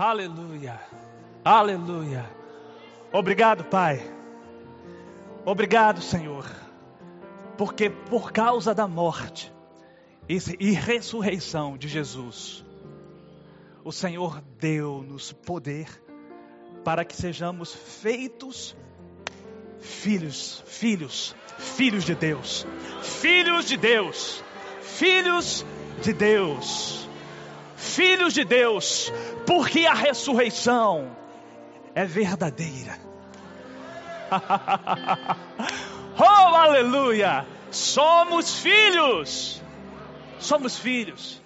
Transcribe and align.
Aleluia. 0.00 0.80
Aleluia. 1.44 2.24
Obrigado, 3.12 3.64
Pai. 3.64 4.00
Obrigado, 5.44 6.00
Senhor. 6.00 6.46
Porque 7.58 7.90
por 7.90 8.32
causa 8.32 8.74
da 8.74 8.88
morte 8.88 9.52
e 10.26 10.70
ressurreição 10.70 11.76
de 11.76 11.86
Jesus, 11.86 12.64
o 13.84 13.92
Senhor 13.92 14.42
deu-nos 14.58 15.34
poder 15.34 15.86
para 16.82 17.04
que 17.04 17.14
sejamos 17.14 17.70
feitos 17.74 18.74
filhos, 19.80 20.64
filhos, 20.66 21.36
filhos 21.58 22.04
de 22.04 22.14
Deus, 22.14 22.66
filhos 23.02 23.66
de 23.66 23.76
Deus, 23.76 24.42
filhos 24.80 25.66
de 26.00 26.14
Deus, 26.14 27.09
filhos 27.80 28.34
de 28.34 28.44
Deus, 28.44 29.10
porque 29.46 29.86
a 29.86 29.94
ressurreição 29.94 31.16
é 31.94 32.04
verdadeira. 32.04 32.98
oh, 36.18 36.54
aleluia! 36.54 37.46
Somos 37.70 38.58
filhos, 38.60 39.62
somos 40.38 40.78
filhos, 40.78 41.42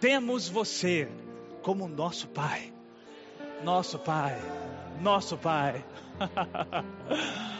temos 0.00 0.48
você 0.48 1.10
como 1.62 1.88
nosso 1.88 2.28
Pai, 2.28 2.72
nosso 3.64 3.98
Pai, 3.98 4.38
nosso 5.00 5.36
Pai. 5.36 5.84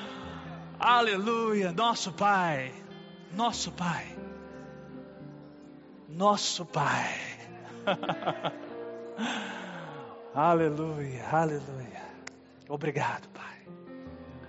Aleluia, 0.79 1.71
nosso 1.71 2.13
Pai, 2.13 2.75
nosso 3.33 3.71
Pai, 3.71 4.05
nosso 6.09 6.67
Pai. 6.67 7.42
aleluia, 10.35 11.29
aleluia. 11.31 12.03
Obrigado, 12.69 13.29
Pai. 13.29 13.67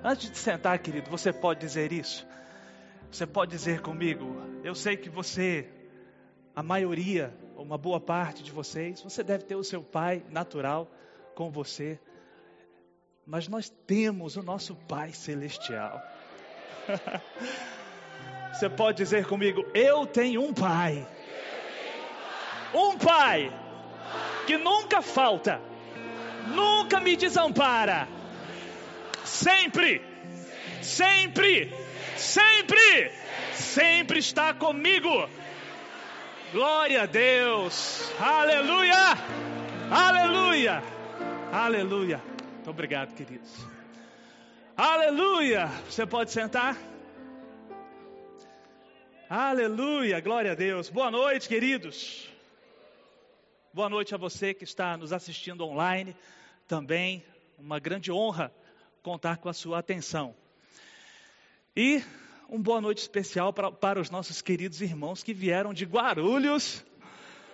Antes 0.04 0.32
de 0.32 0.38
sentar, 0.38 0.78
querido, 0.80 1.10
você 1.10 1.32
pode 1.32 1.60
dizer 1.60 1.92
isso? 1.92 2.28
Você 3.12 3.26
pode 3.26 3.52
dizer 3.52 3.82
comigo? 3.82 4.36
Eu 4.64 4.76
sei 4.76 4.98
que 4.98 5.10
você, 5.10 5.70
a 6.56 6.64
maioria, 6.64 7.34
uma 7.56 7.78
boa 7.78 8.00
parte 8.00 8.44
de 8.44 8.52
vocês, 8.52 9.02
você 9.02 9.24
deve 9.24 9.46
ter 9.46 9.56
o 9.56 9.64
seu 9.64 9.82
pai 9.82 10.24
natural 10.30 10.90
com 11.36 11.52
você, 11.52 12.00
mas 13.26 13.48
nós 13.48 13.70
temos 13.70 14.36
o 14.36 14.44
nosso 14.44 14.76
Pai 14.76 15.14
Celestial. 15.14 16.02
Você 18.54 18.70
pode 18.70 18.98
dizer 18.98 19.26
comigo: 19.26 19.66
Eu 19.74 20.06
tenho 20.06 20.44
um 20.44 20.54
pai. 20.54 21.08
Um 22.74 22.98
pai 22.98 23.52
que 24.48 24.58
nunca 24.58 25.02
falta, 25.02 25.62
nunca 26.48 27.00
me 27.00 27.16
desampara. 27.16 28.08
Sempre, 29.24 30.02
sempre, 30.82 31.74
sempre, 32.18 33.12
sempre 33.54 34.20
está 34.20 34.54
comigo. 34.54 35.30
Glória 36.52 37.04
a 37.04 37.06
Deus. 37.06 38.12
Aleluia. 38.20 39.18
Aleluia. 39.90 40.84
Aleluia. 41.52 42.22
Muito 42.56 42.70
obrigado, 42.70 43.14
queridos. 43.14 43.52
Aleluia! 44.76 45.68
Você 45.88 46.06
pode 46.06 46.32
sentar? 46.32 46.76
Aleluia, 49.30 50.20
glória 50.20 50.54
a 50.54 50.56
Deus. 50.56 50.90
Boa 50.90 51.12
noite, 51.12 51.48
queridos. 51.48 52.33
Boa 53.76 53.90
noite 53.90 54.14
a 54.14 54.20
você 54.20 54.54
que 54.54 54.64
está 54.64 54.96
nos 54.96 55.12
assistindo 55.12 55.66
online. 55.66 56.16
Também 56.68 57.26
uma 57.58 57.80
grande 57.80 58.12
honra 58.12 58.54
contar 59.02 59.38
com 59.38 59.50
a 59.50 59.54
sua 59.54 59.80
atenção. 59.80 60.36
E 61.76 62.04
uma 62.48 62.62
boa 62.62 62.80
noite 62.80 63.00
especial 63.00 63.52
para, 63.52 63.72
para 63.72 64.00
os 64.00 64.12
nossos 64.12 64.44
queridos 64.44 64.80
irmãos 64.80 65.24
que 65.24 65.34
vieram 65.34 65.74
de 65.74 65.86
Guarulhos, 65.86 66.86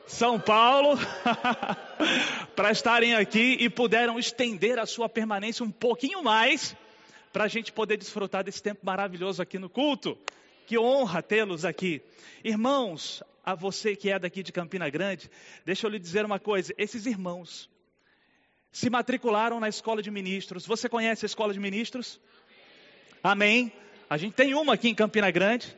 São 0.06 0.38
Paulo, 0.38 1.00
para 2.54 2.70
estarem 2.70 3.16
aqui 3.16 3.56
e 3.58 3.70
puderam 3.70 4.20
estender 4.20 4.78
a 4.78 4.86
sua 4.86 5.08
permanência 5.08 5.64
um 5.64 5.72
pouquinho 5.72 6.22
mais 6.22 6.76
para 7.32 7.46
a 7.46 7.48
gente 7.48 7.72
poder 7.72 7.96
desfrutar 7.96 8.44
desse 8.44 8.62
tempo 8.62 8.86
maravilhoso 8.86 9.42
aqui 9.42 9.58
no 9.58 9.70
culto. 9.70 10.18
Que 10.69 10.78
honra 10.78 11.24
tê-los 11.24 11.66
aqui. 11.66 12.00
Irmãos, 12.44 13.24
a 13.44 13.56
você 13.56 13.96
que 13.96 14.12
é 14.12 14.19
daqui 14.19 14.44
de 14.44 14.52
Campina 14.52 14.88
Grande, 14.88 15.28
deixa 15.66 15.88
eu 15.88 15.90
lhe 15.90 15.97
dizer 15.97 16.24
uma 16.24 16.38
coisa: 16.38 16.72
esses 16.78 17.07
irmãos 17.07 17.68
se 18.72 18.88
matricularam 18.88 19.59
na 19.59 19.68
escola 19.68 20.00
de 20.00 20.12
ministros. 20.12 20.68
Você 20.68 20.88
conhece 20.88 21.25
a 21.25 21.28
escola 21.28 21.53
de 21.53 21.59
ministros? 21.59 22.22
Amém. 23.24 23.74
A 24.07 24.16
gente 24.16 24.35
tem 24.35 24.53
uma 24.53 24.75
aqui 24.75 24.90
em 24.90 24.94
Campina 24.94 25.31
Grande, 25.31 25.75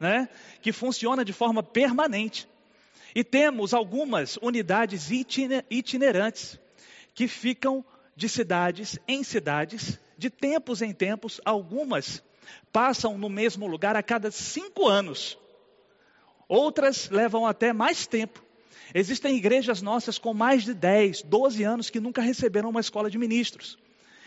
né, 0.00 0.28
que 0.60 0.72
funciona 0.72 1.24
de 1.24 1.32
forma 1.32 1.62
permanente. 1.62 2.48
E 3.14 3.22
temos 3.22 3.72
algumas 3.72 4.38
unidades 4.38 5.08
itinerantes 5.70 6.58
que 7.14 7.28
ficam 7.28 7.84
de 8.16 8.28
cidades 8.28 8.98
em 9.06 9.22
cidades 9.22 10.00
de 10.18 10.28
tempos 10.30 10.82
em 10.82 10.92
tempos, 10.92 11.40
algumas 11.44 12.24
passam 12.72 13.18
no 13.18 13.28
mesmo 13.28 13.66
lugar 13.66 13.96
a 13.96 14.02
cada 14.02 14.30
cinco 14.30 14.88
anos. 14.88 15.38
Outras 16.48 17.08
levam 17.10 17.46
até 17.46 17.72
mais 17.72 18.06
tempo. 18.06 18.42
Existem 18.94 19.36
igrejas 19.36 19.80
nossas 19.80 20.18
com 20.18 20.34
mais 20.34 20.64
de 20.64 20.74
10, 20.74 21.22
12 21.22 21.62
anos 21.62 21.90
que 21.90 22.00
nunca 22.00 22.20
receberam 22.20 22.68
uma 22.68 22.80
escola 22.80 23.10
de 23.10 23.18
ministros. 23.18 23.78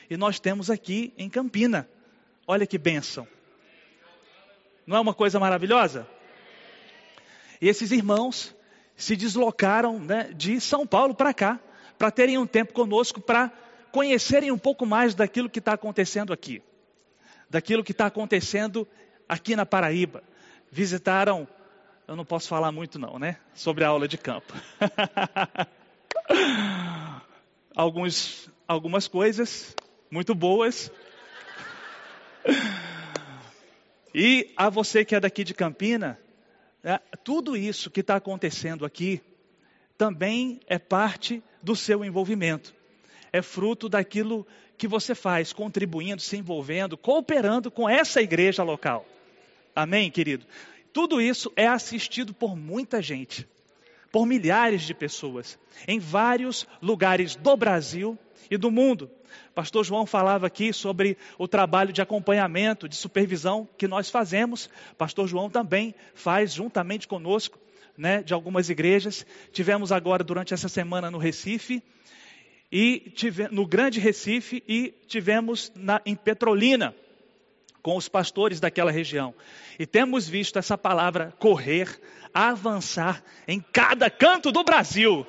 E 0.09 0.17
nós 0.17 0.39
temos 0.39 0.69
aqui 0.69 1.13
em 1.17 1.29
Campina. 1.29 1.87
Olha 2.47 2.65
que 2.65 2.77
bênção. 2.77 3.27
Não 4.85 4.97
é 4.97 4.99
uma 4.99 5.13
coisa 5.13 5.39
maravilhosa? 5.39 6.07
E 7.59 7.67
esses 7.67 7.91
irmãos 7.91 8.55
se 8.95 9.15
deslocaram 9.15 9.99
né, 9.99 10.29
de 10.35 10.59
São 10.61 10.85
Paulo 10.85 11.13
para 11.13 11.33
cá, 11.33 11.59
para 11.97 12.11
terem 12.11 12.37
um 12.37 12.45
tempo 12.45 12.73
conosco, 12.73 13.19
para 13.19 13.51
conhecerem 13.91 14.51
um 14.51 14.57
pouco 14.57 14.85
mais 14.85 15.15
daquilo 15.15 15.49
que 15.49 15.59
está 15.59 15.73
acontecendo 15.73 16.33
aqui, 16.33 16.61
daquilo 17.49 17.83
que 17.83 17.91
está 17.91 18.05
acontecendo 18.05 18.87
aqui 19.27 19.55
na 19.55 19.65
Paraíba. 19.65 20.23
Visitaram, 20.71 21.47
eu 22.07 22.15
não 22.15 22.25
posso 22.25 22.47
falar 22.47 22.71
muito 22.71 22.99
não, 22.99 23.17
né? 23.17 23.37
Sobre 23.53 23.83
a 23.83 23.87
aula 23.87 24.07
de 24.07 24.17
campo. 24.17 24.53
Alguns, 27.75 28.49
algumas 28.65 29.07
coisas 29.07 29.75
muito 30.09 30.33
boas. 30.33 30.91
E 34.17 34.53
a 34.55 34.69
você 34.69 35.03
que 35.03 35.13
é 35.13 35.19
daqui 35.19 35.43
de 35.43 35.53
Campina, 35.53 36.17
né, 36.81 37.01
tudo 37.21 37.57
isso 37.57 37.91
que 37.91 37.99
está 37.99 38.15
acontecendo 38.15 38.85
aqui 38.85 39.21
também 39.97 40.61
é 40.67 40.79
parte 40.79 41.43
do 41.61 41.75
seu 41.75 42.01
envolvimento 42.01 42.73
é 43.35 43.41
fruto 43.41 43.89
daquilo 43.89 44.47
que 44.77 44.87
você 44.87 45.15
faz, 45.15 45.53
contribuindo, 45.53 46.21
se 46.21 46.37
envolvendo, 46.37 46.97
cooperando 46.97 47.71
com 47.71 47.89
essa 47.89 48.21
igreja 48.21 48.63
local. 48.63 49.05
Amém, 49.75 50.09
querido? 50.09 50.45
Tudo 50.93 51.21
isso 51.21 51.51
é 51.55 51.67
assistido 51.67 52.33
por 52.33 52.55
muita 52.55 53.01
gente, 53.01 53.47
por 54.11 54.25
milhares 54.25 54.83
de 54.83 54.93
pessoas, 54.93 55.59
em 55.87 55.99
vários 55.99 56.65
lugares 56.81 57.35
do 57.35 57.55
Brasil 57.57 58.17
e 58.49 58.57
do 58.57 58.71
mundo. 58.71 59.09
Pastor 59.53 59.83
João 59.83 60.05
falava 60.05 60.47
aqui 60.47 60.71
sobre 60.71 61.17
o 61.37 61.47
trabalho 61.47 61.91
de 61.91 62.01
acompanhamento, 62.01 62.87
de 62.87 62.95
supervisão 62.95 63.67
que 63.77 63.87
nós 63.87 64.09
fazemos. 64.09 64.69
Pastor 64.97 65.27
João 65.27 65.49
também 65.49 65.93
faz 66.13 66.53
juntamente 66.53 67.07
conosco, 67.07 67.59
né, 67.97 68.23
de 68.23 68.33
algumas 68.33 68.69
igrejas. 68.69 69.25
Tivemos 69.51 69.91
agora 69.91 70.23
durante 70.23 70.53
essa 70.53 70.69
semana 70.69 71.11
no 71.11 71.17
Recife 71.17 71.83
e 72.77 72.99
tive, 73.15 73.47
no 73.51 73.65
Grande 73.65 74.01
Recife 74.01 74.61
e 74.67 74.93
tivemos 75.07 75.71
na, 75.73 76.01
em 76.05 76.13
Petrolina 76.13 76.93
com 77.81 77.95
os 77.95 78.09
pastores 78.09 78.59
daquela 78.59 78.91
região. 78.91 79.33
E 79.79 79.85
temos 79.85 80.27
visto 80.27 80.59
essa 80.59 80.77
palavra 80.77 81.33
correr, 81.39 81.87
avançar 82.33 83.23
em 83.47 83.63
cada 83.71 84.09
canto 84.09 84.51
do 84.51 84.61
Brasil. 84.61 85.25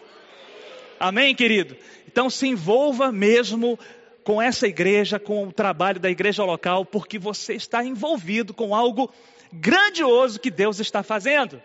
Amém, 0.98 1.36
querido? 1.36 1.76
Então 2.08 2.28
se 2.28 2.48
envolva 2.48 3.12
mesmo 3.12 3.78
com 4.24 4.42
essa 4.42 4.66
igreja, 4.66 5.20
com 5.20 5.46
o 5.46 5.52
trabalho 5.52 6.00
da 6.00 6.10
igreja 6.10 6.42
local, 6.42 6.84
porque 6.84 7.16
você 7.16 7.54
está 7.54 7.84
envolvido 7.84 8.52
com 8.52 8.74
algo 8.74 9.08
grandioso 9.52 10.40
que 10.40 10.50
Deus 10.50 10.80
está 10.80 11.00
fazendo. 11.04 11.62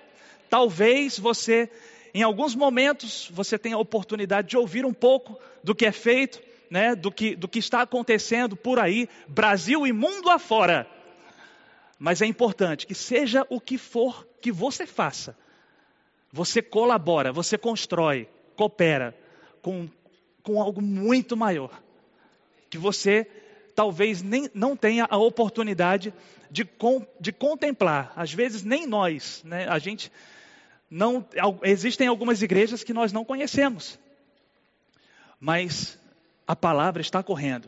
Talvez 0.47 1.17
você 1.17 1.71
em 2.13 2.21
alguns 2.21 2.53
momentos 2.53 3.31
você 3.33 3.57
tem 3.57 3.73
a 3.73 3.79
oportunidade 3.79 4.49
de 4.49 4.57
ouvir 4.57 4.85
um 4.85 4.93
pouco 4.93 5.39
do 5.63 5.75
que 5.75 5.85
é 5.85 5.91
feito, 5.91 6.41
né, 6.69 6.95
do, 6.95 7.11
que, 7.11 7.35
do 7.35 7.47
que 7.47 7.59
está 7.59 7.81
acontecendo 7.81 8.55
por 8.55 8.79
aí, 8.79 9.09
Brasil 9.27 9.85
e 9.85 9.91
mundo 9.91 10.29
afora. 10.29 10.87
Mas 11.99 12.21
é 12.21 12.25
importante 12.25 12.87
que 12.87 12.95
seja 12.95 13.45
o 13.49 13.59
que 13.59 13.77
for 13.77 14.27
que 14.41 14.51
você 14.51 14.85
faça, 14.85 15.37
você 16.31 16.61
colabora, 16.61 17.31
você 17.31 17.57
constrói, 17.57 18.27
coopera 18.55 19.15
com 19.61 19.87
com 20.41 20.61
algo 20.61 20.81
muito 20.81 21.37
maior, 21.37 21.81
que 22.69 22.77
você 22.77 23.27
talvez 23.75 24.21
nem, 24.21 24.49
não 24.53 24.75
tenha 24.75 25.07
a 25.09 25.17
oportunidade 25.17 26.13
de, 26.49 26.67
de 27.19 27.31
contemplar. 27.31 28.11
Às 28.15 28.33
vezes 28.33 28.63
nem 28.63 28.85
nós, 28.85 29.41
né? 29.45 29.67
A 29.67 29.79
gente 29.79 30.11
não 30.89 31.25
existem 31.63 32.07
algumas 32.07 32.41
igrejas 32.41 32.83
que 32.83 32.93
nós 32.93 33.13
não 33.13 33.23
conhecemos, 33.23 33.99
mas 35.41 35.99
a 36.45 36.55
palavra 36.55 37.01
está 37.01 37.23
correndo, 37.23 37.67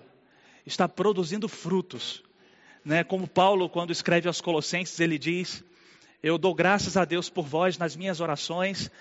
está 0.63 0.87
produzindo 0.87 1.49
frutos, 1.49 2.23
né? 2.85 3.03
Como 3.03 3.27
Paulo 3.27 3.67
quando 3.67 3.89
escreve 3.89 4.27
aos 4.27 4.39
Colossenses 4.39 4.99
ele 4.99 5.17
diz: 5.17 5.63
Eu 6.21 6.37
dou 6.37 6.53
graças 6.53 6.95
a 6.95 7.03
Deus 7.03 7.31
por 7.31 7.47
vós 7.47 7.79
nas 7.79 7.95
minhas 7.95 8.19
orações, 8.19 8.91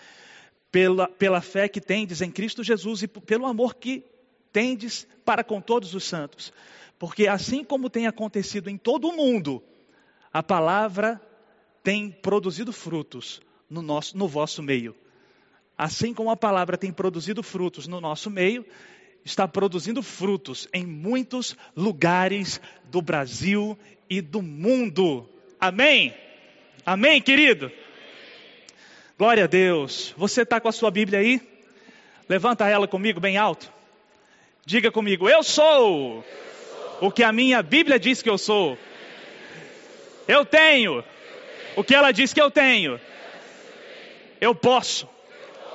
pela, 0.70 1.06
pela 1.06 1.42
fé 1.42 1.68
que 1.68 1.82
tendes 1.82 2.22
em 2.22 2.30
Cristo 2.30 2.64
Jesus 2.64 3.02
e 3.02 3.08
pelo 3.08 3.44
amor 3.44 3.74
que 3.74 4.02
tendes 4.50 5.06
para 5.22 5.44
com 5.44 5.60
todos 5.60 5.94
os 5.94 6.04
santos. 6.04 6.50
Porque 6.98 7.28
assim 7.28 7.62
como 7.62 7.90
tem 7.90 8.06
acontecido 8.06 8.70
em 8.70 8.78
todo 8.78 9.08
o 9.08 9.16
mundo, 9.16 9.62
a 10.32 10.42
palavra 10.42 11.20
tem 11.82 12.10
produzido 12.10 12.72
frutos 12.72 13.42
no, 13.68 13.82
nosso, 13.82 14.16
no 14.16 14.26
vosso 14.26 14.62
meio. 14.62 14.96
Assim 15.82 16.14
como 16.14 16.30
a 16.30 16.36
palavra 16.36 16.78
tem 16.78 16.92
produzido 16.92 17.42
frutos 17.42 17.88
no 17.88 18.00
nosso 18.00 18.30
meio, 18.30 18.64
está 19.24 19.48
produzindo 19.48 20.00
frutos 20.00 20.68
em 20.72 20.86
muitos 20.86 21.56
lugares 21.76 22.60
do 22.84 23.02
Brasil 23.02 23.76
e 24.08 24.20
do 24.20 24.40
mundo. 24.40 25.28
Amém? 25.58 26.14
Amém, 26.86 27.20
querido? 27.20 27.68
Glória 29.18 29.42
a 29.42 29.46
Deus. 29.48 30.14
Você 30.16 30.42
está 30.42 30.60
com 30.60 30.68
a 30.68 30.72
sua 30.72 30.88
Bíblia 30.88 31.18
aí? 31.18 31.40
Levanta 32.28 32.68
ela 32.68 32.86
comigo 32.86 33.18
bem 33.18 33.36
alto. 33.36 33.68
Diga 34.64 34.92
comigo, 34.92 35.28
eu 35.28 35.42
sou 35.42 36.24
o 37.00 37.10
que 37.10 37.24
a 37.24 37.32
minha 37.32 37.60
Bíblia 37.60 37.98
diz 37.98 38.22
que 38.22 38.30
eu 38.30 38.38
sou. 38.38 38.78
Eu 40.28 40.44
tenho 40.46 41.02
o 41.74 41.82
que 41.82 41.92
ela 41.92 42.12
diz 42.12 42.32
que 42.32 42.40
eu 42.40 42.52
tenho. 42.52 43.00
Eu 44.40 44.54
posso 44.54 45.10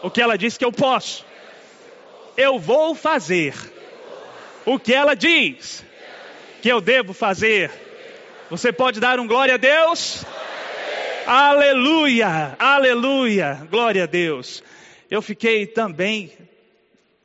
o 0.04 0.10
que 0.10 0.22
ela 0.22 0.38
diz 0.38 0.58
que 0.58 0.66
eu 0.66 0.72
posso. 0.72 1.26
Eu 2.36 2.60
vou 2.60 2.94
fazer 2.94 3.56
o 4.66 4.78
que 4.78 4.94
ela 4.94 5.16
diz 5.16 5.84
que 6.62 6.70
eu 6.70 6.80
devo 6.82 7.14
fazer. 7.14 7.72
Você 8.50 8.72
pode 8.72 9.00
dar 9.00 9.20
um 9.20 9.28
glória 9.28 9.56
a 9.56 9.58
Deus? 9.58 10.24
Aleluia, 11.26 12.56
aleluia, 12.58 13.68
glória 13.70 14.04
a 14.04 14.08
Deus. 14.08 14.64
Eu 15.10 15.22
fiquei 15.22 15.66
também 15.66 16.32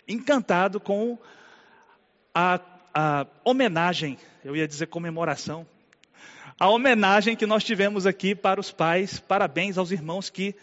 encantado 0.08 0.80
com 0.80 1.18
a 2.34 2.58
a 2.94 3.26
homenagem, 3.44 4.18
eu 4.44 4.54
ia 4.54 4.68
dizer 4.68 4.86
comemoração, 4.86 5.66
a 6.58 6.68
homenagem 6.68 7.34
que 7.34 7.46
nós 7.46 7.64
tivemos 7.64 8.06
aqui 8.06 8.34
para 8.34 8.60
os 8.60 8.70
pais. 8.70 9.18
Parabéns 9.18 9.78
aos 9.78 9.90
irmãos 9.90 10.28
que 10.28 10.54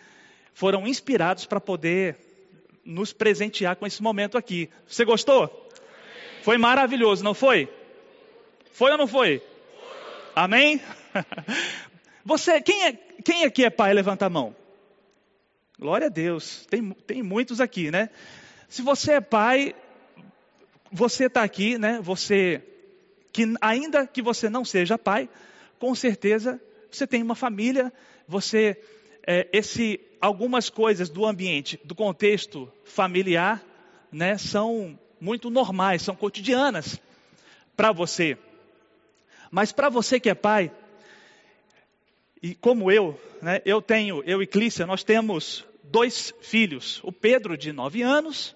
foram 0.59 0.85
inspirados 0.85 1.45
para 1.45 1.61
poder 1.61 2.17
nos 2.83 3.13
presentear 3.13 3.77
com 3.77 3.87
esse 3.87 4.03
momento 4.03 4.37
aqui. 4.37 4.69
Você 4.85 5.05
gostou? 5.05 5.69
Foi 6.43 6.57
maravilhoso, 6.57 7.23
não 7.23 7.33
foi? 7.33 7.71
Foi 8.73 8.91
ou 8.91 8.97
não 8.97 9.07
foi? 9.07 9.41
Amém? 10.35 10.81
Você, 12.25 12.59
quem, 12.59 12.87
é, 12.87 12.91
quem 13.23 13.45
aqui 13.45 13.63
é 13.63 13.69
pai? 13.69 13.93
Levanta 13.93 14.25
a 14.25 14.29
mão. 14.29 14.53
Glória 15.79 16.07
a 16.07 16.09
Deus. 16.09 16.65
Tem, 16.65 16.91
tem 17.07 17.23
muitos 17.23 17.61
aqui, 17.61 17.89
né? 17.89 18.09
Se 18.67 18.81
você 18.81 19.13
é 19.13 19.21
pai, 19.21 19.73
você 20.91 21.27
está 21.27 21.41
aqui, 21.41 21.77
né? 21.77 22.01
Você 22.01 22.61
que 23.31 23.45
ainda 23.61 24.05
que 24.05 24.21
você 24.21 24.49
não 24.49 24.65
seja 24.65 24.97
pai, 24.97 25.29
com 25.79 25.95
certeza 25.95 26.61
você 26.91 27.07
tem 27.07 27.23
uma 27.23 27.35
família, 27.35 27.93
você 28.27 28.77
é, 29.25 29.47
esse 29.53 30.01
algumas 30.21 30.69
coisas 30.69 31.09
do 31.09 31.25
ambiente, 31.25 31.79
do 31.83 31.95
contexto 31.95 32.71
familiar, 32.83 33.63
né, 34.11 34.37
são 34.37 34.97
muito 35.19 35.49
normais, 35.49 36.01
são 36.01 36.15
cotidianas 36.15 36.99
para 37.75 37.91
você. 37.91 38.37
Mas 39.51 39.71
para 39.71 39.89
você 39.89 40.19
que 40.19 40.29
é 40.29 40.35
pai, 40.35 40.71
e 42.41 42.55
como 42.55 42.91
eu, 42.91 43.19
né, 43.41 43.61
eu 43.65 43.81
tenho, 43.81 44.23
eu 44.25 44.41
e 44.41 44.47
Clícia, 44.47 44.85
nós 44.85 45.03
temos 45.03 45.65
dois 45.83 46.33
filhos, 46.41 47.01
o 47.03 47.11
Pedro 47.11 47.57
de 47.57 47.71
nove 47.71 48.01
anos 48.01 48.55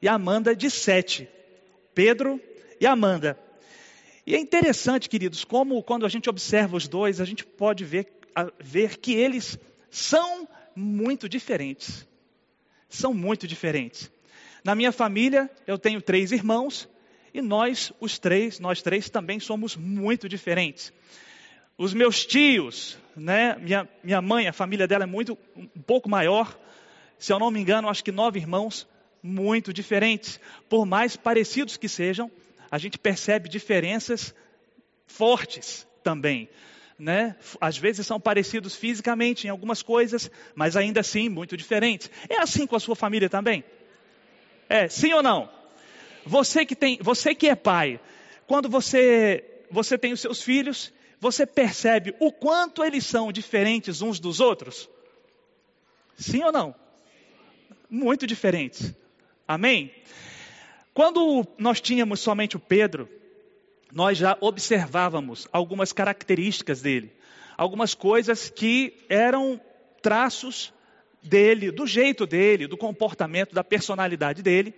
e 0.00 0.08
a 0.08 0.14
Amanda 0.14 0.54
de 0.54 0.70
sete. 0.70 1.28
Pedro 1.94 2.40
e 2.80 2.86
Amanda. 2.86 3.38
E 4.26 4.34
é 4.34 4.38
interessante, 4.38 5.08
queridos, 5.08 5.44
como 5.44 5.82
quando 5.82 6.06
a 6.06 6.08
gente 6.08 6.30
observa 6.30 6.76
os 6.76 6.88
dois, 6.88 7.20
a 7.20 7.24
gente 7.24 7.44
pode 7.44 7.84
ver, 7.84 8.06
ver 8.58 8.96
que 8.98 9.12
eles 9.12 9.58
são 9.90 10.48
muito 10.74 11.28
diferentes. 11.28 12.06
São 12.88 13.14
muito 13.14 13.46
diferentes. 13.46 14.10
Na 14.64 14.74
minha 14.74 14.92
família, 14.92 15.50
eu 15.66 15.78
tenho 15.78 16.02
três 16.02 16.32
irmãos 16.32 16.88
e 17.32 17.40
nós, 17.40 17.92
os 18.00 18.18
três, 18.18 18.58
nós 18.58 18.82
três 18.82 19.08
também 19.08 19.40
somos 19.40 19.76
muito 19.76 20.28
diferentes. 20.28 20.92
Os 21.78 21.94
meus 21.94 22.26
tios, 22.26 22.98
né, 23.16 23.56
minha, 23.56 23.88
minha 24.02 24.20
mãe, 24.20 24.46
a 24.48 24.52
família 24.52 24.86
dela 24.86 25.04
é 25.04 25.06
muito, 25.06 25.38
um 25.56 25.82
pouco 25.82 26.10
maior. 26.10 26.58
Se 27.18 27.32
eu 27.32 27.38
não 27.38 27.50
me 27.50 27.60
engano, 27.60 27.88
acho 27.88 28.04
que 28.04 28.12
nove 28.12 28.38
irmãos 28.38 28.86
muito 29.22 29.72
diferentes. 29.72 30.38
Por 30.68 30.84
mais 30.84 31.16
parecidos 31.16 31.76
que 31.76 31.88
sejam, 31.88 32.30
a 32.70 32.78
gente 32.78 32.98
percebe 32.98 33.48
diferenças 33.48 34.34
fortes 35.06 35.86
também. 36.02 36.48
Né? 37.00 37.34
Às 37.58 37.78
vezes 37.78 38.06
são 38.06 38.20
parecidos 38.20 38.76
fisicamente 38.76 39.46
em 39.46 39.50
algumas 39.50 39.80
coisas, 39.80 40.30
mas 40.54 40.76
ainda 40.76 41.00
assim 41.00 41.30
muito 41.30 41.56
diferentes. 41.56 42.10
É 42.28 42.36
assim 42.42 42.66
com 42.66 42.76
a 42.76 42.80
sua 42.80 42.94
família 42.94 43.30
também? 43.30 43.64
É, 44.68 44.86
sim 44.86 45.10
ou 45.14 45.22
não? 45.22 45.48
Você 46.26 46.66
que 46.66 46.76
tem, 46.76 46.98
você 47.00 47.34
que 47.34 47.48
é 47.48 47.56
pai, 47.56 47.98
quando 48.46 48.68
você 48.68 49.42
você 49.70 49.96
tem 49.96 50.12
os 50.12 50.20
seus 50.20 50.42
filhos, 50.42 50.92
você 51.18 51.46
percebe 51.46 52.14
o 52.20 52.30
quanto 52.30 52.84
eles 52.84 53.06
são 53.06 53.32
diferentes 53.32 54.02
uns 54.02 54.20
dos 54.20 54.38
outros? 54.38 54.86
Sim 56.18 56.44
ou 56.44 56.52
não? 56.52 56.74
Muito 57.88 58.26
diferentes. 58.26 58.94
Amém? 59.48 59.90
Quando 60.92 61.46
nós 61.56 61.80
tínhamos 61.80 62.20
somente 62.20 62.58
o 62.58 62.60
Pedro, 62.60 63.08
nós 63.92 64.18
já 64.18 64.36
observávamos 64.40 65.48
algumas 65.52 65.92
características 65.92 66.80
dele, 66.80 67.12
algumas 67.56 67.94
coisas 67.94 68.48
que 68.48 68.94
eram 69.08 69.60
traços 70.02 70.72
dele, 71.22 71.70
do 71.70 71.86
jeito 71.86 72.26
dele, 72.26 72.66
do 72.66 72.76
comportamento, 72.76 73.54
da 73.54 73.64
personalidade 73.64 74.42
dele. 74.42 74.74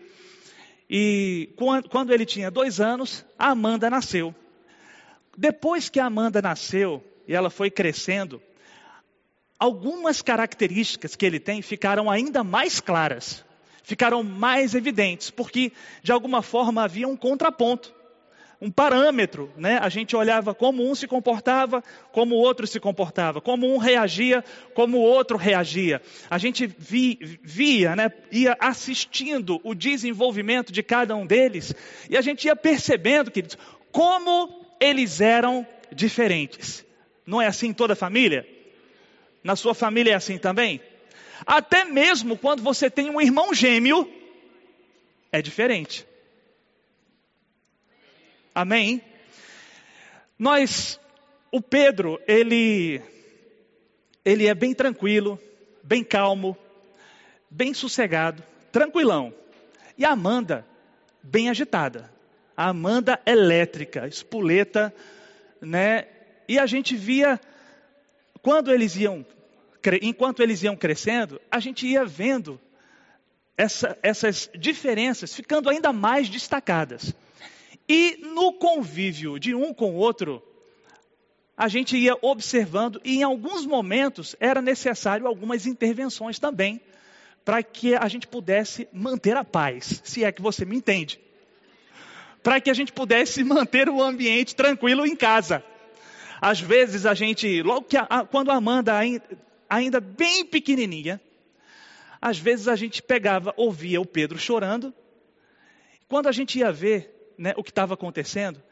E 0.89 1.55
quando 1.89 2.13
ele 2.13 2.27
tinha 2.27 2.51
dois 2.51 2.81
anos, 2.81 3.25
a 3.39 3.51
Amanda 3.51 3.89
nasceu. 3.89 4.35
Depois 5.37 5.89
que 5.89 6.01
a 6.01 6.07
Amanda 6.07 6.43
nasceu 6.43 7.03
e 7.27 7.35
ela 7.35 7.49
foi 7.49 7.71
crescendo, 7.71 8.43
algumas 9.59 10.21
características 10.21 11.15
que 11.15 11.25
ele 11.25 11.39
tem 11.39 11.63
ficaram 11.63 12.11
ainda 12.11 12.43
mais 12.43 12.81
claras 12.81 13.45
ficaram 13.83 14.23
mais 14.23 14.75
evidentes, 14.75 15.31
porque 15.31 15.73
de 16.03 16.13
alguma 16.13 16.41
forma 16.41 16.83
havia 16.83 17.07
um 17.09 17.17
contraponto, 17.17 17.93
um 18.63 18.71
parâmetro, 18.71 19.53
né? 19.57 19.77
A 19.83 19.89
gente 19.89 20.15
olhava 20.15 20.55
como 20.55 20.89
um 20.89 20.95
se 20.95 21.09
comportava, 21.09 21.83
como 22.13 22.37
o 22.37 22.39
outro 22.39 22.65
se 22.65 22.79
comportava, 22.79 23.41
como 23.41 23.75
um 23.75 23.77
reagia, 23.77 24.45
como 24.73 24.99
o 24.99 25.03
outro 25.03 25.37
reagia. 25.37 26.01
A 26.31 26.39
gente 26.39 26.69
vi, 26.79 27.19
via, 27.43 27.97
né? 27.97 28.13
Ia 28.31 28.57
assistindo 28.61 29.61
o 29.65 29.75
desenvolvimento 29.75 30.73
de 30.73 30.81
cada 30.81 31.17
um 31.17 31.27
deles 31.27 31.75
e 32.09 32.17
a 32.17 32.21
gente 32.21 32.45
ia 32.45 32.55
percebendo, 32.55 33.33
queridos, 33.33 33.59
como 33.91 34.65
eles 34.79 35.21
eram 35.21 35.67
diferentes. 35.93 36.87
Não 37.27 37.43
é 37.43 37.49
assim 37.49 37.71
em 37.71 37.75
toda 37.75 37.95
a 37.95 37.97
família? 37.97 38.47
Na 39.43 39.57
sua 39.57 39.75
família 39.75 40.13
é 40.13 40.15
assim 40.15 40.39
também? 40.39 40.81
Até 41.45 41.85
mesmo 41.85 42.39
quando 42.39 42.63
você 42.63 42.89
tem 42.89 43.11
um 43.11 43.21
irmão 43.21 43.53
gêmeo, 43.53 44.09
é 45.33 45.43
diferente. 45.43 46.07
Amém? 48.55 49.03
Nós, 50.39 51.01
o 51.51 51.61
Pedro, 51.61 52.21
ele, 52.27 53.01
ele 54.25 54.47
é 54.47 54.55
bem 54.55 54.75
tranquilo, 54.75 55.39
bem 55.83 56.05
calmo, 56.05 56.57
bem 57.51 57.73
sossegado, 57.73 58.43
tranquilão. 58.71 59.33
E 59.97 60.05
a 60.05 60.11
Amanda, 60.11 60.67
bem 61.23 61.49
agitada. 61.49 62.13
A 62.57 62.69
Amanda 62.69 63.21
elétrica, 63.25 64.07
espoleta, 64.07 64.95
né? 65.61 66.07
E 66.49 66.59
a 66.59 66.67
gente 66.67 66.97
via, 66.97 67.41
quando 68.43 68.73
eles 68.73 68.97
iam 68.97 69.25
enquanto 70.01 70.43
eles 70.43 70.63
iam 70.63 70.77
crescendo, 70.77 71.41
a 71.51 71.59
gente 71.59 71.87
ia 71.87 72.05
vendo 72.05 72.61
essa, 73.57 73.99
essas 74.03 74.49
diferenças 74.57 75.35
ficando 75.35 75.69
ainda 75.69 75.93
mais 75.93 76.29
destacadas. 76.29 77.13
E 77.89 78.19
no 78.23 78.53
convívio 78.55 79.39
de 79.39 79.55
um 79.55 79.75
com 79.75 79.93
o 79.93 79.97
outro, 79.97 80.43
a 81.57 81.69
gente 81.69 81.97
ia 81.97 82.17
observando, 82.23 83.01
e 83.05 83.19
em 83.19 83.23
alguns 83.23 83.67
momentos 83.67 84.35
era 84.41 84.63
necessário 84.63 85.27
algumas 85.27 85.67
intervenções 85.67 86.39
também, 86.39 86.81
para 87.45 87.63
que 87.63 87.95
a 87.95 88.09
gente 88.09 88.27
pudesse 88.27 88.89
manter 88.93 89.37
a 89.37 89.45
paz, 89.45 90.01
se 90.05 90.25
é 90.25 90.33
que 90.33 90.41
você 90.41 90.65
me 90.65 90.77
entende. 90.77 91.21
Para 92.43 92.61
que 92.61 92.71
a 92.71 92.75
gente 92.75 92.93
pudesse 92.93 93.43
manter 93.45 93.89
o 93.89 94.03
ambiente 94.03 94.55
tranquilo 94.55 95.07
em 95.07 95.15
casa. 95.15 95.63
Às 96.41 96.61
vezes 96.61 97.07
a 97.07 97.15
gente, 97.15 97.63
logo 97.63 97.83
que 97.83 97.97
a, 97.97 98.27
quando 98.29 98.51
a 98.51 98.57
Amanda 98.57 98.95
ainda 99.69 100.01
bem 100.01 100.45
pequenininha, 100.45 101.21
às 102.21 102.39
vezes 102.39 102.69
a 102.69 102.77
gente 102.77 103.03
pegava, 103.03 103.53
ouvia 103.57 104.01
o 104.01 104.07
Pedro 104.07 104.39
chorando. 104.39 104.95
Quando 106.09 106.29
a 106.29 106.33
gente 106.33 106.59
ia 106.59 106.73
ver 106.73 107.12
né, 107.37 107.55
o 107.57 107.63
que 107.63 107.71
estava 107.71 107.95
acontecendo, 107.95 108.63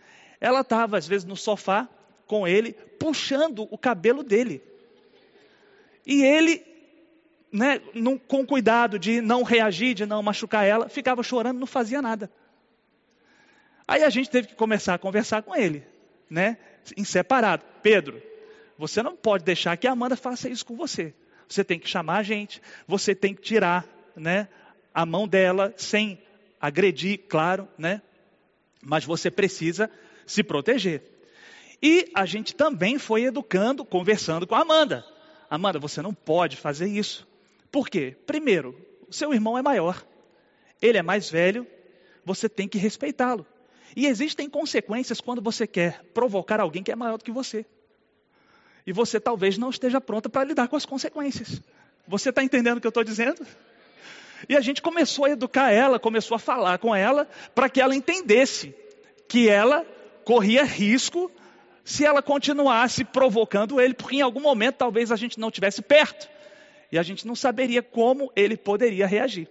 ela 0.41 0.61
estava 0.61 0.97
às 0.97 1.07
vezes 1.07 1.25
no 1.25 1.37
sofá 1.37 1.89
com 2.27 2.47
ele, 2.47 2.73
puxando 2.99 3.67
o 3.71 3.77
cabelo 3.77 4.23
dele. 4.23 4.63
E 6.07 6.23
ele, 6.23 6.65
né, 7.53 7.81
com 8.29 8.47
cuidado 8.47 8.99
de 8.99 9.21
não 9.21 9.43
reagir, 9.43 9.95
de 9.95 10.07
não 10.07 10.23
machucar 10.23 10.65
ela, 10.65 10.89
ficava 10.89 11.23
chorando, 11.23 11.59
não 11.59 11.67
fazia 11.67 12.01
nada. 12.01 12.31
Aí 13.87 14.03
a 14.05 14.11
gente 14.11 14.31
teve 14.31 14.49
que 14.49 14.55
começar 14.55 14.95
a 14.95 14.99
conversar 14.99 15.43
com 15.43 15.55
ele, 15.55 15.85
né, 16.29 16.57
em 16.97 17.05
separado. 17.05 17.65
Pedro, 17.83 18.23
você 18.79 19.03
não 19.03 19.17
pode 19.17 19.45
deixar 19.45 19.77
que 19.77 19.87
a 19.87 19.93
Amanda 19.93 20.17
faça 20.17 20.49
isso 20.49 20.65
com 20.65 20.77
você 20.77 21.13
você 21.51 21.65
tem 21.65 21.79
que 21.79 21.89
chamar 21.89 22.19
a 22.19 22.23
gente, 22.23 22.63
você 22.87 23.15
tem 23.15 23.35
que 23.35 23.43
tirar 23.43 23.85
né, 24.15 24.49
a 24.95 25.05
mão 25.05 25.27
dela 25.27 25.75
sem 25.77 26.23
agredir, 26.61 27.23
claro, 27.29 27.69
né? 27.77 28.01
Mas 28.83 29.05
você 29.05 29.31
precisa 29.31 29.91
se 30.27 30.43
proteger. 30.43 31.03
E 31.83 32.11
a 32.15 32.27
gente 32.27 32.55
também 32.55 32.99
foi 32.99 33.25
educando, 33.25 33.85
conversando 33.85 34.47
com 34.47 34.55
a 34.55 34.61
Amanda. 34.61 35.05
Amanda, 35.49 35.79
você 35.79 36.03
não 36.03 36.15
pode 36.15 36.57
fazer 36.57 36.89
isso. 36.89 37.27
Por 37.71 37.89
quê? 37.89 38.17
Primeiro, 38.27 38.75
seu 39.11 39.33
irmão 39.33 39.57
é 39.57 39.63
maior. 39.63 40.05
Ele 40.81 40.99
é 40.99 41.03
mais 41.03 41.31
velho, 41.31 41.67
você 42.25 42.49
tem 42.49 42.69
que 42.69 42.79
respeitá-lo. 42.79 43.47
E 43.97 44.07
existem 44.07 44.49
consequências 44.49 45.21
quando 45.21 45.43
você 45.43 45.67
quer 45.67 46.03
provocar 46.15 46.61
alguém 46.61 46.83
que 46.83 46.93
é 46.93 46.97
maior 46.97 47.19
do 47.19 47.25
que 47.25 47.33
você 47.33 47.67
e 48.87 48.93
você 48.93 49.21
talvez 49.21 49.59
não 49.59 49.71
esteja 49.71 50.01
pronta 50.01 50.29
para 50.29 50.45
lidar 50.45 50.69
com 50.69 50.77
as 50.77 50.87
consequências. 50.87 51.61
Você 52.07 52.31
está 52.31 52.43
entendendo 52.43 52.79
o 52.79 52.81
que 52.81 52.87
eu 52.87 52.91
estou 52.91 53.05
dizendo? 53.05 53.47
E 54.49 54.57
a 54.57 54.61
gente 54.61 54.81
começou 54.81 55.25
a 55.25 55.31
educar 55.31 55.71
ela, 55.71 55.99
começou 55.99 56.35
a 56.35 56.39
falar 56.39 56.79
com 56.79 56.95
ela, 56.95 57.29
para 57.55 57.69
que 57.69 57.81
ela 57.81 57.95
entendesse 57.95 58.75
que 59.29 59.49
ela 59.49 59.85
corria 60.25 60.65
risco 60.65 61.31
se 61.85 62.05
ela 62.05 62.23
continuasse 62.23 63.05
provocando 63.05 63.81
ele, 63.81 63.95
porque 63.95 64.17
em 64.17 64.21
algum 64.21 64.41
momento 64.41 64.77
talvez 64.77 65.11
a 65.11 65.17
gente 65.17 65.39
não 65.39 65.49
estivesse 65.49 65.83
perto 65.83 66.29
e 66.93 66.99
a 66.99 67.03
gente 67.03 67.27
não 67.27 67.35
saberia 67.35 67.83
como 67.83 68.31
ele 68.37 68.57
poderia 68.57 69.07
reagir. 69.07 69.49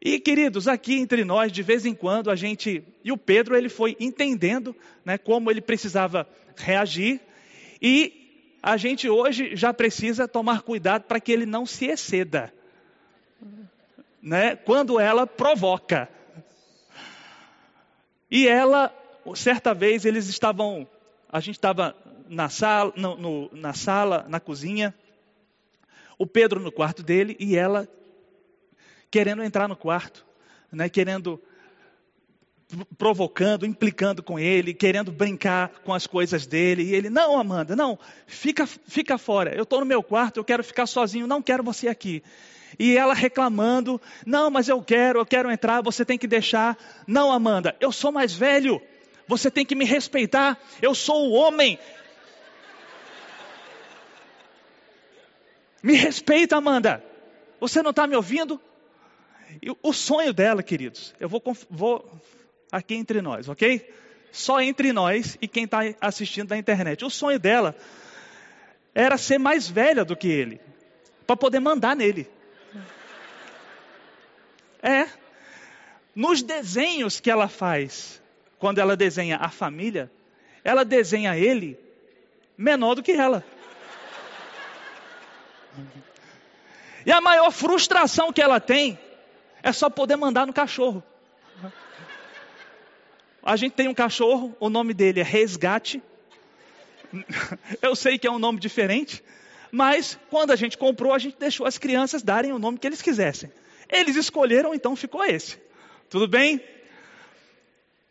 E 0.00 0.18
queridos, 0.18 0.68
aqui 0.68 0.94
entre 0.96 1.24
nós, 1.24 1.50
de 1.50 1.62
vez 1.62 1.86
em 1.86 1.94
quando 1.94 2.30
a 2.30 2.36
gente 2.36 2.84
e 3.02 3.10
o 3.10 3.16
Pedro 3.16 3.56
ele 3.56 3.68
foi 3.68 3.96
entendendo, 3.98 4.76
né, 5.04 5.16
como 5.16 5.50
ele 5.50 5.60
precisava 5.60 6.28
reagir 6.56 7.20
e 7.80 8.58
a 8.62 8.76
gente 8.76 9.08
hoje 9.08 9.54
já 9.54 9.72
precisa 9.72 10.26
tomar 10.26 10.62
cuidado 10.62 11.02
para 11.02 11.20
que 11.20 11.32
ele 11.32 11.46
não 11.46 11.66
se 11.66 11.86
exceda. 11.86 12.52
Né? 14.24 14.56
Quando 14.56 14.98
ela 14.98 15.26
provoca. 15.26 16.08
E 18.30 18.48
ela, 18.48 18.90
certa 19.34 19.74
vez, 19.74 20.06
eles 20.06 20.28
estavam, 20.28 20.88
a 21.30 21.40
gente 21.40 21.56
estava 21.56 21.94
na 22.26 22.48
sala, 22.48 22.90
no, 22.96 23.16
no, 23.16 23.50
na 23.52 23.74
sala, 23.74 24.24
na 24.26 24.40
cozinha, 24.40 24.94
o 26.18 26.26
Pedro 26.26 26.58
no 26.58 26.72
quarto 26.72 27.02
dele 27.02 27.36
e 27.38 27.54
ela 27.54 27.86
querendo 29.10 29.42
entrar 29.42 29.68
no 29.68 29.76
quarto, 29.76 30.24
né, 30.72 30.88
querendo 30.88 31.38
provocando, 32.96 33.66
implicando 33.66 34.22
com 34.22 34.38
ele, 34.38 34.72
querendo 34.72 35.12
brincar 35.12 35.68
com 35.84 35.92
as 35.92 36.06
coisas 36.06 36.46
dele. 36.46 36.82
E 36.82 36.94
ele, 36.94 37.10
não, 37.10 37.38
Amanda, 37.38 37.76
não, 37.76 37.98
fica, 38.26 38.66
fica 38.66 39.18
fora. 39.18 39.54
Eu 39.54 39.64
estou 39.64 39.80
no 39.80 39.86
meu 39.86 40.02
quarto, 40.02 40.38
eu 40.38 40.44
quero 40.44 40.64
ficar 40.64 40.86
sozinho, 40.86 41.26
não 41.26 41.42
quero 41.42 41.62
você 41.62 41.88
aqui. 41.88 42.22
E 42.78 42.96
ela 42.96 43.14
reclamando, 43.14 44.00
não, 44.26 44.50
mas 44.50 44.68
eu 44.68 44.82
quero, 44.82 45.20
eu 45.20 45.26
quero 45.26 45.50
entrar, 45.50 45.82
você 45.82 46.04
tem 46.04 46.18
que 46.18 46.26
deixar. 46.26 46.76
Não, 47.06 47.30
Amanda, 47.30 47.76
eu 47.80 47.92
sou 47.92 48.10
mais 48.10 48.34
velho, 48.34 48.80
você 49.26 49.50
tem 49.50 49.64
que 49.64 49.74
me 49.74 49.84
respeitar, 49.84 50.58
eu 50.82 50.94
sou 50.94 51.28
o 51.28 51.32
homem. 51.32 51.78
Me 55.82 55.94
respeita, 55.94 56.56
Amanda. 56.56 57.04
Você 57.60 57.82
não 57.82 57.90
está 57.90 58.06
me 58.06 58.16
ouvindo? 58.16 58.60
o 59.82 59.92
sonho 59.92 60.32
dela, 60.32 60.62
queridos, 60.62 61.14
eu 61.20 61.28
vou, 61.28 61.42
vou 61.70 62.20
aqui 62.72 62.94
entre 62.94 63.20
nós, 63.22 63.48
ok? 63.48 63.88
Só 64.32 64.60
entre 64.60 64.92
nós 64.92 65.38
e 65.40 65.46
quem 65.46 65.64
está 65.64 65.80
assistindo 66.00 66.48
da 66.48 66.58
internet. 66.58 67.04
O 67.04 67.10
sonho 67.10 67.38
dela 67.38 67.74
era 68.94 69.16
ser 69.16 69.38
mais 69.38 69.68
velha 69.68 70.04
do 70.04 70.16
que 70.16 70.28
ele, 70.28 70.60
para 71.26 71.36
poder 71.36 71.60
mandar 71.60 71.94
nele. 71.94 72.28
É. 74.84 75.08
Nos 76.14 76.42
desenhos 76.42 77.18
que 77.18 77.30
ela 77.30 77.48
faz, 77.48 78.22
quando 78.58 78.78
ela 78.78 78.94
desenha 78.94 79.38
a 79.38 79.48
família, 79.48 80.12
ela 80.62 80.84
desenha 80.84 81.36
ele 81.36 81.78
menor 82.56 82.94
do 82.94 83.02
que 83.02 83.12
ela. 83.12 83.42
E 87.06 87.10
a 87.10 87.20
maior 87.20 87.50
frustração 87.50 88.30
que 88.30 88.42
ela 88.42 88.60
tem 88.60 88.98
é 89.62 89.72
só 89.72 89.88
poder 89.88 90.16
mandar 90.16 90.46
no 90.46 90.52
cachorro. 90.52 91.02
A 93.42 93.56
gente 93.56 93.72
tem 93.72 93.88
um 93.88 93.94
cachorro, 93.94 94.54
o 94.60 94.68
nome 94.68 94.92
dele 94.92 95.20
é 95.20 95.22
Resgate. 95.22 96.02
Eu 97.80 97.96
sei 97.96 98.18
que 98.18 98.26
é 98.26 98.30
um 98.30 98.38
nome 98.38 98.60
diferente, 98.60 99.24
mas 99.72 100.18
quando 100.30 100.50
a 100.50 100.56
gente 100.56 100.76
comprou, 100.76 101.14
a 101.14 101.18
gente 101.18 101.38
deixou 101.38 101.66
as 101.66 101.78
crianças 101.78 102.22
darem 102.22 102.52
o 102.52 102.58
nome 102.58 102.78
que 102.78 102.86
eles 102.86 103.00
quisessem. 103.00 103.50
Eles 103.94 104.16
escolheram, 104.16 104.74
então 104.74 104.96
ficou 104.96 105.24
esse. 105.24 105.56
Tudo 106.10 106.26
bem? 106.26 106.60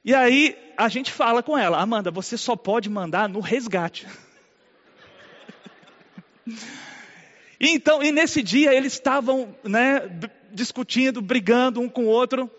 E 0.06 0.14
aí 0.14 0.58
a 0.78 0.88
gente 0.88 1.12
fala 1.12 1.44
com 1.44 1.58
ela, 1.58 1.78
Amanda, 1.78 2.10
você 2.10 2.38
só 2.38 2.56
pode 2.56 2.90
mandar 2.90 3.28
no 3.28 3.42
resgate. 3.42 4.08
então, 7.60 8.02
e 8.02 8.14
nesse 8.14 8.42
dia 8.42 8.74
eles 8.74 8.94
estavam, 8.94 9.54
né, 9.62 10.10
discutindo, 10.52 11.22
brigando 11.22 11.82
um 11.82 11.90
com 11.90 12.06
o 12.06 12.08
outro. 12.08 12.50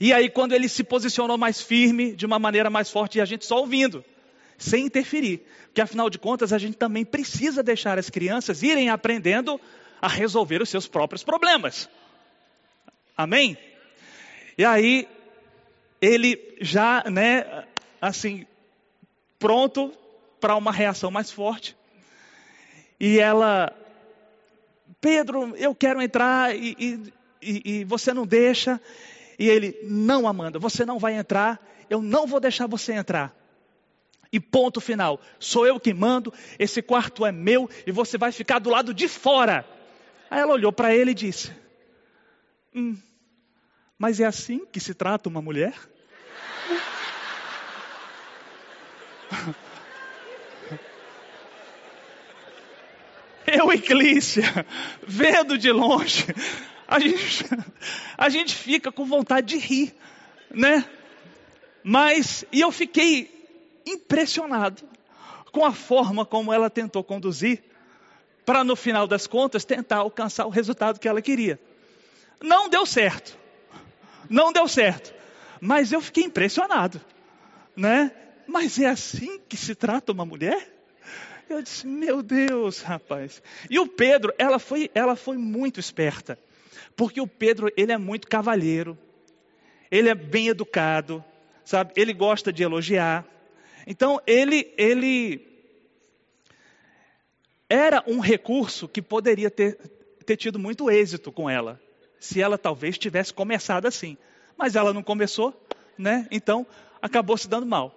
E 0.00 0.12
aí, 0.12 0.28
quando 0.28 0.52
ele 0.52 0.68
se 0.68 0.82
posicionou 0.82 1.38
mais 1.38 1.60
firme, 1.60 2.14
de 2.14 2.26
uma 2.26 2.38
maneira 2.38 2.68
mais 2.68 2.90
forte, 2.90 3.18
e 3.18 3.20
a 3.20 3.24
gente 3.24 3.46
só 3.46 3.60
ouvindo, 3.60 4.04
sem 4.58 4.84
interferir. 4.84 5.46
Porque 5.66 5.80
afinal 5.80 6.10
de 6.10 6.18
contas, 6.18 6.52
a 6.52 6.58
gente 6.58 6.76
também 6.76 7.04
precisa 7.04 7.62
deixar 7.62 7.98
as 7.98 8.10
crianças 8.10 8.64
irem 8.64 8.90
aprendendo 8.90 9.60
a 10.02 10.08
resolver 10.08 10.60
os 10.60 10.68
seus 10.68 10.86
próprios 10.86 11.22
problemas. 11.22 11.88
Amém? 13.16 13.56
E 14.58 14.64
aí, 14.64 15.08
ele 16.00 16.56
já, 16.60 17.04
né, 17.10 17.64
assim, 18.00 18.46
pronto 19.38 19.92
para 20.40 20.56
uma 20.56 20.72
reação 20.72 21.10
mais 21.10 21.30
forte. 21.30 21.76
E 22.98 23.18
ela, 23.18 23.72
Pedro, 25.00 25.54
eu 25.56 25.74
quero 25.74 26.00
entrar 26.00 26.54
e, 26.54 27.12
e, 27.42 27.80
e, 27.80 27.84
você 27.84 28.12
não 28.12 28.26
deixa. 28.26 28.80
E 29.38 29.48
ele, 29.48 29.78
não, 29.82 30.26
Amanda, 30.26 30.58
você 30.58 30.84
não 30.84 30.98
vai 30.98 31.14
entrar, 31.14 31.60
eu 31.90 32.00
não 32.00 32.26
vou 32.26 32.40
deixar 32.40 32.66
você 32.66 32.92
entrar. 32.92 33.34
E 34.32 34.40
ponto 34.40 34.80
final. 34.80 35.20
Sou 35.38 35.66
eu 35.66 35.78
que 35.78 35.94
mando, 35.94 36.32
esse 36.58 36.82
quarto 36.82 37.24
é 37.24 37.32
meu 37.32 37.70
e 37.86 37.92
você 37.92 38.18
vai 38.18 38.32
ficar 38.32 38.58
do 38.58 38.70
lado 38.70 38.92
de 38.92 39.08
fora. 39.08 39.64
Aí 40.30 40.40
ela 40.40 40.52
olhou 40.52 40.72
para 40.72 40.94
ele 40.94 41.12
e 41.12 41.14
disse: 41.14 41.52
hum, 42.74 42.96
Mas 43.98 44.20
é 44.20 44.24
assim 44.24 44.66
que 44.66 44.78
se 44.78 44.92
trata 44.94 45.28
uma 45.28 45.40
mulher? 45.40 45.74
Eu 53.46 53.72
e 53.72 53.78
Clícia, 53.78 54.42
vendo 55.06 55.56
de 55.56 55.70
longe, 55.70 56.26
a 56.88 56.98
gente, 56.98 57.44
a 58.18 58.28
gente 58.28 58.52
fica 58.52 58.90
com 58.90 59.06
vontade 59.06 59.46
de 59.46 59.56
rir, 59.56 59.94
né? 60.50 60.84
Mas, 61.82 62.44
e 62.50 62.60
eu 62.60 62.72
fiquei 62.72 63.30
impressionado 63.86 64.82
com 65.52 65.64
a 65.64 65.72
forma 65.72 66.26
como 66.26 66.52
ela 66.52 66.68
tentou 66.68 67.04
conduzir, 67.04 67.62
para 68.44 68.64
no 68.64 68.74
final 68.74 69.06
das 69.06 69.28
contas 69.28 69.64
tentar 69.64 69.98
alcançar 69.98 70.46
o 70.46 70.50
resultado 70.50 70.98
que 70.98 71.06
ela 71.06 71.22
queria. 71.22 71.60
Não 72.42 72.68
deu 72.68 72.84
certo. 72.84 73.38
Não 74.28 74.52
deu 74.52 74.66
certo. 74.68 75.14
Mas 75.60 75.92
eu 75.92 76.00
fiquei 76.00 76.24
impressionado, 76.24 77.00
né? 77.74 78.12
Mas 78.46 78.78
é 78.78 78.86
assim 78.86 79.40
que 79.48 79.56
se 79.56 79.74
trata 79.74 80.12
uma 80.12 80.24
mulher? 80.24 80.72
Eu 81.48 81.62
disse, 81.62 81.86
meu 81.86 82.22
Deus, 82.22 82.80
rapaz. 82.80 83.42
E 83.70 83.78
o 83.78 83.86
Pedro, 83.86 84.32
ela 84.38 84.58
foi, 84.58 84.90
ela 84.94 85.14
foi 85.14 85.36
muito 85.36 85.78
esperta. 85.78 86.38
Porque 86.96 87.20
o 87.20 87.26
Pedro, 87.26 87.70
ele 87.76 87.92
é 87.92 87.98
muito 87.98 88.26
cavalheiro. 88.26 88.98
Ele 89.90 90.08
é 90.08 90.14
bem 90.14 90.48
educado, 90.48 91.24
sabe? 91.64 91.92
Ele 91.96 92.12
gosta 92.12 92.52
de 92.52 92.62
elogiar. 92.62 93.24
Então, 93.86 94.20
ele, 94.26 94.72
ele 94.76 95.46
era 97.70 98.02
um 98.06 98.18
recurso 98.18 98.88
que 98.88 99.00
poderia 99.00 99.50
ter, 99.50 99.76
ter 100.24 100.36
tido 100.36 100.58
muito 100.58 100.90
êxito 100.90 101.30
com 101.30 101.48
ela, 101.48 101.80
se 102.26 102.40
ela 102.40 102.58
talvez 102.58 102.98
tivesse 102.98 103.32
começado 103.32 103.86
assim. 103.86 104.16
Mas 104.56 104.76
ela 104.76 104.92
não 104.92 105.02
começou, 105.02 105.54
né? 105.96 106.26
Então, 106.30 106.66
acabou 107.00 107.36
se 107.36 107.48
dando 107.48 107.66
mal. 107.66 107.94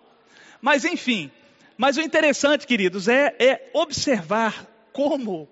Mas, 0.62 0.86
enfim, 0.86 1.31
mas 1.77 1.98
o 1.98 2.01
interessante, 2.01 2.67
queridos, 2.67 3.07
é, 3.07 3.36
é 3.39 3.69
observar 3.74 4.67
como, 4.91 5.50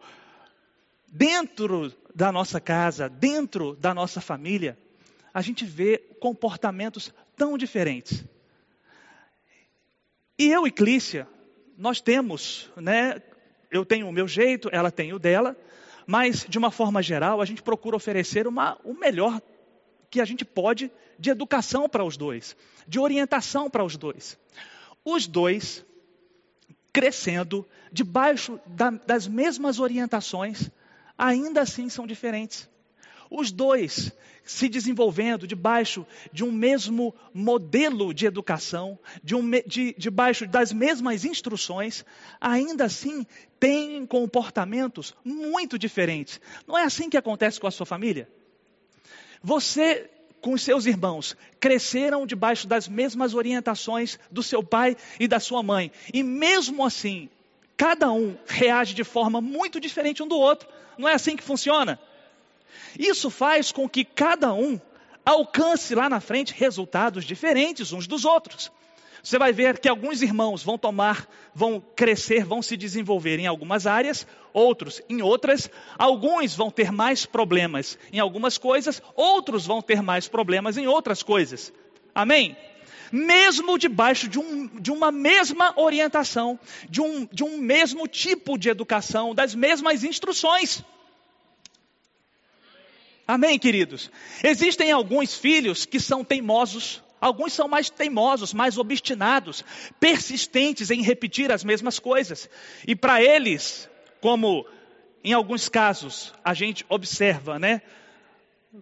dentro 1.08 1.94
da 2.14 2.32
nossa 2.32 2.60
casa, 2.60 3.08
dentro 3.08 3.76
da 3.76 3.94
nossa 3.94 4.20
família, 4.20 4.78
a 5.34 5.42
gente 5.42 5.66
vê 5.66 6.00
comportamentos 6.20 7.14
tão 7.36 7.58
diferentes. 7.58 8.26
E 10.38 10.48
eu 10.48 10.68
e 10.68 10.72
Clícia, 10.72 11.28
nós 11.78 12.02
temos, 12.02 12.72
né, 12.76 13.22
eu 13.72 13.86
tenho 13.86 14.08
o 14.08 14.12
meu 14.12 14.28
jeito, 14.28 14.70
ela 14.72 14.92
tem 14.92 15.14
o 15.14 15.20
dela, 15.20 15.56
mas 16.08 16.46
de 16.48 16.58
uma 16.58 16.72
forma 16.72 17.04
geral, 17.04 17.42
a 17.42 17.46
gente 17.46 17.62
procura 17.62 17.98
oferecer 17.98 18.48
uma, 18.48 18.80
o 18.86 18.94
melhor 18.94 19.42
que 20.10 20.22
a 20.22 20.26
gente 20.26 20.46
pode 20.46 20.90
de 21.20 21.30
educação 21.30 21.90
para 21.90 22.04
os 22.04 22.16
dois, 22.16 22.56
de 22.88 22.98
orientação 22.98 23.70
para 23.70 23.84
os 23.84 23.98
dois. 23.98 24.40
Os 25.04 25.28
dois 25.28 25.86
crescendo 26.94 27.68
debaixo 27.92 28.58
da, 28.66 28.90
das 28.90 29.28
mesmas 29.28 29.80
orientações, 29.80 30.72
ainda 31.18 31.62
assim 31.62 31.90
são 31.90 32.08
diferentes. 32.08 32.70
Os 33.30 33.52
dois 33.52 34.12
se 34.44 34.70
desenvolvendo 34.70 35.46
debaixo 35.46 36.06
de 36.32 36.44
um 36.44 36.52
mesmo 36.52 37.14
modelo 37.34 38.14
de 38.14 38.26
educação, 38.26 38.98
de 39.22 39.36
um, 39.36 39.52
de, 39.66 39.94
debaixo 39.98 40.48
das 40.48 40.72
mesmas 40.72 41.26
instruções, 41.26 42.06
ainda 42.40 42.86
assim 42.86 43.26
têm 43.60 44.06
comportamentos 44.06 45.14
muito 45.24 45.78
diferentes. 45.78 46.40
Não 46.66 46.78
é 46.78 46.84
assim 46.84 47.10
que 47.10 47.18
acontece 47.18 47.60
com 47.60 47.68
a 47.68 47.72
sua 47.72 47.86
família? 47.86 48.30
Você 49.44 50.10
com 50.40 50.58
seus 50.58 50.86
irmãos 50.86 51.36
cresceram 51.60 52.26
debaixo 52.26 52.68
das 52.68 52.88
mesmas 52.88 53.34
orientações 53.34 54.18
do 54.32 54.42
seu 54.42 54.64
pai 54.64 54.96
e 55.20 55.28
da 55.28 55.40
sua 55.40 55.62
mãe, 55.62 55.92
e 56.14 56.24
mesmo 56.24 56.86
assim, 56.86 57.28
cada 57.76 58.12
um 58.12 58.38
reage 58.48 58.94
de 58.94 59.04
forma 59.04 59.42
muito 59.42 59.80
diferente 59.80 60.24
um 60.24 60.28
do 60.28 60.38
outro. 60.38 60.70
Não 60.98 61.08
é 61.08 61.14
assim 61.14 61.36
que 61.36 61.44
funciona? 61.44 62.00
Isso 62.98 63.30
faz 63.30 63.72
com 63.72 63.88
que 63.88 64.04
cada 64.04 64.54
um 64.54 64.80
alcance 65.26 65.94
lá 65.94 66.10
na 66.10 66.20
frente 66.20 66.54
resultados 66.54 67.26
diferentes 67.26 67.92
uns 67.92 68.08
dos 68.08 68.26
outros. 68.26 68.72
Você 69.28 69.38
vai 69.38 69.52
ver 69.52 69.78
que 69.80 69.90
alguns 69.90 70.22
irmãos 70.22 70.64
vão 70.64 70.78
tomar, 70.78 71.28
vão 71.54 71.84
crescer, 71.96 72.46
vão 72.46 72.62
se 72.62 72.78
desenvolver 72.78 73.40
em 73.40 73.46
algumas 73.46 73.86
áreas, 73.86 74.26
outros 74.54 75.02
em 75.10 75.22
outras. 75.22 75.70
Alguns 75.98 76.56
vão 76.56 76.72
ter 76.72 76.94
mais 76.94 77.26
problemas 77.26 78.00
em 78.14 78.20
algumas 78.20 78.58
coisas, 78.58 79.02
outros 79.16 79.66
vão 79.66 79.82
ter 79.82 80.02
mais 80.02 80.30
problemas 80.30 80.78
em 80.78 80.88
outras 80.88 81.22
coisas. 81.24 81.74
Amém? 82.16 82.56
Mesmo 83.12 83.78
debaixo 83.78 84.30
de, 84.30 84.40
um, 84.40 84.68
de 84.80 84.92
uma 84.92 85.12
mesma 85.12 85.74
orientação, 85.76 86.58
de 86.90 87.02
um, 87.02 87.26
de 87.26 87.44
um 87.44 87.58
mesmo 87.58 88.08
tipo 88.08 88.58
de 88.58 88.70
educação, 88.70 89.36
das 89.36 89.54
mesmas 89.54 90.06
instruções. 90.06 90.84
Amém, 93.28 93.60
queridos? 93.60 94.10
Existem 94.42 94.90
alguns 94.90 95.36
filhos 95.36 95.86
que 95.86 96.00
são 96.00 96.24
teimosos, 96.24 97.04
alguns 97.20 97.52
são 97.52 97.68
mais 97.68 97.90
teimosos, 97.90 98.54
mais 98.54 98.78
obstinados, 98.78 99.66
persistentes 100.00 100.90
em 100.90 101.02
repetir 101.02 101.52
as 101.52 101.62
mesmas 101.62 102.00
coisas. 102.00 102.50
E 102.88 102.96
para 102.96 103.22
eles, 103.22 103.90
como 104.22 104.66
em 105.22 105.34
alguns 105.34 105.68
casos 105.68 106.34
a 106.42 106.54
gente 106.54 106.86
observa, 106.88 107.60
né, 107.60 107.82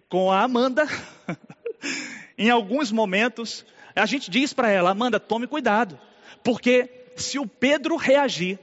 com 0.08 0.30
a 0.30 0.42
Amanda, 0.42 0.86
em 2.38 2.48
alguns 2.48 2.92
momentos, 2.92 3.66
a 3.96 4.06
gente 4.06 4.30
diz 4.30 4.52
para 4.52 4.70
ela: 4.70 4.90
Amanda, 4.90 5.18
tome 5.18 5.48
cuidado, 5.48 5.98
porque 6.44 6.88
se 7.16 7.36
o 7.36 7.48
Pedro 7.48 7.96
reagir, 7.96 8.60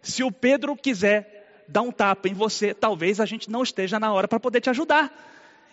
se 0.00 0.22
o 0.22 0.30
Pedro 0.30 0.76
quiser 0.76 1.33
dar 1.66 1.82
um 1.82 1.92
tapa 1.92 2.28
em 2.28 2.34
você, 2.34 2.74
talvez 2.74 3.20
a 3.20 3.26
gente 3.26 3.50
não 3.50 3.62
esteja 3.62 3.98
na 3.98 4.12
hora 4.12 4.28
para 4.28 4.40
poder 4.40 4.60
te 4.60 4.70
ajudar. 4.70 5.12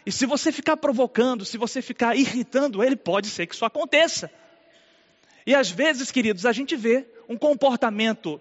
E 0.05 0.11
se 0.11 0.25
você 0.25 0.51
ficar 0.51 0.77
provocando, 0.77 1.45
se 1.45 1.57
você 1.57 1.81
ficar 1.81 2.15
irritando 2.15 2.83
ele, 2.83 2.95
pode 2.95 3.27
ser 3.27 3.45
que 3.45 3.53
isso 3.53 3.65
aconteça. 3.65 4.31
E 5.45 5.53
às 5.53 5.69
vezes, 5.69 6.11
queridos, 6.11 6.45
a 6.45 6.51
gente 6.51 6.75
vê 6.75 7.05
um 7.27 7.37
comportamento 7.37 8.39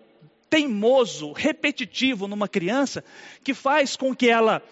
teimoso, 0.49 1.33
repetitivo 1.33 2.27
numa 2.27 2.49
criança, 2.49 3.05
que 3.45 3.55
faz 3.55 3.97
com 3.97 4.15
que 4.15 4.29
ela 4.29 4.63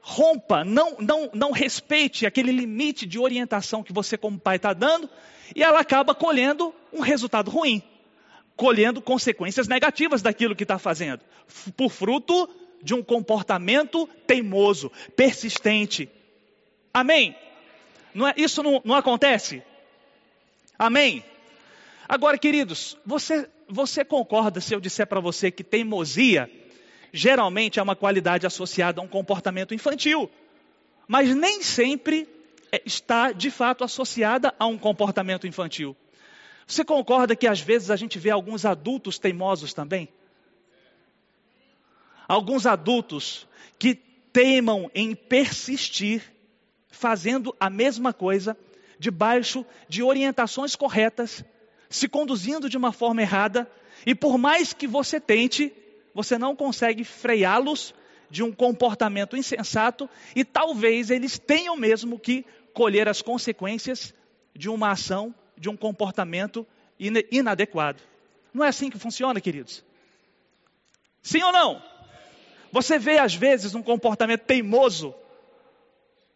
rompa, 0.00 0.64
não, 0.64 0.96
não, 0.98 1.30
não 1.32 1.50
respeite 1.50 2.26
aquele 2.26 2.52
limite 2.52 3.06
de 3.06 3.18
orientação 3.18 3.82
que 3.82 3.92
você, 3.92 4.18
como 4.18 4.38
pai, 4.38 4.56
está 4.56 4.72
dando, 4.74 5.08
e 5.56 5.62
ela 5.62 5.80
acaba 5.80 6.14
colhendo 6.14 6.74
um 6.92 7.00
resultado 7.00 7.50
ruim 7.50 7.82
colhendo 8.56 9.00
consequências 9.00 9.68
negativas 9.68 10.22
daquilo 10.22 10.54
que 10.54 10.64
está 10.64 10.78
fazendo, 10.78 11.20
por 11.76 11.90
fruto 11.90 12.48
de 12.82 12.94
um 12.94 13.02
comportamento 13.02 14.08
teimoso, 14.26 14.90
persistente. 15.16 16.08
Amém? 16.92 17.36
Não 18.14 18.28
é, 18.28 18.34
isso 18.36 18.62
não, 18.62 18.80
não 18.84 18.94
acontece? 18.94 19.62
Amém? 20.78 21.24
Agora, 22.08 22.38
queridos, 22.38 22.96
você, 23.04 23.48
você 23.68 24.04
concorda 24.04 24.60
se 24.60 24.74
eu 24.74 24.80
disser 24.80 25.06
para 25.06 25.20
você 25.20 25.50
que 25.50 25.64
teimosia 25.64 26.50
geralmente 27.12 27.78
é 27.78 27.82
uma 27.82 27.94
qualidade 27.94 28.46
associada 28.46 29.00
a 29.00 29.04
um 29.04 29.08
comportamento 29.08 29.72
infantil, 29.72 30.28
mas 31.06 31.34
nem 31.34 31.62
sempre 31.62 32.28
é, 32.72 32.82
está 32.84 33.30
de 33.30 33.50
fato 33.50 33.84
associada 33.84 34.52
a 34.58 34.66
um 34.66 34.76
comportamento 34.76 35.46
infantil. 35.46 35.96
Você 36.66 36.84
concorda 36.84 37.36
que 37.36 37.46
às 37.46 37.60
vezes 37.60 37.90
a 37.90 37.96
gente 37.96 38.18
vê 38.18 38.30
alguns 38.30 38.64
adultos 38.64 39.18
teimosos 39.18 39.74
também? 39.74 40.08
Alguns 42.26 42.66
adultos 42.66 43.46
que 43.78 43.94
teimam 43.94 44.90
em 44.94 45.14
persistir 45.14 46.32
fazendo 46.88 47.54
a 47.60 47.68
mesma 47.68 48.12
coisa, 48.12 48.56
debaixo 48.98 49.66
de 49.88 50.02
orientações 50.02 50.74
corretas, 50.74 51.44
se 51.90 52.08
conduzindo 52.08 52.68
de 52.68 52.76
uma 52.76 52.92
forma 52.92 53.20
errada, 53.20 53.70
e 54.06 54.14
por 54.14 54.38
mais 54.38 54.72
que 54.72 54.86
você 54.86 55.20
tente, 55.20 55.72
você 56.14 56.38
não 56.38 56.56
consegue 56.56 57.04
freá-los 57.04 57.94
de 58.30 58.42
um 58.42 58.52
comportamento 58.52 59.36
insensato, 59.36 60.08
e 60.34 60.44
talvez 60.44 61.10
eles 61.10 61.38
tenham 61.38 61.76
mesmo 61.76 62.18
que 62.18 62.46
colher 62.72 63.08
as 63.08 63.20
consequências 63.20 64.14
de 64.54 64.68
uma 64.68 64.92
ação 64.92 65.34
de 65.56 65.68
um 65.68 65.76
comportamento 65.76 66.66
inadequado. 66.98 68.00
Não 68.52 68.64
é 68.64 68.68
assim 68.68 68.90
que 68.90 68.98
funciona, 68.98 69.40
queridos? 69.40 69.84
Sim 71.22 71.42
ou 71.42 71.52
não? 71.52 71.82
Você 72.70 72.98
vê 72.98 73.18
às 73.18 73.34
vezes 73.34 73.74
um 73.74 73.82
comportamento 73.82 74.42
teimoso 74.42 75.14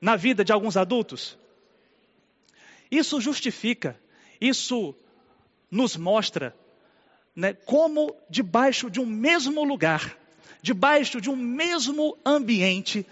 na 0.00 0.16
vida 0.16 0.44
de 0.44 0.52
alguns 0.52 0.76
adultos? 0.76 1.36
Isso 2.90 3.20
justifica, 3.20 3.98
isso 4.40 4.94
nos 5.70 5.96
mostra 5.96 6.54
né, 7.34 7.52
como 7.52 8.16
debaixo 8.28 8.90
de 8.90 8.98
um 8.98 9.06
mesmo 9.06 9.62
lugar, 9.62 10.16
debaixo 10.62 11.20
de 11.20 11.30
um 11.30 11.36
mesmo 11.36 12.16
ambiente, 12.24 13.06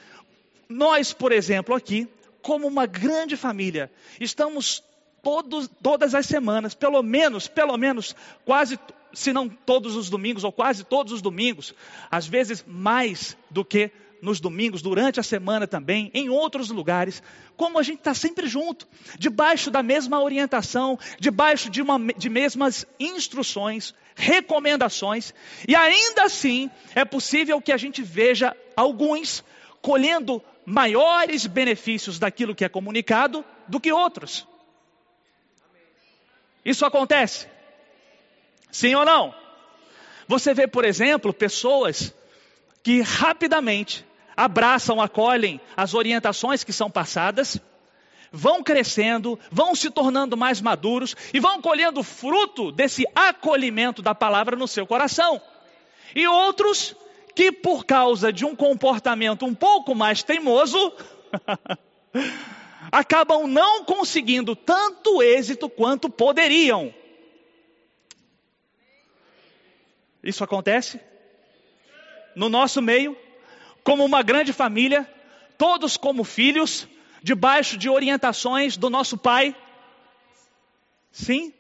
nós, 0.68 1.12
por 1.12 1.30
exemplo, 1.30 1.74
aqui, 1.74 2.08
como 2.42 2.66
uma 2.66 2.86
grande 2.86 3.36
família, 3.36 3.90
estamos 4.20 4.82
todos, 5.22 5.68
todas 5.82 6.14
as 6.14 6.26
semanas, 6.26 6.74
pelo 6.74 7.02
menos, 7.02 7.48
pelo 7.48 7.76
menos, 7.76 8.14
quase, 8.44 8.78
se 9.12 9.32
não 9.32 9.48
todos 9.48 9.96
os 9.96 10.08
domingos, 10.08 10.44
ou 10.44 10.52
quase 10.52 10.84
todos 10.84 11.12
os 11.12 11.22
domingos, 11.22 11.74
às 12.10 12.26
vezes 12.26 12.64
mais 12.66 13.36
do 13.50 13.64
que 13.64 13.90
nos 14.20 14.40
domingos, 14.40 14.82
durante 14.82 15.20
a 15.20 15.22
semana 15.22 15.66
também, 15.66 16.10
em 16.14 16.28
outros 16.28 16.70
lugares, 16.70 17.22
como 17.56 17.78
a 17.78 17.82
gente 17.82 17.98
está 17.98 18.14
sempre 18.14 18.46
junto, 18.46 18.86
debaixo 19.18 19.70
da 19.70 19.82
mesma 19.82 20.22
orientação, 20.22 20.98
debaixo 21.18 21.70
de, 21.70 21.82
uma, 21.82 21.98
de 22.16 22.28
mesmas 22.28 22.86
instruções, 22.98 23.94
recomendações, 24.14 25.34
e 25.66 25.74
ainda 25.74 26.24
assim 26.24 26.70
é 26.94 27.04
possível 27.04 27.60
que 27.60 27.72
a 27.72 27.76
gente 27.76 28.02
veja 28.02 28.56
alguns 28.74 29.44
colhendo 29.80 30.42
maiores 30.64 31.46
benefícios 31.46 32.18
daquilo 32.18 32.54
que 32.54 32.64
é 32.64 32.68
comunicado 32.68 33.44
do 33.68 33.78
que 33.78 33.92
outros. 33.92 34.46
Isso 36.66 36.84
acontece? 36.84 37.46
Sim 38.72 38.96
ou 38.96 39.04
não? 39.04 39.32
Você 40.26 40.52
vê, 40.52 40.66
por 40.66 40.84
exemplo, 40.84 41.32
pessoas 41.32 42.12
que 42.82 43.02
rapidamente 43.02 44.04
abraçam, 44.36 45.00
acolhem 45.00 45.60
as 45.76 45.94
orientações 45.94 46.64
que 46.64 46.72
são 46.72 46.90
passadas, 46.90 47.60
vão 48.32 48.64
crescendo, 48.64 49.38
vão 49.48 49.76
se 49.76 49.90
tornando 49.90 50.36
mais 50.36 50.60
maduros 50.60 51.14
e 51.32 51.38
vão 51.38 51.62
colhendo 51.62 52.02
fruto 52.02 52.72
desse 52.72 53.04
acolhimento 53.14 54.02
da 54.02 54.12
palavra 54.12 54.56
no 54.56 54.66
seu 54.66 54.84
coração. 54.88 55.40
E 56.16 56.26
outros 56.26 56.96
que, 57.32 57.52
por 57.52 57.86
causa 57.86 58.32
de 58.32 58.44
um 58.44 58.56
comportamento 58.56 59.46
um 59.46 59.54
pouco 59.54 59.94
mais 59.94 60.24
teimoso, 60.24 60.92
acabam 62.90 63.46
não 63.46 63.84
conseguindo 63.84 64.54
tanto 64.54 65.22
êxito 65.22 65.68
quanto 65.68 66.08
poderiam. 66.08 66.94
Isso 70.22 70.42
acontece? 70.42 71.00
No 72.34 72.48
nosso 72.48 72.82
meio, 72.82 73.16
como 73.84 74.04
uma 74.04 74.22
grande 74.22 74.52
família, 74.52 75.08
todos 75.56 75.96
como 75.96 76.24
filhos, 76.24 76.88
debaixo 77.22 77.76
de 77.76 77.88
orientações 77.88 78.76
do 78.76 78.90
nosso 78.90 79.16
Pai? 79.16 79.54
Sim? 81.12 81.52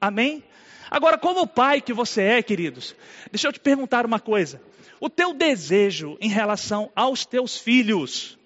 Amém? 0.00 0.44
Agora, 0.90 1.18
como 1.18 1.46
pai 1.46 1.82
que 1.82 1.92
você 1.92 2.22
é, 2.22 2.42
queridos, 2.42 2.94
deixa 3.30 3.48
eu 3.48 3.52
te 3.52 3.60
perguntar 3.60 4.06
uma 4.06 4.18
coisa. 4.18 4.62
O 5.00 5.10
teu 5.10 5.34
desejo 5.34 6.16
em 6.20 6.30
relação 6.30 6.90
aos 6.96 7.26
teus 7.26 7.58
filhos 7.58 8.37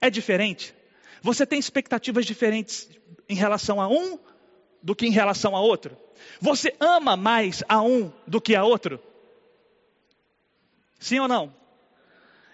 é 0.00 0.10
diferente? 0.10 0.74
Você 1.22 1.46
tem 1.46 1.58
expectativas 1.58 2.24
diferentes 2.24 2.88
em 3.28 3.34
relação 3.34 3.80
a 3.80 3.88
um 3.88 4.18
do 4.82 4.94
que 4.94 5.06
em 5.06 5.10
relação 5.10 5.56
a 5.56 5.60
outro? 5.60 5.96
Você 6.40 6.74
ama 6.80 7.16
mais 7.16 7.62
a 7.68 7.82
um 7.82 8.12
do 8.26 8.40
que 8.40 8.54
a 8.54 8.64
outro? 8.64 9.00
Sim 10.98 11.20
ou 11.20 11.28
não? 11.28 11.54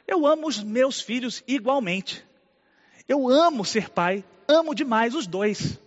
Eu 0.06 0.26
amo 0.26 0.46
os 0.46 0.62
meus 0.62 1.00
filhos 1.00 1.42
igualmente. 1.46 2.24
Eu 3.08 3.28
amo 3.28 3.64
ser 3.64 3.90
pai, 3.90 4.24
amo 4.48 4.74
demais 4.74 5.14
os 5.14 5.26
dois. 5.26 5.78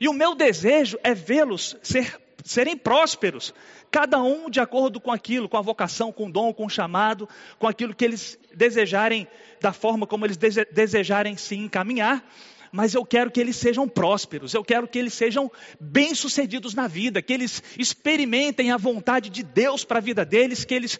E 0.00 0.08
o 0.08 0.12
meu 0.12 0.34
desejo 0.34 0.98
é 1.02 1.14
vê-los 1.14 1.76
ser, 1.82 2.18
serem 2.44 2.76
prósperos, 2.76 3.54
cada 3.90 4.22
um 4.22 4.48
de 4.48 4.60
acordo 4.60 5.00
com 5.00 5.10
aquilo, 5.10 5.48
com 5.48 5.56
a 5.56 5.62
vocação, 5.62 6.12
com 6.12 6.26
o 6.26 6.32
dom, 6.32 6.52
com 6.52 6.66
o 6.66 6.70
chamado, 6.70 7.28
com 7.58 7.66
aquilo 7.66 7.94
que 7.94 8.04
eles 8.04 8.38
desejarem, 8.54 9.26
da 9.60 9.72
forma 9.72 10.06
como 10.06 10.24
eles 10.24 10.36
desejarem 10.36 11.36
se 11.36 11.56
encaminhar. 11.56 12.24
Mas 12.72 12.94
eu 12.94 13.04
quero 13.04 13.32
que 13.32 13.40
eles 13.40 13.56
sejam 13.56 13.88
prósperos, 13.88 14.54
eu 14.54 14.62
quero 14.62 14.86
que 14.86 14.96
eles 14.96 15.12
sejam 15.12 15.50
bem-sucedidos 15.80 16.72
na 16.72 16.86
vida, 16.86 17.20
que 17.20 17.32
eles 17.32 17.60
experimentem 17.76 18.70
a 18.70 18.76
vontade 18.76 19.28
de 19.28 19.42
Deus 19.42 19.84
para 19.84 19.98
a 19.98 20.02
vida 20.02 20.24
deles, 20.24 20.64
que 20.64 20.74
eles 20.74 20.98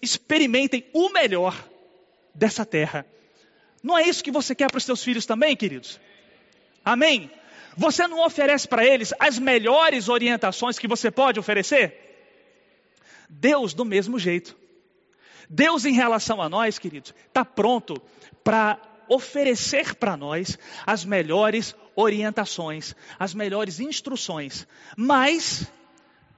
experimentem 0.00 0.86
o 0.94 1.10
melhor 1.10 1.68
dessa 2.34 2.64
terra. 2.64 3.06
Não 3.82 3.98
é 3.98 4.08
isso 4.08 4.24
que 4.24 4.30
você 4.30 4.54
quer 4.54 4.70
para 4.70 4.78
os 4.78 4.84
seus 4.84 5.04
filhos 5.04 5.26
também, 5.26 5.54
queridos? 5.54 6.00
Amém? 6.82 7.30
Você 7.76 8.06
não 8.06 8.24
oferece 8.24 8.66
para 8.66 8.82
eles 8.82 9.12
as 9.18 9.38
melhores 9.38 10.08
orientações 10.08 10.78
que 10.78 10.88
você 10.88 11.10
pode 11.10 11.38
oferecer? 11.38 12.03
Deus, 13.40 13.74
do 13.74 13.84
mesmo 13.84 14.18
jeito. 14.18 14.56
Deus, 15.48 15.84
em 15.84 15.92
relação 15.92 16.40
a 16.40 16.48
nós, 16.48 16.78
queridos, 16.78 17.14
está 17.26 17.44
pronto 17.44 18.00
para 18.42 18.80
oferecer 19.08 19.94
para 19.94 20.16
nós 20.16 20.58
as 20.86 21.04
melhores 21.04 21.74
orientações, 21.94 22.94
as 23.18 23.34
melhores 23.34 23.80
instruções, 23.80 24.66
mas 24.96 25.66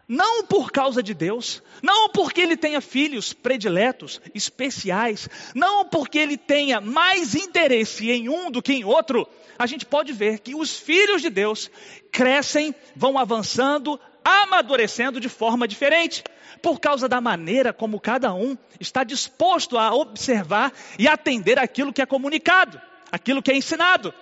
não 0.09 0.45
por 0.45 0.71
causa 0.71 1.03
de 1.03 1.15
Deus, 1.15 1.63
não 1.83 2.09
porque 2.09 2.41
ele 2.41 2.57
tenha 2.57 2.81
filhos 2.81 3.33
prediletos, 3.33 4.21
especiais, 4.35 5.29
não 5.55 5.85
porque 5.85 6.19
ele 6.19 6.37
tenha 6.37 6.81
mais 6.81 7.35
interesse 7.35 8.11
em 8.11 8.29
um 8.29 8.51
do 8.51 8.63
que 8.63 8.73
em 8.73 8.85
outro. 8.85 9.29
A 9.59 9.67
gente 9.67 9.85
pode 9.85 10.13
ver 10.13 10.41
que 10.41 10.55
os 10.55 10.77
filhos 10.77 11.23
de 11.23 11.31
Deus 11.31 11.71
crescem, 12.13 12.75
vão 12.95 13.19
avançando, 13.19 13.99
amadurecendo 14.25 15.21
de 15.21 15.29
forma 15.29 15.67
diferente, 15.67 16.23
por 16.67 16.81
causa 16.81 17.09
da 17.09 17.21
maneira 17.21 17.73
como 17.73 18.01
cada 18.01 18.35
um 18.35 18.59
está 18.81 19.05
disposto 19.05 19.79
a 19.79 19.95
observar 19.95 20.73
e 20.99 21.07
atender 21.07 21.61
aquilo 21.61 21.93
que 21.93 22.03
é 22.03 22.07
comunicado, 22.07 22.83
aquilo 23.13 23.41
que 23.41 23.53
é 23.53 23.57
ensinado. 23.57 24.13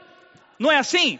Não 0.58 0.70
é 0.70 0.76
assim? 0.76 1.18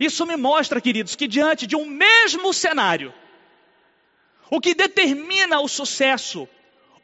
Isso 0.00 0.24
me 0.24 0.34
mostra, 0.34 0.80
queridos, 0.80 1.14
que 1.14 1.28
diante 1.28 1.66
de 1.66 1.76
um 1.76 1.84
mesmo 1.84 2.50
cenário, 2.54 3.12
o 4.50 4.58
que 4.58 4.74
determina 4.74 5.60
o 5.60 5.68
sucesso 5.68 6.48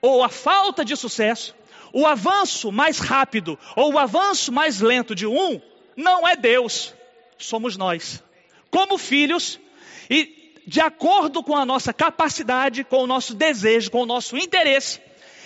ou 0.01 0.25
a 0.25 0.31
falta 0.31 0.83
de 0.83 0.96
sucesso, 0.96 1.55
o 1.92 2.07
avanço 2.07 2.72
mais 2.72 2.98
rápido 2.98 3.59
ou 3.77 3.92
o 3.92 3.98
avanço 3.98 4.51
mais 4.51 4.81
lento 4.81 5.14
de 5.14 5.27
um, 5.27 5.61
não 5.94 6.27
é 6.27 6.35
Deus, 6.35 6.94
somos 7.37 7.77
nós. 7.77 8.25
Como 8.70 8.96
filhos 8.96 9.61
e 10.09 10.41
de 10.66 10.81
acordo 10.81 11.42
com 11.42 11.57
a 11.57 11.64
nossa 11.64 11.92
capacidade, 11.92 12.85
com 12.85 12.98
o 12.98 13.07
nosso 13.07 13.35
desejo, 13.35 13.90
com 13.90 14.03
o 14.03 14.07
nosso 14.07 14.37
interesse 14.37 15.01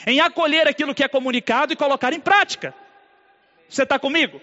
em 0.07 0.21
acolher 0.21 0.69
aquilo 0.69 0.95
que 0.95 1.03
é 1.03 1.09
comunicado 1.09 1.73
e 1.73 1.77
colocar 1.77 2.13
em 2.13 2.21
prática. 2.21 2.73
Você 3.69 3.83
está 3.83 3.99
comigo? 3.99 4.41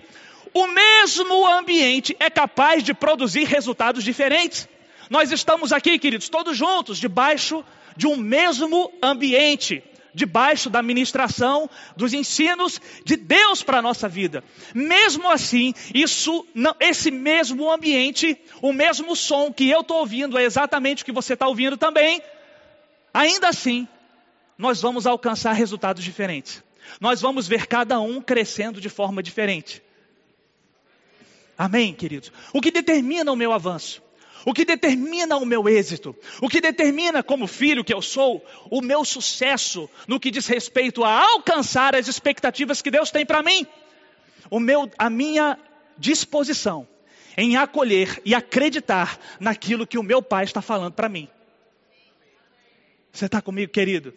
O 0.53 0.67
mesmo 0.67 1.47
ambiente 1.47 2.15
é 2.19 2.29
capaz 2.29 2.83
de 2.83 2.93
produzir 2.93 3.45
resultados 3.45 4.03
diferentes. 4.03 4.67
Nós 5.09 5.31
estamos 5.31 5.71
aqui, 5.71 5.97
queridos, 5.97 6.27
todos 6.27 6.57
juntos, 6.57 6.97
debaixo 6.97 7.63
de 7.95 8.05
um 8.07 8.17
mesmo 8.17 8.91
ambiente, 9.01 9.81
debaixo 10.13 10.69
da 10.69 10.81
ministração, 10.81 11.69
dos 11.97 12.13
ensinos 12.13 12.79
de 13.03 13.15
Deus 13.15 13.63
para 13.63 13.79
a 13.79 13.81
nossa 13.81 14.07
vida. 14.07 14.43
Mesmo 14.73 15.29
assim, 15.29 15.73
isso, 15.93 16.45
esse 16.79 17.11
mesmo 17.11 17.71
ambiente, 17.71 18.39
o 18.61 18.71
mesmo 18.71 19.15
som 19.15 19.51
que 19.51 19.69
eu 19.69 19.81
estou 19.81 19.97
ouvindo 19.97 20.37
é 20.37 20.43
exatamente 20.43 21.03
o 21.03 21.05
que 21.05 21.11
você 21.11 21.33
está 21.33 21.47
ouvindo 21.47 21.77
também. 21.77 22.21
Ainda 23.13 23.49
assim, 23.49 23.87
nós 24.57 24.81
vamos 24.81 25.05
alcançar 25.05 25.53
resultados 25.53 26.03
diferentes. 26.03 26.63
Nós 26.99 27.21
vamos 27.21 27.47
ver 27.47 27.67
cada 27.67 27.99
um 27.99 28.21
crescendo 28.21 28.79
de 28.79 28.89
forma 28.89 29.23
diferente. 29.23 29.81
Amém, 31.57 31.93
queridos? 31.93 32.31
O 32.53 32.59
que 32.59 32.71
determina 32.71 33.31
o 33.31 33.35
meu 33.35 33.53
avanço? 33.53 34.01
O 34.45 34.53
que 34.53 34.65
determina 34.65 35.37
o 35.37 35.45
meu 35.45 35.69
êxito, 35.69 36.15
o 36.41 36.49
que 36.49 36.59
determina 36.59 37.23
como 37.23 37.47
filho 37.47 37.83
que 37.83 37.93
eu 37.93 38.01
sou, 38.01 38.45
o 38.69 38.81
meu 38.81 39.05
sucesso 39.05 39.89
no 40.07 40.19
que 40.19 40.31
diz 40.31 40.47
respeito 40.47 41.03
a 41.03 41.21
alcançar 41.33 41.95
as 41.95 42.07
expectativas 42.07 42.81
que 42.81 42.91
Deus 42.91 43.09
tem 43.09 43.25
para 43.25 43.41
mim, 43.41 43.65
o 44.49 44.59
meu, 44.59 44.91
a 44.97 45.09
minha 45.09 45.57
disposição 45.97 46.87
em 47.37 47.55
acolher 47.55 48.21
e 48.25 48.35
acreditar 48.35 49.17
naquilo 49.39 49.87
que 49.87 49.97
o 49.97 50.03
meu 50.03 50.21
pai 50.21 50.43
está 50.43 50.61
falando 50.61 50.93
para 50.93 51.09
mim. 51.09 51.27
Você 53.11 53.25
está 53.25 53.41
comigo, 53.41 53.71
querido? 53.71 54.13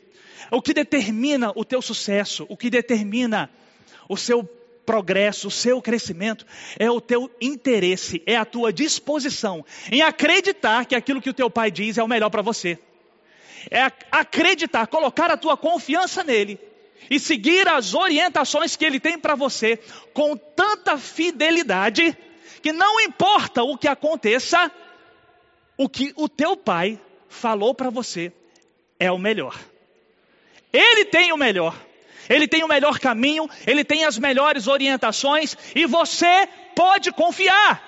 O 0.51 0.61
que 0.61 0.75
determina 0.75 1.53
o 1.55 1.65
teu 1.65 1.81
sucesso, 1.81 2.47
o 2.49 2.57
que 2.57 2.71
determina 2.71 3.51
o 4.09 4.17
seu 4.17 4.43
progresso, 4.87 5.49
o 5.49 5.51
seu 5.51 5.83
crescimento, 5.83 6.47
é 6.79 6.89
o 6.89 7.01
teu 7.01 7.29
interesse, 7.41 8.23
é 8.25 8.37
a 8.37 8.45
tua 8.45 8.73
disposição 8.73 9.65
em 9.91 10.01
acreditar 10.01 10.87
que 10.87 10.95
aquilo 10.95 11.21
que 11.21 11.29
o 11.29 11.35
teu 11.35 11.51
pai 11.51 11.71
diz 11.71 11.99
é 11.99 12.03
o 12.03 12.09
melhor 12.09 12.31
para 12.31 12.41
você. 12.41 12.79
É 13.69 13.91
acreditar, 14.13 14.87
colocar 14.87 15.29
a 15.29 15.37
tua 15.37 15.57
confiança 15.57 16.23
nele 16.23 16.59
e 17.11 17.19
seguir 17.19 17.69
as 17.69 17.95
orientações 17.95 18.77
que 18.77 18.85
ele 18.85 19.01
tem 19.01 19.19
para 19.19 19.35
você 19.35 19.79
com 20.15 20.37
tanta 20.37 20.97
fidelidade 20.97 22.17
que 22.63 22.73
não 22.73 23.01
importa 23.01 23.63
o 23.63 23.77
que 23.77 23.89
aconteça, 23.89 24.71
o 25.77 25.89
que 25.89 26.13
o 26.17 26.29
teu 26.29 26.57
pai 26.57 26.99
falou 27.29 27.75
para 27.75 27.91
você 27.91 28.33
é 28.99 29.11
o 29.11 29.19
melhor. 29.19 29.59
Ele 30.73 31.05
tem 31.05 31.33
o 31.33 31.37
melhor 31.37 31.77
ele 32.29 32.49
tem 32.49 32.65
o 32.65 32.69
melhor 32.69 32.99
caminho, 32.99 33.49
ele 33.67 33.85
tem 33.85 34.05
as 34.05 34.19
melhores 34.19 34.67
orientações 34.67 35.57
e 35.75 35.87
você 35.87 36.49
pode 36.75 37.13
confiar. 37.13 37.83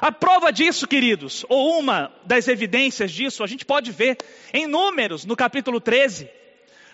A 0.00 0.12
prova 0.12 0.52
disso, 0.52 0.86
queridos, 0.86 1.46
ou 1.48 1.78
uma 1.78 2.12
das 2.24 2.48
evidências 2.48 3.10
disso, 3.10 3.42
a 3.42 3.46
gente 3.46 3.64
pode 3.64 3.90
ver 3.90 4.18
em 4.52 4.66
Números, 4.66 5.24
no 5.24 5.36
capítulo 5.36 5.80
13, 5.80 6.28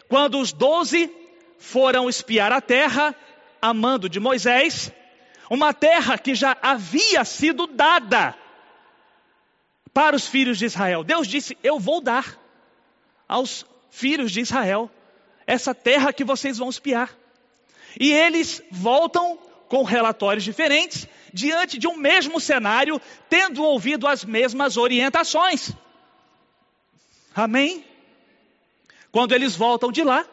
quando 0.08 0.38
os 0.38 0.52
doze 0.52 1.10
foram 1.58 2.08
espiar 2.08 2.52
a 2.52 2.60
terra, 2.60 3.14
a 3.60 3.74
mando 3.74 4.08
de 4.08 4.20
Moisés, 4.20 4.92
uma 5.50 5.74
terra 5.74 6.16
que 6.16 6.34
já 6.34 6.56
havia 6.62 7.24
sido 7.24 7.66
dada 7.66 8.36
para 9.92 10.14
os 10.14 10.26
filhos 10.26 10.58
de 10.58 10.66
Israel. 10.66 11.02
Deus 11.02 11.26
disse: 11.26 11.58
Eu 11.62 11.78
vou 11.78 12.00
dar 12.00 12.38
aos 13.28 13.66
filhos 13.90 14.30
de 14.30 14.40
Israel 14.40 14.90
essa 15.50 15.74
terra 15.74 16.12
que 16.12 16.22
vocês 16.22 16.58
vão 16.58 16.70
espiar. 16.70 17.12
E 17.98 18.12
eles 18.12 18.62
voltam 18.70 19.36
com 19.66 19.82
relatórios 19.82 20.44
diferentes, 20.44 21.08
diante 21.32 21.76
de 21.76 21.88
um 21.88 21.96
mesmo 21.96 22.40
cenário, 22.40 23.00
tendo 23.28 23.64
ouvido 23.64 24.06
as 24.06 24.24
mesmas 24.24 24.76
orientações. 24.76 25.72
Amém? 27.34 27.84
Quando 29.10 29.34
eles 29.34 29.56
voltam 29.56 29.90
de 29.90 30.04
lá, 30.04 30.24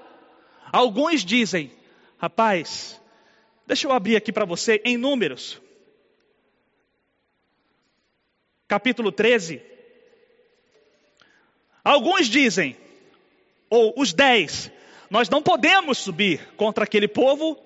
alguns 0.72 1.26
dizem: 1.26 1.72
rapaz, 2.20 3.02
deixa 3.66 3.88
eu 3.88 3.92
abrir 3.92 4.16
aqui 4.16 4.32
para 4.32 4.46
você 4.46 4.80
em 4.86 4.98
Números, 4.98 5.60
capítulo 8.68 9.12
13. 9.12 9.64
Alguns 11.84 12.28
dizem, 12.28 12.78
ou 13.68 13.94
os 13.98 14.14
dez, 14.14 14.72
nós 15.10 15.30
não 15.30 15.42
podemos 15.42 15.98
subir 15.98 16.42
contra 16.58 16.84
aquele 16.84 17.08
povo, 17.08 17.58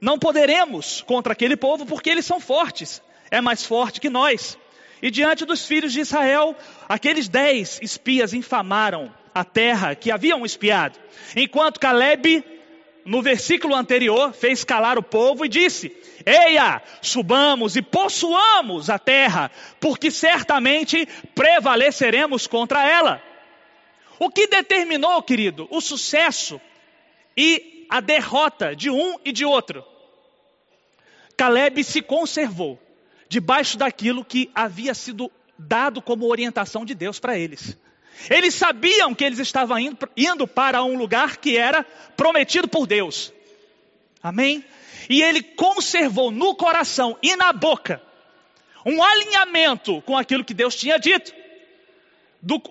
não 0.00 0.18
poderemos 0.18 1.02
contra 1.02 1.32
aquele 1.32 1.56
povo 1.56 1.86
porque 1.86 2.10
eles 2.10 2.24
são 2.24 2.40
fortes, 2.40 3.02
é 3.30 3.40
mais 3.40 3.64
forte 3.64 4.00
que 4.00 4.10
nós. 4.10 4.58
E 5.02 5.10
diante 5.10 5.44
dos 5.44 5.66
filhos 5.66 5.92
de 5.92 6.00
Israel, 6.00 6.56
aqueles 6.88 7.28
dez 7.28 7.78
espias 7.82 8.32
infamaram 8.32 9.12
a 9.34 9.44
terra 9.44 9.94
que 9.94 10.10
haviam 10.10 10.46
espiado, 10.46 10.98
enquanto 11.34 11.80
Caleb, 11.80 12.44
no 13.04 13.20
versículo 13.20 13.74
anterior, 13.74 14.32
fez 14.32 14.64
calar 14.64 14.96
o 14.96 15.02
povo 15.02 15.44
e 15.44 15.48
disse: 15.48 15.94
Eia, 16.24 16.80
subamos 17.02 17.76
e 17.76 17.82
possuamos 17.82 18.88
a 18.88 18.98
terra, 18.98 19.50
porque 19.80 20.10
certamente 20.10 21.06
prevaleceremos 21.34 22.46
contra 22.46 22.88
ela. 22.88 23.20
O 24.18 24.30
que 24.30 24.46
determinou, 24.46 25.20
querido, 25.22 25.66
o 25.70 25.80
sucesso 25.80 26.60
e 27.36 27.86
a 27.88 28.00
derrota 28.00 28.74
de 28.74 28.90
um 28.90 29.18
e 29.24 29.32
de 29.32 29.44
outro? 29.44 29.84
Caleb 31.36 31.82
se 31.82 32.00
conservou 32.00 32.78
debaixo 33.28 33.76
daquilo 33.76 34.24
que 34.24 34.50
havia 34.54 34.94
sido 34.94 35.30
dado 35.58 36.00
como 36.00 36.28
orientação 36.28 36.84
de 36.84 36.94
Deus 36.94 37.18
para 37.18 37.38
eles. 37.38 37.76
Eles 38.30 38.54
sabiam 38.54 39.14
que 39.14 39.24
eles 39.24 39.38
estavam 39.38 39.76
indo, 40.16 40.46
para 40.46 40.82
um 40.84 40.96
lugar 40.96 41.36
que 41.38 41.56
era 41.56 41.82
prometido 42.16 42.68
por 42.68 42.86
Deus. 42.86 43.32
Amém? 44.22 44.64
E 45.08 45.22
ele 45.22 45.42
conservou 45.42 46.30
no 46.30 46.54
coração 46.54 47.18
e 47.22 47.34
na 47.36 47.52
boca 47.52 48.00
um 48.86 49.02
alinhamento 49.02 50.00
com 50.02 50.16
aquilo 50.16 50.44
que 50.44 50.54
Deus 50.54 50.76
tinha 50.76 50.98
dito. 50.98 51.34
Do, 52.40 52.62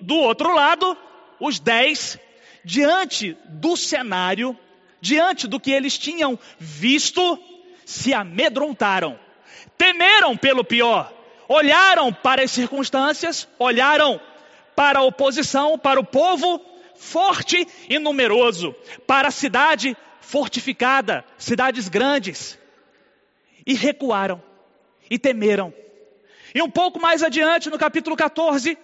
do 0.00 0.16
outro 0.16 0.54
lado, 0.54 0.96
os 1.38 1.60
dez, 1.60 2.18
diante 2.64 3.36
do 3.48 3.76
cenário, 3.76 4.56
diante 5.00 5.46
do 5.46 5.60
que 5.60 5.70
eles 5.70 5.98
tinham 5.98 6.38
visto, 6.58 7.38
se 7.84 8.12
amedrontaram, 8.14 9.18
temeram 9.76 10.36
pelo 10.36 10.64
pior, 10.64 11.12
olharam 11.48 12.12
para 12.12 12.42
as 12.42 12.50
circunstâncias, 12.50 13.48
olharam 13.58 14.20
para 14.76 15.00
a 15.00 15.02
oposição, 15.02 15.78
para 15.78 15.98
o 15.98 16.04
povo 16.04 16.60
forte 16.94 17.66
e 17.88 17.98
numeroso, 17.98 18.74
para 19.06 19.28
a 19.28 19.32
cidade 19.32 19.96
fortificada, 20.20 21.24
cidades 21.38 21.88
grandes, 21.88 22.58
e 23.66 23.74
recuaram 23.74 24.42
e 25.10 25.18
temeram. 25.18 25.72
E 26.54 26.62
um 26.62 26.70
pouco 26.70 27.00
mais 27.00 27.22
adiante, 27.22 27.70
no 27.70 27.78
capítulo 27.78 28.16
14, 28.16 28.78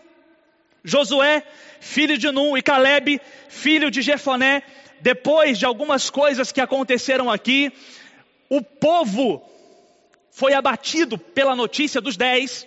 Josué, 0.87 1.43
filho 1.81 2.17
de 2.17 2.31
Num, 2.31 2.57
e 2.57 2.63
Caleb, 2.63 3.21
filho 3.49 3.91
de 3.91 4.01
Jefoné, 4.01 4.63
depois 5.01 5.59
de 5.59 5.67
algumas 5.67 6.09
coisas 6.09 6.53
que 6.53 6.61
aconteceram 6.61 7.29
aqui, 7.29 7.73
o 8.49 8.63
povo 8.63 9.43
foi 10.31 10.55
abatido 10.55 11.19
pela 11.19 11.57
notícia 11.57 12.01
dos 12.01 12.17
dez, 12.17 12.65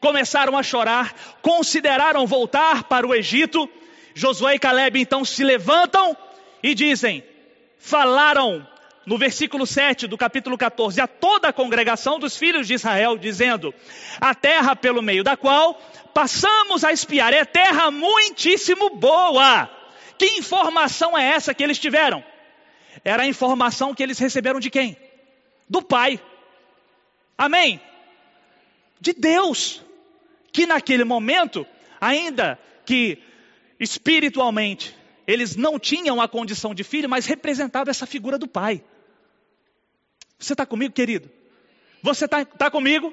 começaram 0.00 0.58
a 0.58 0.62
chorar, 0.62 1.14
consideraram 1.40 2.26
voltar 2.26 2.82
para 2.84 3.06
o 3.06 3.14
Egito. 3.14 3.70
Josué 4.12 4.56
e 4.56 4.58
Caleb 4.58 5.00
então 5.00 5.24
se 5.24 5.44
levantam 5.44 6.16
e 6.62 6.74
dizem: 6.74 7.22
falaram 7.78 8.66
no 9.06 9.16
versículo 9.16 9.64
7 9.64 10.08
do 10.08 10.18
capítulo 10.18 10.58
14 10.58 11.00
a 11.00 11.06
toda 11.06 11.48
a 11.48 11.52
congregação 11.52 12.18
dos 12.18 12.36
filhos 12.36 12.66
de 12.66 12.74
Israel, 12.74 13.16
dizendo: 13.16 13.72
A 14.20 14.34
terra 14.34 14.74
pelo 14.74 15.00
meio 15.00 15.22
da 15.22 15.36
qual 15.36 15.74
passamos 16.12 16.82
a 16.82 16.92
espiar 16.92 17.32
é 17.32 17.44
terra 17.44 17.90
muitíssimo 17.90 18.90
boa. 18.96 19.70
Que 20.18 20.26
informação 20.38 21.16
é 21.16 21.24
essa 21.24 21.54
que 21.54 21.62
eles 21.62 21.78
tiveram? 21.78 22.24
Era 23.04 23.22
a 23.22 23.26
informação 23.26 23.94
que 23.94 24.02
eles 24.02 24.18
receberam 24.18 24.58
de 24.58 24.70
quem? 24.70 24.96
Do 25.68 25.82
Pai. 25.82 26.20
Amém? 27.38 27.80
De 29.00 29.12
Deus. 29.12 29.82
Que 30.50 30.66
naquele 30.66 31.04
momento, 31.04 31.66
ainda 32.00 32.58
que 32.84 33.22
espiritualmente 33.78 34.96
eles 35.26 35.54
não 35.54 35.78
tinham 35.78 36.20
a 36.20 36.26
condição 36.26 36.74
de 36.74 36.82
filho, 36.82 37.08
mas 37.08 37.26
representava 37.26 37.90
essa 37.90 38.06
figura 38.06 38.38
do 38.38 38.48
Pai. 38.48 38.82
Você 40.38 40.52
está 40.52 40.66
comigo, 40.66 40.94
querido? 40.94 41.30
Você 42.02 42.26
está 42.26 42.44
tá 42.44 42.70
comigo? 42.70 43.12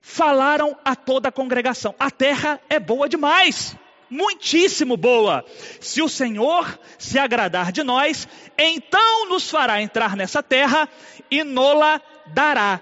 Falaram 0.00 0.78
a 0.84 0.94
toda 0.94 1.28
a 1.28 1.32
congregação: 1.32 1.94
a 1.98 2.10
terra 2.10 2.60
é 2.68 2.78
boa 2.78 3.08
demais 3.08 3.76
muitíssimo 4.14 4.96
boa. 4.96 5.44
Se 5.80 6.00
o 6.00 6.08
Senhor 6.08 6.78
se 6.98 7.18
agradar 7.18 7.72
de 7.72 7.82
nós, 7.82 8.28
então 8.56 9.28
nos 9.28 9.50
fará 9.50 9.82
entrar 9.82 10.16
nessa 10.16 10.42
terra 10.42 10.88
e 11.30 11.42
nola 11.42 12.00
dará. 12.26 12.80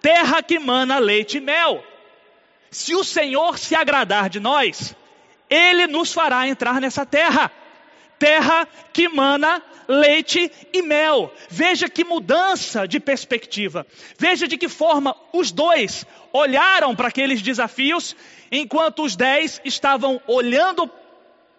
Terra 0.00 0.42
que 0.42 0.58
mana 0.58 0.98
leite 0.98 1.38
e 1.38 1.40
mel. 1.40 1.82
Se 2.70 2.94
o 2.94 3.02
Senhor 3.02 3.58
se 3.58 3.74
agradar 3.74 4.28
de 4.28 4.38
nós, 4.38 4.94
ele 5.48 5.86
nos 5.86 6.12
fará 6.12 6.46
entrar 6.46 6.80
nessa 6.80 7.06
terra. 7.06 7.50
Terra 8.18 8.66
que 8.92 9.08
mana 9.08 9.62
leite 9.88 10.50
e 10.72 10.82
mel. 10.82 11.32
Veja 11.48 11.88
que 11.88 12.04
mudança 12.04 12.86
de 12.86 12.98
perspectiva. 12.98 13.86
Veja 14.18 14.48
de 14.48 14.56
que 14.56 14.68
forma 14.68 15.16
os 15.32 15.50
dois 15.52 16.06
olharam 16.32 16.94
para 16.94 17.08
aqueles 17.08 17.42
desafios 17.42 18.16
enquanto 18.50 19.02
os 19.02 19.16
dez 19.16 19.60
estavam 19.64 20.20
olhando 20.26 20.90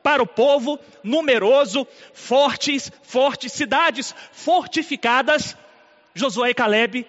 para 0.02 0.22
o 0.22 0.28
povo 0.28 0.80
numeroso, 1.04 1.88
fortes, 2.14 2.92
fortes 3.02 3.52
cidades 3.52 4.14
fortificadas, 4.32 5.58
Josué 6.14 6.52
e 6.52 6.54
Caleb 6.54 7.08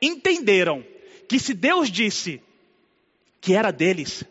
entenderam 0.00 0.82
que 1.28 1.38
se 1.38 1.52
Deus 1.52 1.90
disse 1.90 2.42
que 3.40 3.54
era 3.54 3.70
deles, 3.70 4.24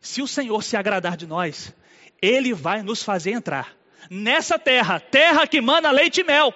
se 0.00 0.20
o 0.20 0.26
Senhor 0.26 0.62
se 0.62 0.76
agradar 0.76 1.16
de 1.16 1.26
nós, 1.26 1.72
Ele 2.20 2.52
vai 2.52 2.82
nos 2.82 3.02
fazer 3.02 3.32
entrar 3.32 3.80
nessa 4.08 4.58
terra, 4.58 4.98
terra 4.98 5.46
que 5.46 5.60
mana 5.60 5.90
leite 5.90 6.20
e 6.20 6.24
mel. 6.24 6.54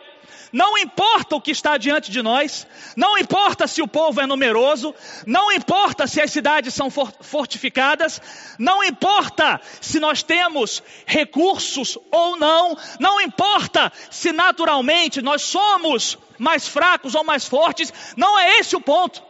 Não 0.52 0.78
importa 0.78 1.34
o 1.34 1.40
que 1.40 1.50
está 1.50 1.76
diante 1.76 2.12
de 2.12 2.22
nós, 2.22 2.64
não 2.96 3.18
importa 3.18 3.66
se 3.66 3.82
o 3.82 3.88
povo 3.88 4.20
é 4.20 4.26
numeroso, 4.26 4.94
não 5.26 5.50
importa 5.50 6.06
se 6.06 6.20
as 6.20 6.30
cidades 6.30 6.72
são 6.72 6.88
fortificadas, 6.90 8.22
não 8.56 8.84
importa 8.84 9.60
se 9.80 9.98
nós 9.98 10.22
temos 10.22 10.80
recursos 11.06 11.98
ou 12.12 12.36
não, 12.36 12.78
não 13.00 13.20
importa 13.20 13.92
se 14.12 14.30
naturalmente 14.30 15.20
nós 15.20 15.42
somos 15.42 16.16
mais 16.38 16.68
fracos 16.68 17.16
ou 17.16 17.24
mais 17.24 17.48
fortes, 17.48 17.92
não 18.16 18.38
é 18.38 18.60
esse 18.60 18.76
o 18.76 18.80
ponto. 18.80 19.24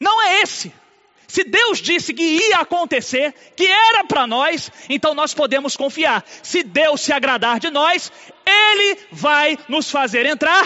Não 0.00 0.22
é 0.22 0.40
esse. 0.40 0.72
Se 1.36 1.44
Deus 1.44 1.82
disse 1.82 2.14
que 2.14 2.22
ia 2.22 2.60
acontecer, 2.60 3.34
que 3.54 3.66
era 3.66 4.02
para 4.04 4.26
nós, 4.26 4.72
então 4.88 5.12
nós 5.12 5.34
podemos 5.34 5.76
confiar. 5.76 6.24
Se 6.42 6.62
Deus 6.62 7.02
se 7.02 7.12
agradar 7.12 7.60
de 7.60 7.68
nós, 7.68 8.10
Ele 8.46 8.98
vai 9.12 9.58
nos 9.68 9.90
fazer 9.90 10.24
entrar. 10.24 10.64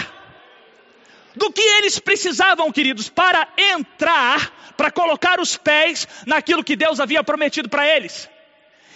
Do 1.34 1.52
que 1.52 1.60
eles 1.60 1.98
precisavam, 1.98 2.70
queridos, 2.70 3.08
para 3.08 3.48
entrar, 3.58 4.72
para 4.76 4.92
colocar 4.92 5.40
os 5.40 5.56
pés 5.56 6.06
naquilo 6.24 6.62
que 6.62 6.76
Deus 6.76 7.00
havia 7.00 7.24
prometido 7.24 7.68
para 7.68 7.84
eles? 7.84 8.30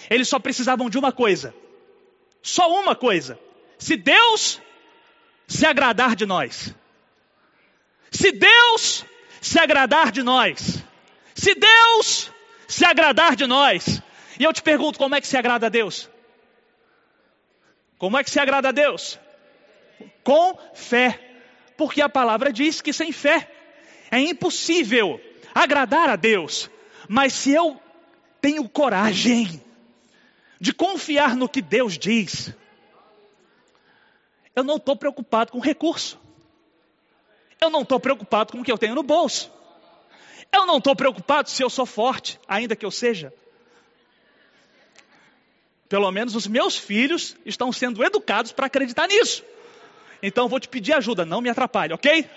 Eles 0.08 0.28
só 0.28 0.38
precisavam 0.38 0.88
de 0.88 0.96
uma 0.96 1.10
coisa. 1.10 1.52
Só 2.40 2.70
uma 2.70 2.94
coisa. 2.94 3.37
Se 3.80 3.96
Deus 3.96 4.62
se 5.48 5.66
agradar 5.66 6.14
de 6.14 6.24
nós. 6.24 6.72
Se 8.12 8.30
Deus 8.30 9.04
se 9.40 9.58
agradar 9.58 10.12
de 10.12 10.22
nós 10.22 10.84
se 11.35 11.55
Deus 11.55 12.31
se 12.68 12.85
agradar 12.85 13.37
de 13.37 13.47
nós, 13.47 14.01
e 14.38 14.44
eu 14.44 14.53
te 14.53 14.62
pergunto, 14.62 14.99
como 14.99 15.14
é 15.14 15.20
que 15.20 15.27
se 15.27 15.37
agrada 15.37 15.66
a 15.66 15.68
Deus? 15.68 16.09
Como 17.99 18.18
é 18.18 18.25
que 18.25 18.31
se 18.31 18.40
agrada 18.40 18.68
a 18.68 18.73
Deus? 18.73 19.18
Com 20.23 20.59
fé. 20.75 21.20
Porque 21.77 22.01
a 22.01 22.09
palavra 22.09 22.53
diz 22.53 22.81
que 22.81 22.92
sem 22.92 23.12
fé 23.12 23.51
é 24.11 24.18
impossível 24.20 25.20
agradar 25.55 26.09
a 26.09 26.16
Deus. 26.16 26.70
Mas 27.09 27.33
se 27.33 27.53
eu 27.53 27.81
tenho 28.40 28.68
coragem 28.68 29.62
de 30.61 30.73
confiar 30.73 31.37
no 31.37 31.49
que 31.49 31.61
Deus 31.61 31.99
diz, 31.99 32.55
Eu 34.57 34.62
não 34.62 34.77
estou 34.77 34.97
preocupado 34.97 35.51
com 35.51 35.59
recurso. 35.59 36.18
Eu 37.61 37.70
não 37.70 37.83
estou 37.83 37.99
preocupado 37.99 38.53
com 38.53 38.61
o 38.61 38.64
que 38.64 38.70
eu 38.70 38.79
tenho 38.79 38.94
no 38.94 39.03
bolso. 39.03 39.51
Eu 40.54 40.64
não 40.66 40.78
estou 40.78 40.94
preocupado 40.94 41.50
se 41.50 41.62
eu 41.62 41.68
sou 41.68 41.84
forte, 41.84 42.38
ainda 42.46 42.76
que 42.76 42.86
eu 42.86 42.90
seja. 42.90 43.34
Pelo 45.88 46.08
menos 46.12 46.36
os 46.36 46.46
meus 46.46 46.76
filhos 46.78 47.36
estão 47.44 47.72
sendo 47.72 48.04
educados 48.04 48.52
para 48.52 48.66
acreditar 48.66 49.08
nisso. 49.08 49.42
Então 50.22 50.48
vou 50.48 50.60
te 50.60 50.68
pedir 50.68 50.92
ajuda, 50.92 51.24
não 51.24 51.40
me 51.40 51.50
atrapalhe, 51.50 51.92
ok? 51.92 52.30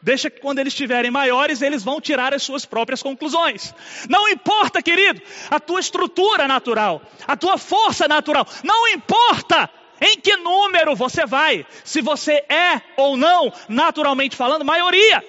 Deixa 0.00 0.30
que 0.30 0.40
quando 0.40 0.60
eles 0.60 0.72
estiverem 0.72 1.10
maiores, 1.10 1.60
eles 1.60 1.84
vão 1.84 2.00
tirar 2.00 2.32
as 2.32 2.42
suas 2.42 2.64
próprias 2.64 3.02
conclusões. 3.02 3.74
Não 4.08 4.26
importa, 4.26 4.80
querido, 4.80 5.20
a 5.50 5.60
tua 5.60 5.80
estrutura 5.80 6.48
natural, 6.48 7.02
a 7.26 7.36
tua 7.36 7.58
força 7.58 8.08
natural. 8.08 8.46
Não 8.64 8.88
importa 8.88 9.68
em 10.00 10.18
que 10.20 10.36
número 10.36 10.96
você 10.96 11.26
vai, 11.26 11.66
se 11.84 12.00
você 12.00 12.44
é 12.48 12.80
ou 12.96 13.14
não, 13.16 13.52
naturalmente 13.68 14.36
falando, 14.36 14.64
maioria. 14.64 15.22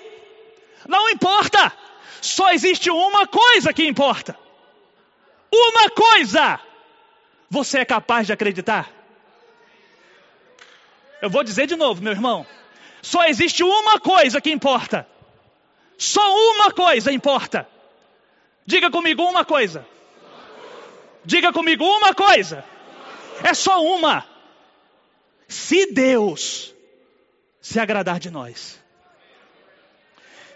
Não 0.88 1.10
importa. 1.10 1.72
Só 2.22 2.52
existe 2.52 2.90
uma 2.90 3.28
coisa 3.28 3.74
que 3.74 3.88
importa. 3.88 4.38
Uma 5.52 5.90
coisa. 5.90 6.60
Você 7.50 7.80
é 7.80 7.86
capaz 7.86 8.28
de 8.28 8.34
acreditar? 8.34 8.92
Eu 11.22 11.30
vou 11.30 11.44
dizer 11.44 11.68
de 11.68 11.76
novo, 11.76 12.02
meu 12.02 12.14
irmão. 12.14 12.46
Só 13.02 13.26
existe 13.26 13.64
uma 13.64 14.00
coisa 14.00 14.42
que 14.42 14.52
importa. 14.52 15.08
Só 15.98 16.22
uma 16.52 16.72
coisa 16.72 17.12
importa. 17.12 17.68
Diga 18.66 18.90
comigo 18.90 19.24
uma 19.24 19.44
coisa. 19.44 19.86
Diga 21.26 21.52
comigo 21.52 21.84
uma 21.84 22.14
coisa. 22.14 22.64
É 23.44 23.54
só 23.54 23.84
uma. 23.84 24.26
Se 25.48 25.92
Deus 25.92 26.74
se 27.62 27.80
agradar 27.80 28.20
de 28.20 28.30
nós. 28.30 28.79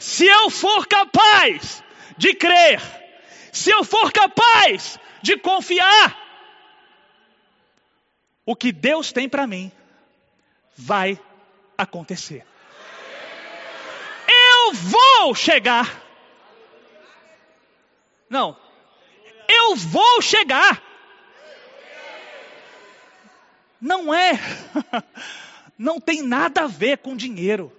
Se 0.04 0.26
eu 0.26 0.50
for 0.50 0.86
capaz 0.86 1.82
de 2.18 2.34
crer, 2.36 2.82
se 3.54 3.72
eu 3.72 3.86
for 3.86 4.12
capaz 4.12 5.00
de 5.22 5.38
confiar, 5.38 6.20
o 8.46 8.54
que 8.54 8.74
Deus 8.74 9.14
tem 9.14 9.30
para 9.30 9.48
mim 9.48 9.72
vai 10.76 11.18
acontecer. 11.78 12.46
Eu 14.28 14.74
vou 14.74 15.34
chegar. 15.34 16.04
Não, 18.30 18.58
eu 19.48 19.78
vou 19.78 20.22
chegar. 20.22 20.84
Não 23.80 24.14
é, 24.14 24.34
não 25.80 26.02
tem 26.02 26.22
nada 26.22 26.64
a 26.64 26.68
ver 26.68 26.98
com 26.98 27.16
dinheiro. 27.16 27.72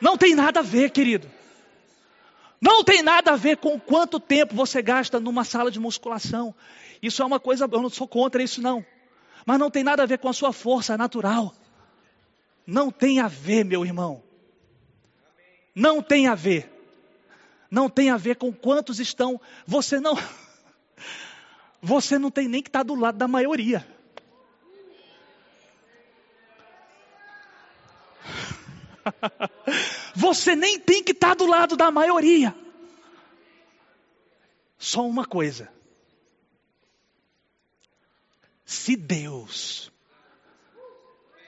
Não 0.00 0.16
tem 0.16 0.34
nada 0.34 0.60
a 0.60 0.62
ver, 0.62 0.90
querido. 0.90 1.30
Não 2.60 2.84
tem 2.84 3.02
nada 3.02 3.32
a 3.32 3.36
ver 3.36 3.56
com 3.56 3.80
quanto 3.80 4.20
tempo 4.20 4.54
você 4.54 4.82
gasta 4.82 5.18
numa 5.18 5.44
sala 5.44 5.70
de 5.70 5.80
musculação. 5.80 6.54
Isso 7.02 7.22
é 7.22 7.24
uma 7.24 7.40
coisa, 7.40 7.68
eu 7.70 7.82
não 7.82 7.88
sou 7.88 8.06
contra 8.06 8.42
isso 8.42 8.60
não. 8.60 8.84
Mas 9.46 9.58
não 9.58 9.70
tem 9.70 9.82
nada 9.82 10.02
a 10.02 10.06
ver 10.06 10.18
com 10.18 10.28
a 10.28 10.32
sua 10.32 10.52
força 10.52 10.96
natural. 10.96 11.54
Não 12.66 12.90
tem 12.90 13.20
a 13.20 13.28
ver, 13.28 13.64
meu 13.64 13.84
irmão. 13.84 14.22
Não 15.74 16.02
tem 16.02 16.26
a 16.26 16.34
ver. 16.34 16.70
Não 17.70 17.88
tem 17.88 18.10
a 18.10 18.16
ver 18.16 18.36
com 18.36 18.52
quantos 18.52 19.00
estão. 19.00 19.40
Você 19.66 19.98
não. 19.98 20.16
Você 21.80 22.18
não 22.18 22.30
tem 22.30 22.46
nem 22.46 22.62
que 22.62 22.68
estar 22.68 22.82
do 22.82 22.94
lado 22.94 23.16
da 23.16 23.26
maioria. 23.26 23.86
Você 30.14 30.54
nem 30.54 30.78
tem 30.78 31.02
que 31.02 31.12
estar 31.12 31.34
do 31.34 31.46
lado 31.46 31.76
da 31.76 31.90
maioria. 31.90 32.54
Só 34.78 35.06
uma 35.06 35.26
coisa. 35.26 35.70
Se 38.64 38.96
Deus, 38.96 39.92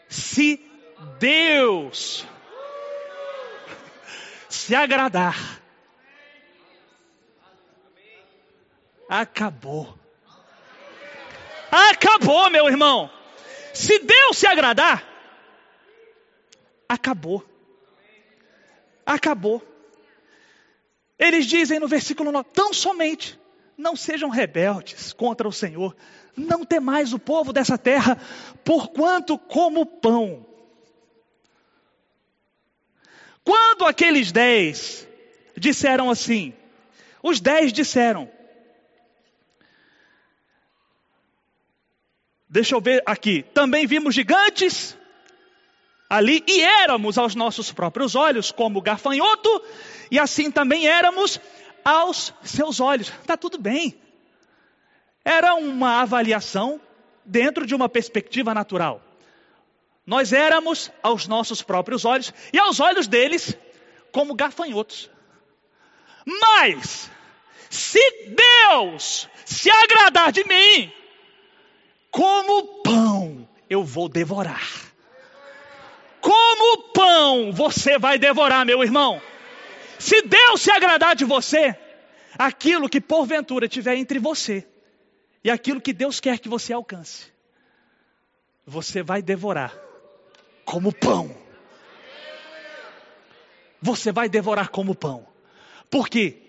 se 0.09 0.61
Deus 1.19 2.27
se 4.49 4.75
agradar, 4.75 5.63
acabou. 9.09 9.99
Acabou, 11.71 12.51
meu 12.51 12.69
irmão. 12.69 13.11
Se 13.73 13.99
Deus 14.01 14.37
se 14.37 14.47
agradar, 14.47 15.12
acabou. 16.93 17.43
Acabou. 19.07 19.63
Eles 21.19 21.47
dizem 21.47 21.81
no 21.81 21.89
versículo 21.89 22.31
9: 22.31 22.51
tão 22.53 22.73
somente 22.73 23.41
não 23.77 23.97
sejam 23.97 24.29
rebeldes 24.29 25.13
contra 25.13 25.49
o 25.49 25.53
Senhor, 25.53 25.97
não 26.37 26.65
temais 26.65 27.13
o 27.15 27.19
povo 27.19 27.53
dessa 27.53 27.79
terra, 27.79 28.21
porquanto 28.63 29.39
como 29.39 29.87
pão. 29.87 30.47
Quando 33.43 33.87
aqueles 33.87 34.31
dez 34.31 35.09
disseram 35.57 36.11
assim, 36.11 36.55
os 37.23 37.41
dez 37.41 37.73
disseram, 37.73 38.31
deixa 42.49 42.77
eu 42.77 42.81
ver 42.81 43.03
aqui, 43.05 43.43
também 43.55 43.87
vimos 43.87 44.15
gigantes 44.15 44.97
ali 46.13 46.45
e 46.47 46.61
éramos 46.61 47.17
aos 47.17 47.35
nossos 47.35 47.73
próprios 47.73 48.15
olhos 48.15 48.53
como 48.53 48.83
gafanhoto, 48.83 49.63
e 50.11 50.19
assim 50.19 50.51
também 50.51 50.87
éramos 50.87 51.41
aos 51.83 52.35
seus 52.43 52.81
olhos. 52.81 53.09
Está 53.09 53.35
tudo 53.35 53.57
bem. 53.59 53.99
Era 55.25 55.55
uma 55.55 56.03
avaliação 56.03 56.79
dentro 57.25 57.65
de 57.65 57.75
uma 57.75 57.89
perspectiva 57.89 58.53
natural. 58.53 59.01
Nós 60.05 60.35
éramos 60.35 60.93
aos 61.03 61.27
nossos 61.27 61.63
próprios 61.63 62.05
olhos 62.05 62.35
e 62.53 62.59
aos 62.59 62.79
olhos 62.79 63.07
deles 63.07 63.57
como 64.13 64.35
gafanhotos. 64.35 65.09
Mas, 66.27 67.11
se 67.71 68.27
Deus 68.69 69.31
se 69.47 69.71
agradar 69.71 70.31
de 70.31 70.45
mim, 70.45 70.93
como 72.11 72.83
pão 72.83 73.49
eu 73.71 73.83
vou 73.83 74.11
devorar. 74.11 74.92
Como 76.23 76.85
pão 76.95 77.53
você 77.53 77.99
vai 77.99 78.17
devorar, 78.17 78.65
meu 78.65 78.83
irmão. 78.83 79.21
Se 79.99 80.23
Deus 80.23 80.63
se 80.63 80.71
agradar 80.71 81.17
de 81.17 81.25
você, 81.25 81.77
aquilo 82.39 82.89
que 82.89 83.01
porventura 83.01 83.69
tiver 83.69 83.97
entre 83.97 84.21
você 84.21 84.67
e 85.43 85.51
aquilo 85.51 85.81
que 85.81 85.93
Deus 85.93 86.21
quer 86.21 86.39
que 86.39 86.49
você 86.49 86.73
alcance, 86.73 87.27
você 88.65 89.03
vai 89.03 89.21
devorar 89.21 89.77
como 90.65 90.95
pão. 90.95 91.37
Você 93.81 94.13
vai 94.13 94.29
devorar 94.29 94.69
como 94.69 94.95
pão. 94.95 95.27
Porque 95.91 96.41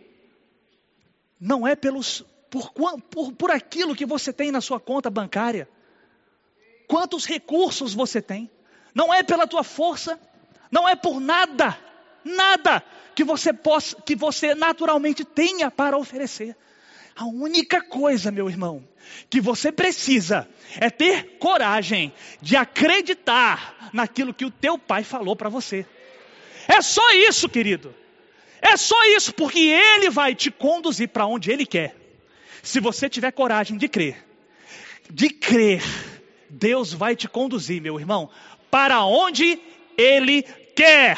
não 1.39 1.67
é 1.67 1.75
pelos 1.75 2.23
por, 2.49 2.71
por, 3.09 3.33
por 3.33 3.49
aquilo 3.49 3.95
que 3.95 4.05
você 4.05 4.31
tem 4.31 4.51
na 4.51 4.62
sua 4.62 4.79
conta 4.79 5.09
bancária. 5.09 5.67
Quantos 6.88 7.25
recursos 7.25 7.95
você 7.95 8.21
tem? 8.21 8.51
Não 8.93 9.13
é 9.13 9.23
pela 9.23 9.47
tua 9.47 9.63
força, 9.63 10.19
não 10.71 10.88
é 10.88 10.95
por 10.95 11.19
nada, 11.19 11.77
nada 12.23 12.84
que 13.15 13.23
você 13.23 13.53
possa, 13.53 13.95
que 14.01 14.15
você 14.15 14.56
naturalmente 14.56 15.24
tenha 15.24 15.70
para 15.70 15.97
oferecer. 15.97 16.55
A 17.15 17.26
única 17.26 17.82
coisa, 17.82 18.32
meu 18.32 18.49
irmão, 18.49 18.84
que 19.30 19.39
você 19.39 19.72
precisa 19.72 20.47
é 20.80 20.89
ter 20.89 21.38
coragem 21.38 22.11
de 22.41 22.55
acreditar 22.55 23.91
naquilo 23.93 24.34
que 24.34 24.45
o 24.45 24.51
teu 24.51 24.78
pai 24.80 25.03
falou 25.03 25.36
para 25.36 25.49
você. 25.49 25.86
É 26.67 26.82
só 26.82 27.11
isso, 27.11 27.47
querido. 27.47 27.93
É 28.61 28.78
só 28.78 28.95
isso, 29.15 29.34
porque 29.34 29.59
ele 29.59 30.09
vai 30.09 30.34
te 30.34 30.49
conduzir 30.49 31.09
para 31.09 31.28
onde 31.28 31.51
ele 31.51 31.65
quer. 31.65 31.95
Se 32.63 32.80
você 32.80 33.09
tiver 33.09 33.32
coragem 33.32 33.78
de 33.78 33.88
crer, 33.88 34.26
de 35.11 35.30
crer, 35.30 35.84
Deus 36.49 36.93
vai 36.93 37.15
te 37.15 37.28
conduzir, 37.28 37.82
meu 37.82 37.99
irmão, 37.99 38.30
para 38.74 39.03
onde 39.03 39.59
ele 39.95 40.41
quer. 40.76 41.15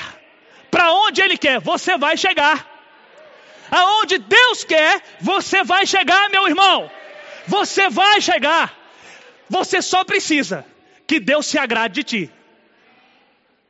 Para 0.69 0.91
onde 0.91 1.21
ele 1.21 1.37
quer, 1.37 1.61
você 1.61 1.97
vai 1.97 2.17
chegar. 2.17 2.69
Aonde 3.71 4.17
Deus 4.17 4.65
quer, 4.65 5.01
você 5.21 5.63
vai 5.63 5.85
chegar, 5.85 6.29
meu 6.29 6.45
irmão. 6.49 6.91
Você 7.47 7.87
vai 7.87 8.19
chegar. 8.19 8.77
Você 9.49 9.81
só 9.81 10.03
precisa 10.03 10.65
que 11.07 11.17
Deus 11.17 11.45
se 11.45 11.57
agrade 11.57 11.93
de 11.93 12.03
ti. 12.03 12.31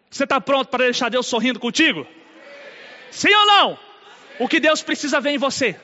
Você 0.09 0.23
está 0.23 0.41
pronto 0.41 0.69
para 0.69 0.85
deixar 0.85 1.09
Deus 1.09 1.27
sorrindo 1.27 1.59
contigo? 1.59 2.07
Sim 3.11 3.31
ou 3.35 3.45
não? 3.45 3.79
O 4.39 4.47
que 4.47 4.59
Deus 4.59 4.81
precisa 4.81 5.21
ver 5.21 5.29
em 5.29 5.37
você? 5.37 5.79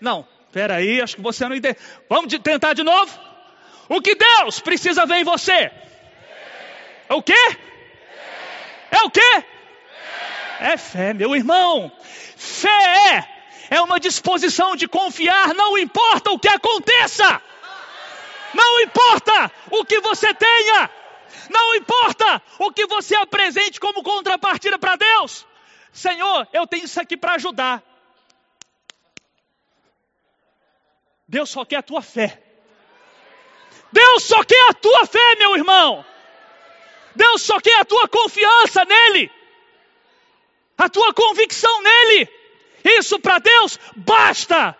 Não, 0.00 0.26
Espera 0.46 0.76
aí, 0.76 0.98
acho 1.00 1.16
que 1.16 1.22
você 1.22 1.46
não 1.46 1.56
entende. 1.56 1.76
Vamos 2.08 2.32
tentar 2.38 2.72
de 2.72 2.82
novo? 2.82 3.18
O 3.86 4.00
que 4.00 4.14
Deus 4.14 4.60
precisa 4.60 5.04
ver 5.04 5.16
em 5.16 5.24
você? 5.24 5.70
É 7.12 7.14
o 7.14 7.22
quê? 7.22 7.56
É 8.90 9.02
o 9.04 9.10
quê? 9.10 9.44
É 10.60 10.78
fé, 10.78 11.12
meu 11.12 11.36
irmão. 11.36 11.92
Fé 12.38 13.28
é 13.68 13.82
uma 13.82 14.00
disposição 14.00 14.74
de 14.74 14.88
confiar, 14.88 15.52
não 15.52 15.76
importa 15.76 16.30
o 16.30 16.38
que 16.38 16.48
aconteça. 16.48 17.42
Não 18.54 18.80
importa 18.80 19.52
o 19.70 19.84
que 19.84 20.00
você 20.00 20.32
tenha. 20.32 20.90
Não 21.50 21.74
importa 21.74 22.42
o 22.58 22.72
que 22.72 22.86
você 22.86 23.14
apresente 23.14 23.78
como 23.78 24.02
contrapartida 24.02 24.78
para 24.78 24.96
Deus. 24.96 25.46
Senhor, 25.92 26.48
eu 26.50 26.66
tenho 26.66 26.86
isso 26.86 26.98
aqui 26.98 27.14
para 27.14 27.34
ajudar. 27.34 27.82
Deus 31.28 31.50
só 31.50 31.62
quer 31.62 31.76
a 31.76 31.82
tua 31.82 32.00
fé. 32.00 32.42
Deus 33.92 34.22
só 34.22 34.42
quer 34.44 34.70
a 34.70 34.72
tua 34.72 35.04
fé, 35.04 35.36
meu 35.36 35.54
irmão. 35.56 36.06
Deus 37.14 37.42
só 37.42 37.60
quer 37.60 37.80
a 37.80 37.84
tua 37.84 38.08
confiança 38.08 38.84
nele, 38.84 39.30
a 40.76 40.88
tua 40.88 41.12
convicção 41.12 41.82
nele. 41.82 42.28
Isso 42.84 43.18
para 43.18 43.38
Deus 43.38 43.78
basta. 43.96 44.76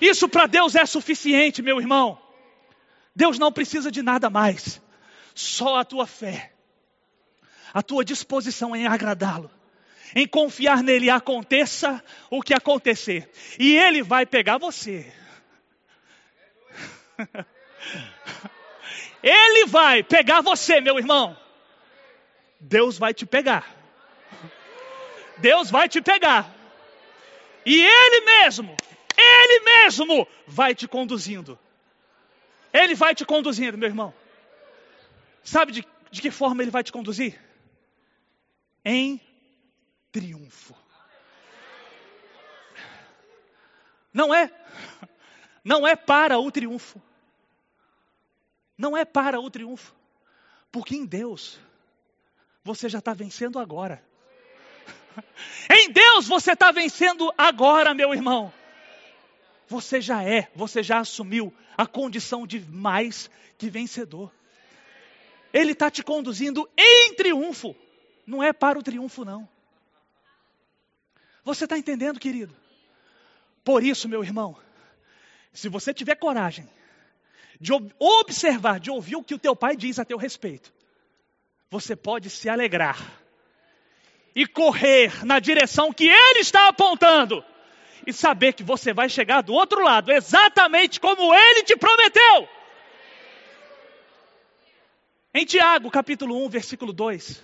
Isso 0.00 0.28
para 0.28 0.46
Deus 0.46 0.74
é 0.74 0.84
suficiente, 0.84 1.62
meu 1.62 1.80
irmão. 1.80 2.20
Deus 3.14 3.38
não 3.38 3.52
precisa 3.52 3.90
de 3.90 4.02
nada 4.02 4.28
mais, 4.30 4.80
só 5.34 5.76
a 5.76 5.84
tua 5.84 6.06
fé, 6.06 6.52
a 7.72 7.82
tua 7.82 8.04
disposição 8.04 8.74
em 8.74 8.86
agradá-lo, 8.86 9.50
em 10.14 10.26
confiar 10.26 10.82
nele, 10.82 11.10
aconteça 11.10 12.02
o 12.30 12.40
que 12.42 12.54
acontecer, 12.54 13.30
e 13.58 13.76
ele 13.76 14.02
vai 14.02 14.24
pegar 14.24 14.58
você. 14.58 15.12
Ele 19.22 19.66
vai 19.66 20.02
pegar 20.02 20.40
você, 20.40 20.80
meu 20.80 20.98
irmão. 20.98 21.36
Deus 22.62 22.96
vai 22.96 23.12
te 23.12 23.26
pegar. 23.26 23.74
Deus 25.38 25.68
vai 25.68 25.88
te 25.88 26.00
pegar. 26.00 26.48
E 27.66 27.80
Ele 27.82 28.20
mesmo, 28.20 28.76
Ele 29.18 29.60
mesmo 29.64 30.28
vai 30.46 30.72
te 30.72 30.86
conduzindo. 30.86 31.58
Ele 32.72 32.94
vai 32.94 33.16
te 33.16 33.24
conduzindo, 33.24 33.76
meu 33.76 33.88
irmão. 33.88 34.14
Sabe 35.42 35.72
de, 35.72 35.86
de 36.10 36.22
que 36.22 36.30
forma 36.30 36.62
Ele 36.62 36.70
vai 36.70 36.84
te 36.84 36.92
conduzir? 36.92 37.38
Em 38.84 39.20
triunfo. 40.12 40.76
Não 44.14 44.32
é, 44.32 44.52
não 45.64 45.86
é 45.86 45.96
para 45.96 46.38
o 46.38 46.50
triunfo. 46.52 47.02
Não 48.78 48.96
é 48.96 49.04
para 49.04 49.40
o 49.40 49.50
triunfo. 49.50 49.92
Porque 50.70 50.94
em 50.94 51.04
Deus, 51.04 51.58
você 52.64 52.88
já 52.88 52.98
está 52.98 53.12
vencendo 53.12 53.58
agora. 53.58 54.02
em 55.70 55.90
Deus 55.90 56.26
você 56.26 56.52
está 56.52 56.70
vencendo 56.70 57.32
agora, 57.36 57.94
meu 57.94 58.12
irmão. 58.14 58.52
Você 59.68 60.00
já 60.00 60.22
é, 60.22 60.50
você 60.54 60.82
já 60.82 60.98
assumiu 60.98 61.52
a 61.76 61.86
condição 61.86 62.46
de 62.46 62.60
mais 62.60 63.30
que 63.56 63.70
vencedor. 63.70 64.32
Ele 65.52 65.72
está 65.72 65.90
te 65.90 66.02
conduzindo 66.02 66.68
em 66.76 67.14
triunfo, 67.14 67.76
não 68.26 68.42
é 68.42 68.52
para 68.52 68.78
o 68.78 68.82
triunfo, 68.82 69.24
não. 69.24 69.48
Você 71.44 71.64
está 71.64 71.76
entendendo, 71.76 72.20
querido? 72.20 72.54
Por 73.64 73.82
isso, 73.82 74.08
meu 74.08 74.22
irmão, 74.22 74.56
se 75.52 75.68
você 75.68 75.92
tiver 75.92 76.14
coragem 76.16 76.68
de 77.60 77.72
observar, 77.98 78.80
de 78.80 78.90
ouvir 78.90 79.16
o 79.16 79.22
que 79.22 79.34
o 79.34 79.38
teu 79.38 79.54
pai 79.54 79.76
diz 79.76 79.98
a 79.98 80.04
teu 80.04 80.16
respeito, 80.16 80.72
você 81.72 81.96
pode 81.96 82.28
se 82.28 82.50
alegrar 82.50 82.98
e 84.36 84.46
correr 84.46 85.24
na 85.24 85.40
direção 85.40 85.90
que 85.90 86.06
ele 86.06 86.40
está 86.40 86.68
apontando 86.68 87.42
e 88.06 88.12
saber 88.12 88.52
que 88.52 88.62
você 88.62 88.92
vai 88.92 89.08
chegar 89.08 89.40
do 89.40 89.54
outro 89.54 89.82
lado, 89.82 90.12
exatamente 90.12 91.00
como 91.00 91.34
ele 91.34 91.62
te 91.62 91.74
prometeu. 91.74 92.46
Em 95.32 95.46
Tiago, 95.46 95.90
capítulo 95.90 96.44
1, 96.44 96.50
versículo 96.50 96.92
2, 96.92 97.42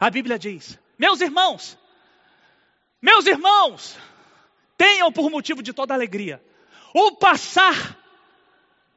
a 0.00 0.10
Bíblia 0.10 0.36
diz: 0.36 0.76
Meus 0.98 1.20
irmãos, 1.20 1.78
meus 3.00 3.24
irmãos, 3.24 3.96
tenham 4.76 5.12
por 5.12 5.30
motivo 5.30 5.62
de 5.62 5.72
toda 5.72 5.94
alegria 5.94 6.42
o 6.92 7.12
passar 7.12 7.96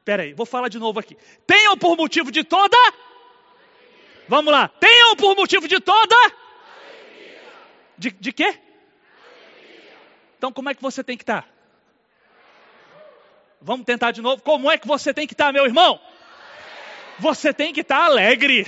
Espera 0.00 0.22
aí, 0.22 0.32
vou 0.32 0.46
falar 0.46 0.68
de 0.68 0.78
novo 0.78 0.98
aqui. 0.98 1.16
Tenham 1.46 1.76
por 1.76 1.96
motivo 1.96 2.32
de 2.32 2.42
toda. 2.42 2.76
Vamos 4.30 4.52
lá. 4.52 4.68
Tenham 4.68 5.16
por 5.16 5.34
motivo 5.34 5.66
de 5.66 5.80
toda. 5.80 6.14
De, 7.98 8.12
de 8.12 8.32
quê? 8.32 8.56
Então, 10.38 10.52
como 10.52 10.70
é 10.70 10.74
que 10.74 10.80
você 10.80 11.02
tem 11.02 11.16
que 11.16 11.24
estar? 11.24 11.48
Vamos 13.60 13.84
tentar 13.84 14.12
de 14.12 14.22
novo. 14.22 14.40
Como 14.40 14.70
é 14.70 14.78
que 14.78 14.86
você 14.86 15.12
tem 15.12 15.26
que 15.26 15.34
estar, 15.34 15.52
meu 15.52 15.66
irmão? 15.66 16.00
Você 17.18 17.52
tem 17.52 17.72
que 17.72 17.80
estar 17.80 18.04
alegre. 18.04 18.64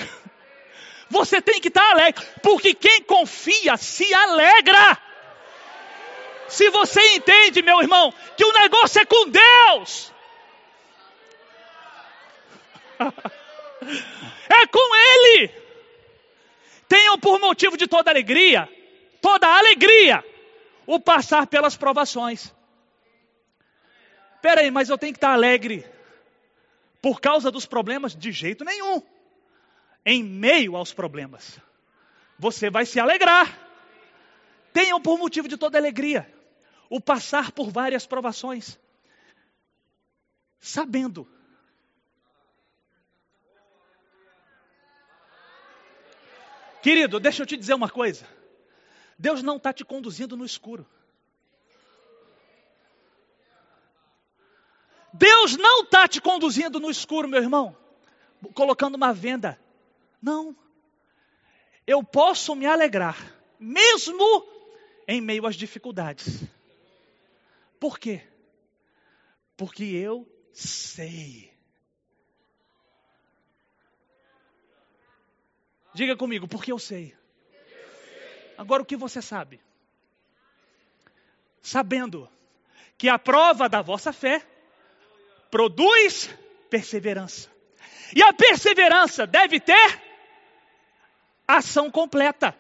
Você 1.08 1.40
tem 1.40 1.60
que 1.60 1.68
estar 1.68 1.92
alegre. 1.92 2.26
Porque 2.42 2.74
quem 2.74 3.00
confia 3.04 3.76
se 3.76 4.12
alegra. 4.12 4.98
Se 6.48 6.68
você 6.70 7.00
entende, 7.14 7.62
meu 7.62 7.80
irmão, 7.80 8.12
que 8.36 8.44
o 8.44 8.52
negócio 8.52 9.00
é 9.00 9.04
com 9.04 9.28
Deus. 9.28 10.12
é 14.62 14.66
com 14.66 14.94
Ele. 14.94 15.50
Tenham 16.88 17.18
por 17.18 17.40
motivo 17.40 17.76
de 17.76 17.86
toda 17.86 18.10
alegria, 18.10 18.68
toda 19.20 19.46
alegria, 19.46 20.24
o 20.86 21.00
passar 21.00 21.46
pelas 21.46 21.76
provações. 21.76 22.54
Peraí, 24.40 24.70
mas 24.70 24.90
eu 24.90 24.98
tenho 24.98 25.12
que 25.12 25.18
estar 25.18 25.32
alegre 25.32 25.86
por 27.00 27.20
causa 27.20 27.50
dos 27.50 27.66
problemas? 27.66 28.14
De 28.14 28.30
jeito 28.30 28.64
nenhum. 28.64 29.02
Em 30.04 30.22
meio 30.22 30.76
aos 30.76 30.92
problemas, 30.92 31.60
você 32.38 32.68
vai 32.68 32.84
se 32.84 32.98
alegrar. 32.98 33.58
Tenham 34.72 35.00
por 35.00 35.18
motivo 35.18 35.46
de 35.46 35.56
toda 35.56 35.78
alegria 35.78 36.32
o 36.90 37.00
passar 37.00 37.52
por 37.52 37.70
várias 37.70 38.04
provações, 38.04 38.78
sabendo 40.60 41.26
Querido, 46.82 47.20
deixa 47.20 47.42
eu 47.42 47.46
te 47.46 47.56
dizer 47.56 47.74
uma 47.74 47.88
coisa. 47.88 48.26
Deus 49.16 49.40
não 49.40 49.56
está 49.56 49.72
te 49.72 49.84
conduzindo 49.84 50.36
no 50.36 50.44
escuro. 50.44 50.84
Deus 55.12 55.56
não 55.56 55.84
está 55.84 56.08
te 56.08 56.20
conduzindo 56.20 56.80
no 56.80 56.90
escuro, 56.90 57.28
meu 57.28 57.40
irmão, 57.40 57.76
colocando 58.52 58.96
uma 58.96 59.12
venda. 59.12 59.60
Não. 60.20 60.56
Eu 61.86 62.02
posso 62.02 62.56
me 62.56 62.66
alegrar, 62.66 63.32
mesmo 63.60 64.48
em 65.06 65.20
meio 65.20 65.46
às 65.46 65.54
dificuldades. 65.54 66.42
Por 67.78 67.98
quê? 67.98 68.22
Porque 69.56 69.84
eu 69.84 70.26
sei 70.52 71.51
Diga 75.94 76.16
comigo, 76.16 76.48
porque 76.48 76.72
eu 76.72 76.78
sei. 76.78 77.14
Agora 78.56 78.82
o 78.82 78.86
que 78.86 78.96
você 78.96 79.20
sabe? 79.20 79.60
Sabendo 81.60 82.28
que 82.96 83.08
a 83.08 83.18
prova 83.18 83.68
da 83.68 83.82
vossa 83.82 84.12
fé 84.12 84.44
produz 85.50 86.30
perseverança. 86.70 87.50
E 88.14 88.22
a 88.22 88.32
perseverança 88.32 89.26
deve 89.26 89.60
ter 89.60 90.00
ação 91.46 91.90
completa, 91.90 92.56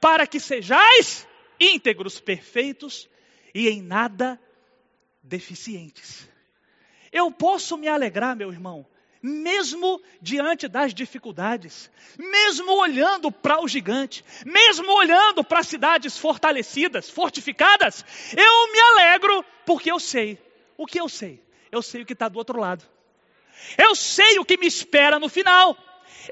para 0.00 0.26
que 0.26 0.38
sejais 0.38 1.26
íntegros, 1.58 2.20
perfeitos 2.20 3.08
e 3.54 3.68
em 3.68 3.82
nada 3.82 4.40
deficientes. 5.22 6.28
Eu 7.10 7.30
posso 7.30 7.76
me 7.76 7.88
alegrar, 7.88 8.36
meu 8.36 8.52
irmão, 8.52 8.86
mesmo 9.22 10.00
diante 10.20 10.68
das 10.68 10.94
dificuldades, 10.94 11.90
mesmo 12.16 12.72
olhando 12.72 13.30
para 13.30 13.62
o 13.62 13.68
gigante, 13.68 14.24
mesmo 14.44 14.92
olhando 14.92 15.42
para 15.42 15.62
cidades 15.62 16.16
fortalecidas, 16.16 17.10
fortificadas, 17.10 18.04
eu 18.36 18.72
me 18.72 18.80
alegro 18.80 19.44
porque 19.66 19.90
eu 19.90 19.98
sei. 19.98 20.38
O 20.76 20.86
que 20.86 21.00
eu 21.00 21.08
sei? 21.08 21.42
Eu 21.70 21.82
sei 21.82 22.02
o 22.02 22.06
que 22.06 22.12
está 22.12 22.28
do 22.28 22.38
outro 22.38 22.58
lado. 22.58 22.84
Eu 23.76 23.94
sei 23.94 24.38
o 24.38 24.44
que 24.44 24.56
me 24.56 24.66
espera 24.66 25.18
no 25.18 25.28
final. 25.28 25.76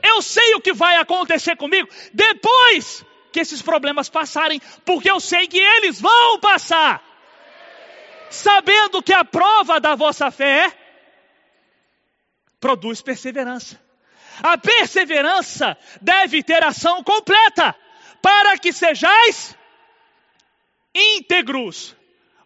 Eu 0.03 0.23
sei 0.23 0.55
o 0.55 0.61
que 0.61 0.73
vai 0.73 0.97
acontecer 0.97 1.57
comigo 1.57 1.89
depois 2.13 3.05
que 3.33 3.41
esses 3.41 3.61
problemas 3.61 4.09
passarem, 4.09 4.61
porque 4.85 5.11
eu 5.11 5.21
sei 5.21 5.47
que 5.47 5.59
eles 5.59 6.01
vão 6.01 6.39
passar. 6.41 7.03
sabendo 8.31 9.03
que 9.03 9.13
a 9.13 9.25
prova 9.25 9.79
da 9.79 9.95
vossa 9.95 10.31
fé 10.31 10.73
produz 12.61 13.03
perseverança. 13.03 13.81
A 14.43 14.59
perseverança 14.59 15.77
deve 16.01 16.43
ter 16.43 16.63
ação 16.63 17.03
completa, 17.03 17.75
para 18.21 18.59
que 18.59 18.73
sejais 18.73 19.57
íntegros, 20.95 21.97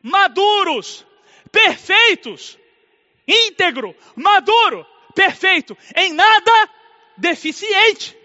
maduros, 0.03 1.07
perfeitos. 1.51 2.59
Íntegro, 3.27 3.95
maduro, 4.17 4.85
perfeito, 5.15 5.77
em 5.95 6.13
nada 6.13 6.69
deficiente. 7.17 8.17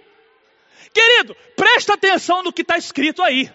Querido, 0.91 1.35
presta 1.55 1.93
atenção 1.93 2.41
no 2.41 2.53
que 2.53 2.61
está 2.61 2.77
escrito 2.77 3.21
aí. 3.21 3.51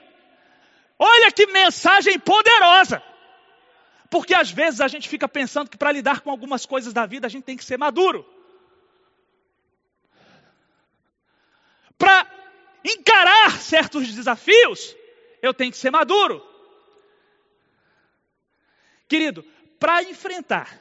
Olha 0.99 1.33
que 1.33 1.47
mensagem 1.47 2.19
poderosa. 2.19 3.03
Porque 4.11 4.35
às 4.35 4.51
vezes 4.51 4.81
a 4.81 4.89
gente 4.89 5.09
fica 5.09 5.29
pensando 5.29 5.71
que 5.71 5.79
para 5.79 5.93
lidar 5.93 6.21
com 6.21 6.31
algumas 6.31 6.67
coisas 6.67 6.93
da 6.93 7.07
vida 7.07 7.29
a 7.29 7.31
gente 7.31 7.45
tem 7.45 7.57
que 7.57 7.65
ser 7.65 7.79
maduro. 7.79 8.27
Para 11.97 12.29
encarar 12.85 13.53
certos 13.61 14.13
desafios, 14.13 14.97
eu 15.41 15.55
tenho 15.55 15.71
que 15.71 15.79
ser 15.79 15.93
maduro. 15.93 16.45
Querido, 19.07 19.45
para 19.79 20.03
enfrentar 20.03 20.81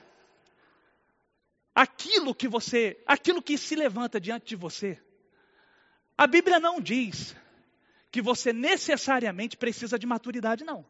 aquilo 1.76 2.34
que 2.34 2.48
você, 2.48 3.02
aquilo 3.06 3.44
que 3.44 3.58
se 3.58 3.76
levanta 3.76 4.20
diante 4.20 4.48
de 4.48 4.56
você, 4.56 5.00
a 6.18 6.26
Bíblia 6.26 6.60
não 6.60 6.82
diz 6.82 7.36
que 8.12 8.22
você 8.22 8.52
necessariamente 8.52 9.56
precisa 9.56 10.00
de 10.00 10.08
maturidade, 10.08 10.64
não. 10.64 10.84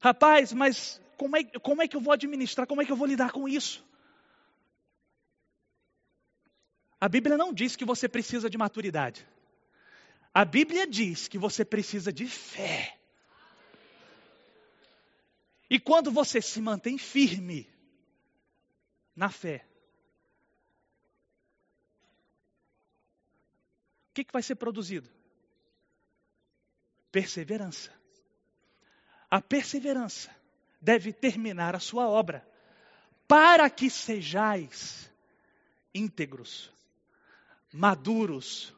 Rapaz, 0.00 0.52
mas 0.52 1.00
como 1.18 1.36
é, 1.36 1.44
como 1.44 1.82
é 1.82 1.88
que 1.88 1.94
eu 1.94 2.00
vou 2.00 2.12
administrar? 2.14 2.66
Como 2.66 2.80
é 2.80 2.86
que 2.86 2.92
eu 2.92 2.96
vou 2.96 3.06
lidar 3.06 3.30
com 3.30 3.46
isso? 3.46 3.84
A 6.98 7.08
Bíblia 7.08 7.36
não 7.36 7.52
diz 7.52 7.76
que 7.76 7.84
você 7.84 8.08
precisa 8.08 8.48
de 8.48 8.56
maturidade. 8.56 9.26
A 10.32 10.44
Bíblia 10.44 10.86
diz 10.86 11.28
que 11.28 11.36
você 11.38 11.64
precisa 11.64 12.10
de 12.12 12.26
fé. 12.26 12.98
E 15.68 15.78
quando 15.78 16.10
você 16.10 16.40
se 16.40 16.60
mantém 16.60 16.96
firme 16.96 17.68
na 19.14 19.28
fé, 19.28 19.66
o 24.10 24.14
que, 24.14 24.24
que 24.24 24.32
vai 24.32 24.42
ser 24.42 24.54
produzido? 24.54 25.08
Perseverança. 27.12 27.99
A 29.30 29.40
perseverança 29.40 30.34
deve 30.80 31.12
terminar 31.12 31.76
a 31.76 31.80
sua 31.80 32.08
obra, 32.08 32.46
para 33.28 33.70
que 33.70 33.88
sejais 33.88 35.10
íntegros, 35.94 36.72
maduros 37.72 38.74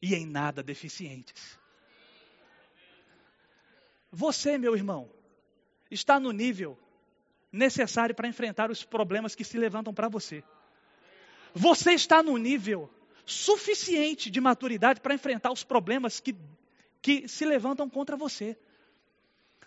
e 0.00 0.14
em 0.14 0.26
nada 0.26 0.62
deficientes. 0.62 1.58
Você, 4.10 4.58
meu 4.58 4.76
irmão, 4.76 5.10
está 5.90 6.20
no 6.20 6.32
nível 6.32 6.78
necessário 7.50 8.14
para 8.14 8.28
enfrentar 8.28 8.70
os 8.70 8.84
problemas 8.84 9.34
que 9.34 9.44
se 9.44 9.56
levantam 9.56 9.94
para 9.94 10.08
você. 10.08 10.44
Você 11.54 11.92
está 11.92 12.22
no 12.22 12.36
nível 12.36 12.90
suficiente 13.24 14.30
de 14.30 14.40
maturidade 14.40 15.00
para 15.00 15.14
enfrentar 15.14 15.52
os 15.52 15.64
problemas 15.64 16.20
que, 16.20 16.36
que 17.00 17.26
se 17.28 17.44
levantam 17.44 17.88
contra 17.88 18.16
você. 18.16 18.56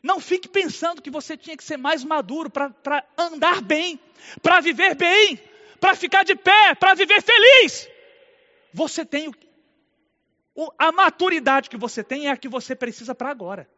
Não 0.02 0.20
fique 0.20 0.48
pensando 0.48 1.02
que 1.02 1.10
você 1.10 1.36
tinha 1.36 1.58
que 1.58 1.64
ser 1.64 1.78
mais 1.78 2.04
maduro 2.04 2.50
para 2.50 3.04
andar 3.18 3.62
bem, 3.62 4.00
para 4.42 4.60
viver 4.60 4.96
bem, 4.96 5.40
para 5.80 5.96
ficar 5.96 6.24
de 6.24 6.36
pé, 6.36 6.76
para 6.76 6.94
viver 6.94 7.22
feliz. 7.22 7.90
Você 8.74 9.06
tem 9.06 9.32
o, 10.54 10.72
a 10.78 10.92
maturidade 10.92 11.70
que 11.70 11.78
você 11.78 12.04
tem 12.04 12.28
é 12.28 12.32
a 12.32 12.38
que 12.38 12.48
você 12.48 12.76
precisa 12.76 13.16
para 13.16 13.30
agora. 13.30 13.70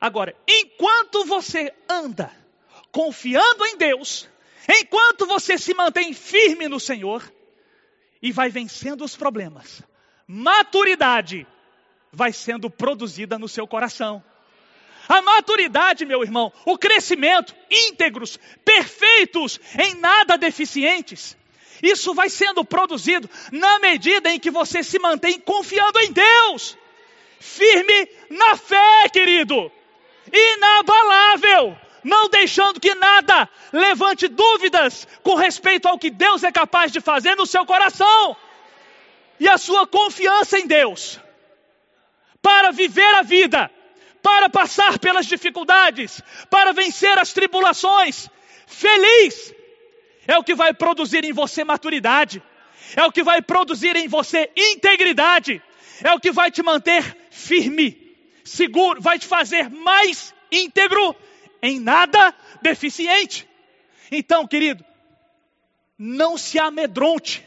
Agora, 0.00 0.34
enquanto 0.48 1.24
você 1.24 1.72
anda 1.88 2.30
confiando 2.90 3.64
em 3.66 3.76
Deus, 3.76 4.28
enquanto 4.68 5.26
você 5.26 5.56
se 5.56 5.72
mantém 5.74 6.12
firme 6.12 6.66
no 6.66 6.80
Senhor, 6.80 7.22
e 8.22 8.30
vai 8.30 8.48
vencendo 8.48 9.04
os 9.04 9.16
problemas. 9.16 9.82
Maturidade 10.26 11.46
vai 12.12 12.32
sendo 12.32 12.70
produzida 12.70 13.38
no 13.38 13.48
seu 13.48 13.66
coração. 13.66 14.22
A 15.08 15.20
maturidade, 15.22 16.04
meu 16.04 16.22
irmão, 16.22 16.52
o 16.64 16.78
crescimento, 16.78 17.54
íntegros, 17.70 18.38
perfeitos, 18.64 19.58
em 19.78 19.94
nada 19.94 20.38
deficientes. 20.38 21.36
Isso 21.82 22.14
vai 22.14 22.28
sendo 22.28 22.64
produzido 22.64 23.28
na 23.50 23.78
medida 23.80 24.30
em 24.30 24.38
que 24.38 24.50
você 24.50 24.82
se 24.82 24.98
mantém 24.98 25.40
confiando 25.40 25.98
em 25.98 26.12
Deus, 26.12 26.78
firme 27.40 28.08
na 28.30 28.56
fé, 28.56 29.08
querido, 29.12 29.70
inabalável, 30.32 31.76
não 32.04 32.28
deixando 32.28 32.78
que 32.78 32.94
nada 32.94 33.48
levante 33.72 34.28
dúvidas 34.28 35.08
com 35.22 35.34
respeito 35.34 35.88
ao 35.88 35.98
que 35.98 36.10
Deus 36.10 36.44
é 36.44 36.52
capaz 36.52 36.92
de 36.92 37.00
fazer 37.00 37.34
no 37.34 37.46
seu 37.46 37.66
coração. 37.66 38.36
E 39.40 39.48
a 39.48 39.58
sua 39.58 39.86
confiança 39.86 40.58
em 40.58 40.66
Deus 40.66 41.18
para 42.40 42.72
viver 42.72 43.14
a 43.14 43.22
vida, 43.22 43.70
para 44.22 44.48
passar 44.48 44.98
pelas 44.98 45.26
dificuldades, 45.26 46.22
para 46.48 46.72
vencer 46.72 47.18
as 47.18 47.32
tribulações, 47.32 48.30
feliz, 48.66 49.52
é 50.26 50.38
o 50.38 50.44
que 50.44 50.54
vai 50.54 50.72
produzir 50.72 51.24
em 51.24 51.32
você 51.32 51.64
maturidade, 51.64 52.42
é 52.96 53.04
o 53.04 53.12
que 53.12 53.22
vai 53.22 53.42
produzir 53.42 53.96
em 53.96 54.06
você 54.06 54.50
integridade, 54.56 55.60
é 56.02 56.12
o 56.12 56.20
que 56.20 56.30
vai 56.30 56.50
te 56.50 56.62
manter 56.62 57.16
firme, 57.30 58.16
seguro, 58.44 59.00
vai 59.00 59.18
te 59.18 59.26
fazer 59.26 59.68
mais 59.68 60.32
íntegro 60.50 61.16
em 61.60 61.80
nada 61.80 62.34
deficiente. 62.60 63.48
Então, 64.10 64.46
querido, 64.46 64.84
não 65.98 66.36
se 66.36 66.58
amedronte, 66.58 67.44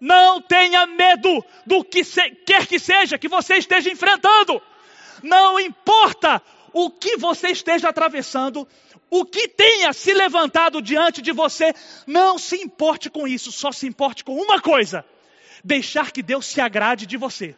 não 0.00 0.40
tenha 0.40 0.86
medo 0.86 1.44
do 1.66 1.84
que 1.84 2.02
se, 2.04 2.30
quer 2.46 2.66
que 2.66 2.78
seja 2.78 3.18
que 3.18 3.28
você 3.28 3.56
esteja 3.56 3.90
enfrentando. 3.90 4.60
Não 5.22 5.58
importa 5.58 6.42
o 6.72 6.90
que 6.90 7.16
você 7.16 7.48
esteja 7.48 7.88
atravessando, 7.88 8.66
o 9.10 9.24
que 9.24 9.48
tenha 9.48 9.92
se 9.92 10.12
levantado 10.12 10.82
diante 10.82 11.22
de 11.22 11.32
você, 11.32 11.74
não 12.06 12.38
se 12.38 12.56
importe 12.56 13.08
com 13.08 13.26
isso, 13.26 13.50
só 13.50 13.72
se 13.72 13.86
importe 13.86 14.22
com 14.24 14.34
uma 14.34 14.60
coisa: 14.60 15.04
deixar 15.64 16.12
que 16.12 16.22
Deus 16.22 16.46
se 16.46 16.60
agrade 16.60 17.06
de 17.06 17.16
você. 17.16 17.54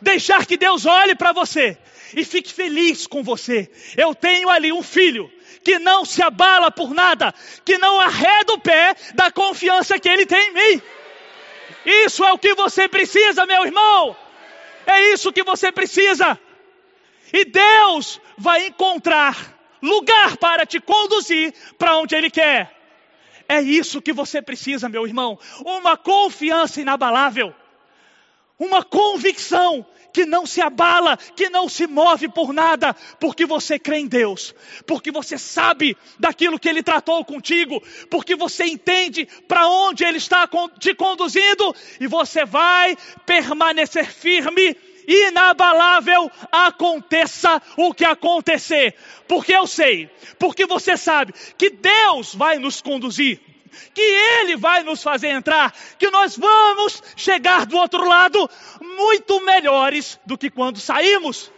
Deixar 0.00 0.46
que 0.46 0.56
Deus 0.56 0.84
olhe 0.84 1.14
para 1.14 1.32
você 1.32 1.78
e 2.14 2.24
fique 2.24 2.52
feliz 2.52 3.06
com 3.06 3.22
você. 3.22 3.70
Eu 3.96 4.14
tenho 4.14 4.48
ali 4.48 4.72
um 4.72 4.82
filho 4.82 5.30
que 5.62 5.78
não 5.78 6.04
se 6.04 6.22
abala 6.22 6.70
por 6.70 6.92
nada, 6.92 7.32
que 7.64 7.78
não 7.78 8.00
arreda 8.00 8.52
o 8.54 8.60
pé 8.60 8.94
da 9.14 9.30
confiança 9.30 9.98
que 9.98 10.08
ele 10.08 10.26
tem 10.26 10.48
em 10.48 10.54
mim. 10.54 10.82
Isso 11.84 12.24
é 12.24 12.32
o 12.32 12.38
que 12.38 12.54
você 12.54 12.88
precisa, 12.88 13.46
meu 13.46 13.64
irmão. 13.64 14.16
É 14.86 15.12
isso 15.12 15.32
que 15.32 15.42
você 15.42 15.70
precisa. 15.70 16.38
E 17.32 17.44
Deus 17.44 18.20
vai 18.36 18.66
encontrar 18.66 19.58
lugar 19.80 20.36
para 20.36 20.66
te 20.66 20.80
conduzir 20.80 21.54
para 21.78 21.96
onde 21.96 22.14
Ele 22.14 22.30
quer. 22.30 22.78
É 23.48 23.60
isso 23.60 24.00
que 24.00 24.12
você 24.12 24.40
precisa, 24.40 24.88
meu 24.88 25.06
irmão. 25.06 25.38
Uma 25.64 25.96
confiança 25.96 26.80
inabalável. 26.80 27.54
Uma 28.58 28.84
convicção 28.84 29.84
que 30.12 30.26
não 30.26 30.46
se 30.46 30.60
abala, 30.60 31.16
que 31.16 31.48
não 31.48 31.68
se 31.68 31.86
move 31.86 32.28
por 32.28 32.52
nada, 32.52 32.94
porque 33.18 33.46
você 33.46 33.78
crê 33.78 33.98
em 33.98 34.06
Deus, 34.06 34.54
porque 34.86 35.10
você 35.10 35.38
sabe 35.38 35.96
daquilo 36.18 36.58
que 36.58 36.68
Ele 36.68 36.82
tratou 36.82 37.24
contigo, 37.24 37.82
porque 38.10 38.36
você 38.36 38.64
entende 38.64 39.26
para 39.48 39.68
onde 39.68 40.04
Ele 40.04 40.18
está 40.18 40.48
te 40.78 40.94
conduzindo 40.94 41.74
e 42.00 42.06
você 42.06 42.44
vai 42.44 42.96
permanecer 43.24 44.06
firme 44.06 44.76
inabalável, 45.06 46.30
aconteça 46.50 47.60
o 47.76 47.92
que 47.92 48.04
acontecer. 48.04 48.94
Porque 49.26 49.52
eu 49.52 49.66
sei, 49.66 50.08
porque 50.38 50.66
você 50.66 50.96
sabe 50.96 51.34
que 51.56 51.70
Deus 51.70 52.34
vai 52.34 52.58
nos 52.58 52.80
conduzir 52.80 53.40
que 53.94 54.02
Ele 54.02 54.56
vai 54.56 54.82
nos 54.82 55.02
fazer 55.02 55.28
entrar, 55.28 55.74
que 55.98 56.10
nós 56.10 56.36
vamos 56.36 57.02
chegar 57.16 57.66
do 57.66 57.76
outro 57.76 58.06
lado 58.06 58.48
muito 58.96 59.44
melhores 59.44 60.18
do 60.26 60.36
que 60.38 60.50
quando 60.50 60.78
saímos. 60.78 61.50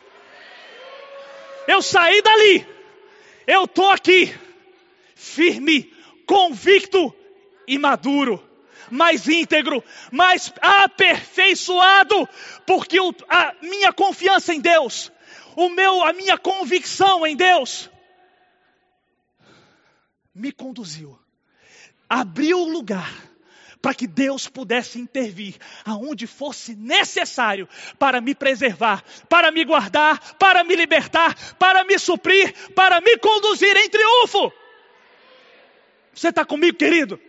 Eu 1.66 1.80
saí 1.80 2.20
dali, 2.22 2.66
eu 3.47 3.64
estou 3.64 3.91
aqui, 3.91 4.35
firme, 5.14 5.93
convicto 6.26 7.14
e 7.66 7.78
maduro, 7.78 8.43
mais 8.91 9.28
íntegro, 9.28 9.82
mais 10.12 10.53
aperfeiçoado, 10.61 12.28
porque 12.66 12.99
a 13.28 13.55
minha 13.62 13.93
confiança 13.93 14.53
em 14.53 14.61
Deus, 14.61 15.11
o 15.57 15.68
meu, 15.68 16.03
a 16.03 16.12
minha 16.12 16.37
convicção 16.37 17.26
em 17.26 17.37
Deus 17.37 17.91
me 20.35 20.53
conduziu, 20.53 21.18
abriu 22.09 22.59
o 22.61 22.68
lugar 22.68 23.34
para 23.85 23.95
que 23.95 24.07
Deus 24.07 24.49
pudesse 24.49 24.99
intervir 24.99 25.57
aonde 25.85 26.26
fosse 26.26 26.74
necessário 26.74 27.68
para 27.99 28.18
me 28.18 28.35
preservar, 28.35 29.05
para 29.28 29.51
me 29.51 29.62
guardar, 29.62 30.37
para 30.37 30.64
me 30.64 30.74
libertar, 30.74 31.37
para 31.59 31.85
me 31.85 31.99
suprir, 31.99 32.55
para 32.70 33.03
me 33.03 33.18
conduzir 33.18 33.76
em 33.76 33.91
triunfo. 33.91 34.51
Você 36.14 36.28
está 36.30 36.47
comigo, 36.47 36.78
querido? 36.78 37.20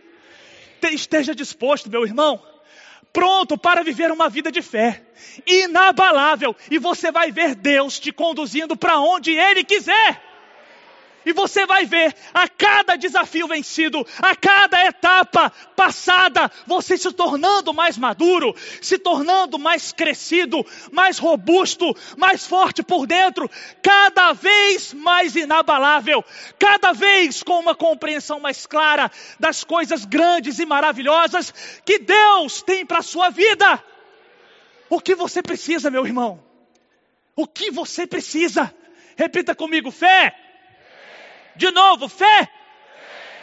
Esteja 0.90 1.34
disposto, 1.34 1.90
meu 1.90 2.06
irmão, 2.06 2.42
pronto 3.12 3.58
para 3.58 3.82
viver 3.82 4.10
uma 4.10 4.30
vida 4.30 4.50
de 4.50 4.62
fé, 4.62 5.04
inabalável, 5.46 6.56
e 6.70 6.78
você 6.78 7.12
vai 7.12 7.30
ver 7.30 7.54
Deus 7.54 8.00
te 8.00 8.10
conduzindo 8.12 8.74
para 8.78 8.98
onde 8.98 9.32
Ele 9.32 9.62
quiser. 9.62 10.25
E 11.26 11.32
você 11.32 11.66
vai 11.66 11.84
ver 11.84 12.14
a 12.32 12.48
cada 12.48 12.94
desafio 12.94 13.48
vencido, 13.48 14.06
a 14.22 14.36
cada 14.36 14.84
etapa 14.84 15.50
passada, 15.74 16.48
você 16.64 16.96
se 16.96 17.10
tornando 17.10 17.74
mais 17.74 17.98
maduro, 17.98 18.54
se 18.80 18.96
tornando 18.96 19.58
mais 19.58 19.90
crescido, 19.90 20.64
mais 20.92 21.18
robusto, 21.18 21.96
mais 22.16 22.46
forte 22.46 22.80
por 22.80 23.08
dentro, 23.08 23.50
cada 23.82 24.32
vez 24.34 24.94
mais 24.94 25.34
inabalável, 25.34 26.24
cada 26.60 26.92
vez 26.92 27.42
com 27.42 27.58
uma 27.58 27.74
compreensão 27.74 28.38
mais 28.38 28.64
clara 28.64 29.10
das 29.40 29.64
coisas 29.64 30.04
grandes 30.04 30.60
e 30.60 30.64
maravilhosas 30.64 31.52
que 31.84 31.98
Deus 31.98 32.62
tem 32.62 32.86
para 32.86 33.00
a 33.00 33.02
sua 33.02 33.30
vida. 33.30 33.82
O 34.88 35.00
que 35.00 35.16
você 35.16 35.42
precisa, 35.42 35.90
meu 35.90 36.06
irmão? 36.06 36.40
O 37.34 37.48
que 37.48 37.72
você 37.72 38.06
precisa? 38.06 38.72
Repita 39.16 39.56
comigo: 39.56 39.90
fé 39.90 40.45
de 41.56 41.70
novo, 41.70 42.08
fé. 42.08 42.50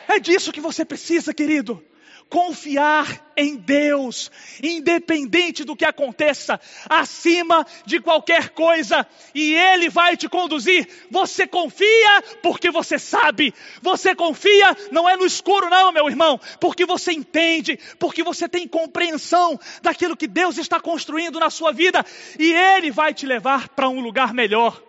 É 0.07 0.19
disso 0.19 0.51
que 0.51 0.61
você 0.61 0.85
precisa, 0.85 1.33
querido. 1.33 1.83
Confiar 2.29 3.31
em 3.37 3.55
Deus, 3.55 4.31
independente 4.61 5.63
do 5.63 5.75
que 5.75 5.85
aconteça, 5.85 6.59
acima 6.89 7.65
de 7.85 7.99
qualquer 7.99 8.49
coisa, 8.49 9.05
e 9.35 9.53
Ele 9.53 9.87
vai 9.87 10.17
te 10.17 10.27
conduzir. 10.27 10.87
Você 11.11 11.45
confia 11.45 12.23
porque 12.41 12.71
você 12.71 12.97
sabe, 12.97 13.53
você 13.83 14.15
confia 14.15 14.75
não 14.91 15.07
é 15.07 15.15
no 15.15 15.27
escuro, 15.27 15.69
não, 15.69 15.91
meu 15.91 16.07
irmão, 16.09 16.39
porque 16.59 16.87
você 16.87 17.11
entende, 17.11 17.77
porque 17.99 18.23
você 18.23 18.49
tem 18.49 18.67
compreensão 18.67 19.59
daquilo 19.83 20.17
que 20.17 20.27
Deus 20.27 20.57
está 20.57 20.79
construindo 20.79 21.39
na 21.39 21.51
sua 21.51 21.71
vida, 21.71 22.03
e 22.39 22.51
Ele 22.51 22.89
vai 22.89 23.13
te 23.13 23.27
levar 23.27 23.69
para 23.69 23.89
um 23.89 23.99
lugar 23.99 24.33
melhor. 24.33 24.81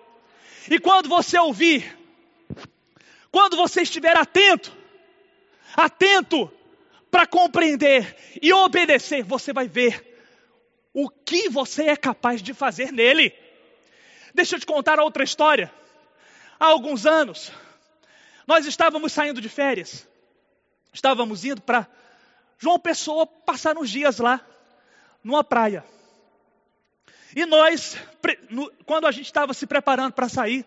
E 0.71 0.79
quando 0.79 1.11
você 1.11 1.39
ouvir 1.39 2.04
quando 3.35 3.57
você 3.57 3.83
estiver 3.83 4.17
atento, 4.17 4.73
atento 5.75 6.49
para 7.11 7.27
compreender 7.27 8.17
e 8.41 8.53
obedecer, 8.53 9.25
você 9.25 9.53
vai 9.53 9.67
ver 9.67 10.23
o 10.93 11.11
que 11.11 11.49
você 11.49 11.89
é 11.89 11.97
capaz 11.97 12.41
de 12.41 12.55
fazer 12.55 12.93
nele. 12.93 13.37
Deixa 14.33 14.55
eu 14.55 14.61
te 14.61 14.67
contar 14.67 15.01
outra 15.01 15.25
história. 15.25 15.69
Há 16.61 16.67
alguns 16.67 17.07
anos, 17.07 17.51
nós 18.47 18.67
estávamos 18.67 19.13
saindo 19.13 19.41
de 19.41 19.49
férias, 19.49 20.07
estávamos 20.93 21.45
indo 21.45 21.61
para 21.61 21.89
João 22.57 22.79
Pessoa 22.79 23.27
passar 23.27 23.77
uns 23.77 23.91
dias 23.91 24.21
lá, 24.21 24.41
numa 25.25 25.43
praia. 25.43 25.85
E 27.35 27.45
nós, 27.47 27.97
quando 28.87 29.09
a 29.09 29.11
gente 29.11 29.27
estava 29.27 29.53
se 29.53 29.67
preparando 29.67 30.13
para 30.13 30.29
sair, 30.29 30.65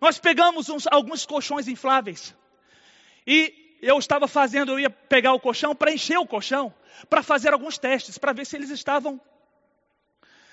nós 0.00 0.18
pegamos 0.18 0.68
uns, 0.68 0.86
alguns 0.86 1.26
colchões 1.26 1.68
infláveis. 1.68 2.34
E 3.26 3.76
eu 3.82 3.98
estava 3.98 4.26
fazendo, 4.26 4.72
eu 4.72 4.80
ia 4.80 4.90
pegar 4.90 5.32
o 5.32 5.40
colchão 5.40 5.74
para 5.74 5.92
encher 5.92 6.18
o 6.18 6.26
colchão, 6.26 6.72
para 7.08 7.22
fazer 7.22 7.52
alguns 7.52 7.78
testes, 7.78 8.18
para 8.18 8.32
ver 8.32 8.46
se 8.46 8.56
eles 8.56 8.70
estavam, 8.70 9.20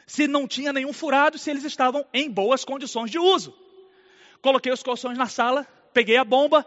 se 0.06 0.28
não 0.28 0.48
tinha 0.48 0.74
nenhum 0.74 0.94
furado, 0.94 1.38
se 1.38 1.50
eles 1.50 1.64
estavam 1.64 2.06
em 2.14 2.30
boas 2.30 2.66
condições 2.66 3.10
de 3.10 3.20
uso. 3.20 3.58
Coloquei 4.42 4.72
os 4.72 4.84
colchões 4.84 5.18
na 5.18 5.28
sala, 5.28 5.66
peguei 5.94 6.18
a 6.18 6.24
bomba 6.24 6.66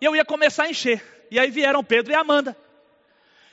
e 0.00 0.04
eu 0.04 0.16
ia 0.16 0.24
começar 0.24 0.64
a 0.64 0.70
encher. 0.70 1.02
E 1.30 1.38
aí 1.38 1.50
vieram 1.50 1.82
Pedro 1.84 2.12
e 2.12 2.16
Amanda. 2.16 2.56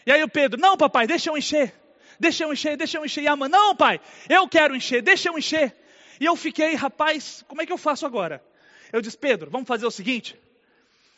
E 0.05 0.11
aí 0.11 0.23
o 0.23 0.29
Pedro, 0.29 0.59
não 0.59 0.77
papai, 0.77 1.05
deixa 1.05 1.29
eu 1.29 1.37
encher. 1.37 1.73
Deixa 2.19 2.43
eu 2.43 2.53
encher, 2.53 2.77
deixa 2.77 2.97
eu 2.97 3.05
encher. 3.05 3.23
E 3.23 3.27
a 3.27 3.33
Amanda, 3.33 3.57
não 3.57 3.75
pai, 3.75 3.99
eu 4.29 4.47
quero 4.47 4.75
encher, 4.75 5.01
deixa 5.01 5.29
eu 5.29 5.37
encher. 5.37 5.75
E 6.19 6.25
eu 6.25 6.35
fiquei, 6.35 6.75
rapaz, 6.75 7.43
como 7.47 7.61
é 7.61 7.65
que 7.65 7.73
eu 7.73 7.77
faço 7.77 8.05
agora? 8.05 8.43
Eu 8.91 9.01
disse, 9.01 9.17
Pedro, 9.17 9.49
vamos 9.49 9.67
fazer 9.67 9.85
o 9.85 9.91
seguinte: 9.91 10.39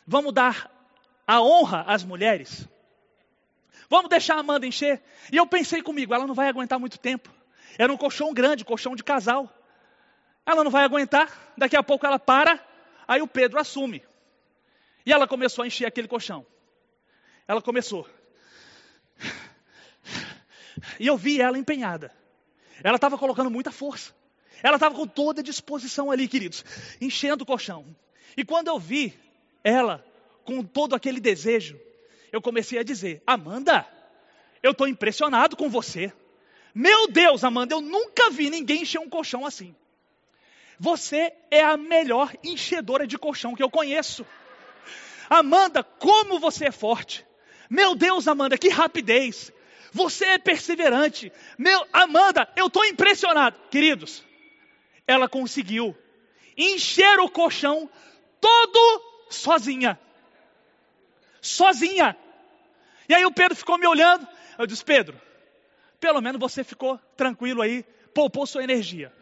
vamos 0.06 0.32
dar 0.32 0.70
a 1.26 1.40
honra 1.40 1.84
às 1.86 2.04
mulheres. 2.04 2.68
Vamos 3.88 4.08
deixar 4.08 4.36
a 4.36 4.40
Amanda 4.40 4.66
encher. 4.66 5.02
E 5.32 5.36
eu 5.36 5.46
pensei 5.46 5.82
comigo, 5.82 6.14
ela 6.14 6.26
não 6.26 6.34
vai 6.34 6.48
aguentar 6.48 6.78
muito 6.78 6.98
tempo. 6.98 7.30
Era 7.78 7.92
um 7.92 7.96
colchão 7.96 8.32
grande, 8.32 8.64
colchão 8.64 8.94
de 8.94 9.02
casal. 9.02 9.52
Ela 10.46 10.62
não 10.62 10.70
vai 10.70 10.84
aguentar, 10.84 11.54
daqui 11.56 11.76
a 11.76 11.82
pouco 11.82 12.06
ela 12.06 12.18
para, 12.18 12.60
aí 13.08 13.22
o 13.22 13.26
Pedro 13.26 13.58
assume. 13.58 14.04
E 15.06 15.12
ela 15.12 15.26
começou 15.26 15.64
a 15.64 15.66
encher 15.66 15.86
aquele 15.86 16.08
colchão. 16.08 16.46
Ela 17.46 17.60
começou. 17.60 18.08
E 20.98 21.06
eu 21.06 21.16
vi 21.16 21.40
ela 21.40 21.58
empenhada. 21.58 22.12
Ela 22.82 22.96
estava 22.96 23.16
colocando 23.16 23.50
muita 23.50 23.70
força. 23.70 24.14
Ela 24.64 24.76
estava 24.76 24.94
com 24.94 25.06
toda 25.06 25.42
a 25.42 25.44
disposição 25.44 26.10
ali, 26.10 26.26
queridos, 26.26 26.64
enchendo 26.98 27.44
o 27.44 27.46
colchão. 27.46 27.84
E 28.34 28.42
quando 28.42 28.68
eu 28.68 28.78
vi 28.78 29.12
ela 29.62 30.02
com 30.42 30.64
todo 30.64 30.94
aquele 30.94 31.20
desejo, 31.20 31.78
eu 32.32 32.40
comecei 32.40 32.78
a 32.78 32.82
dizer: 32.82 33.22
Amanda, 33.26 33.86
eu 34.62 34.70
estou 34.70 34.88
impressionado 34.88 35.54
com 35.54 35.68
você. 35.68 36.10
Meu 36.74 37.08
Deus, 37.08 37.44
Amanda, 37.44 37.74
eu 37.74 37.82
nunca 37.82 38.30
vi 38.30 38.48
ninguém 38.48 38.80
encher 38.80 38.98
um 38.98 39.08
colchão 39.08 39.44
assim. 39.44 39.76
Você 40.80 41.30
é 41.50 41.62
a 41.62 41.76
melhor 41.76 42.32
enchedora 42.42 43.06
de 43.06 43.18
colchão 43.18 43.54
que 43.54 43.62
eu 43.62 43.70
conheço. 43.70 44.24
Amanda, 45.28 45.84
como 45.84 46.40
você 46.40 46.68
é 46.68 46.72
forte. 46.72 47.24
Meu 47.68 47.94
Deus, 47.94 48.26
Amanda, 48.26 48.56
que 48.56 48.70
rapidez. 48.70 49.52
Você 49.92 50.24
é 50.24 50.38
perseverante. 50.38 51.30
Meu, 51.58 51.86
Amanda, 51.92 52.48
eu 52.56 52.68
estou 52.68 52.84
impressionado. 52.86 53.60
Queridos, 53.70 54.24
ela 55.06 55.28
conseguiu 55.28 55.96
encher 56.56 57.18
o 57.20 57.28
colchão 57.28 57.90
todo 58.40 59.02
sozinha. 59.30 59.98
Sozinha. 61.40 62.16
E 63.08 63.14
aí 63.14 63.24
o 63.24 63.32
Pedro 63.32 63.56
ficou 63.56 63.78
me 63.78 63.86
olhando. 63.86 64.26
Eu 64.58 64.66
disse: 64.66 64.84
Pedro, 64.84 65.20
pelo 66.00 66.20
menos 66.20 66.40
você 66.40 66.64
ficou 66.64 66.98
tranquilo 67.16 67.62
aí, 67.62 67.82
poupou 68.14 68.46
sua 68.46 68.64
energia. 68.64 69.12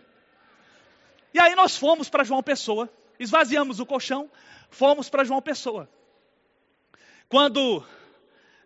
E 1.34 1.40
aí 1.40 1.54
nós 1.54 1.76
fomos 1.76 2.08
para 2.08 2.24
João 2.24 2.42
Pessoa, 2.42 2.92
esvaziamos 3.18 3.80
o 3.80 3.86
colchão, 3.86 4.30
fomos 4.70 5.08
para 5.08 5.24
João 5.24 5.40
Pessoa. 5.40 5.88
Quando 7.28 7.82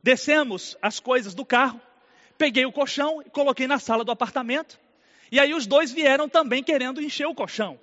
descemos 0.03 0.77
as 0.83 0.99
coisas 0.99 1.35
do 1.35 1.45
carro, 1.45 1.81
peguei 2.37 2.67
o 2.67 2.73
colchão 2.73 3.23
e 3.23 3.31
coloquei 3.31 3.67
na 3.67 3.79
sala 3.79 4.05
do 4.05 4.11
apartamento. 4.11 4.79
E 5.31 5.41
aí 5.41 5.53
os 5.55 5.67
dois 5.67 5.91
vieram 5.91 6.29
também 6.29 6.63
querendo 6.63 7.01
encher 7.01 7.27
o 7.27 7.35
colchão. 7.35 7.79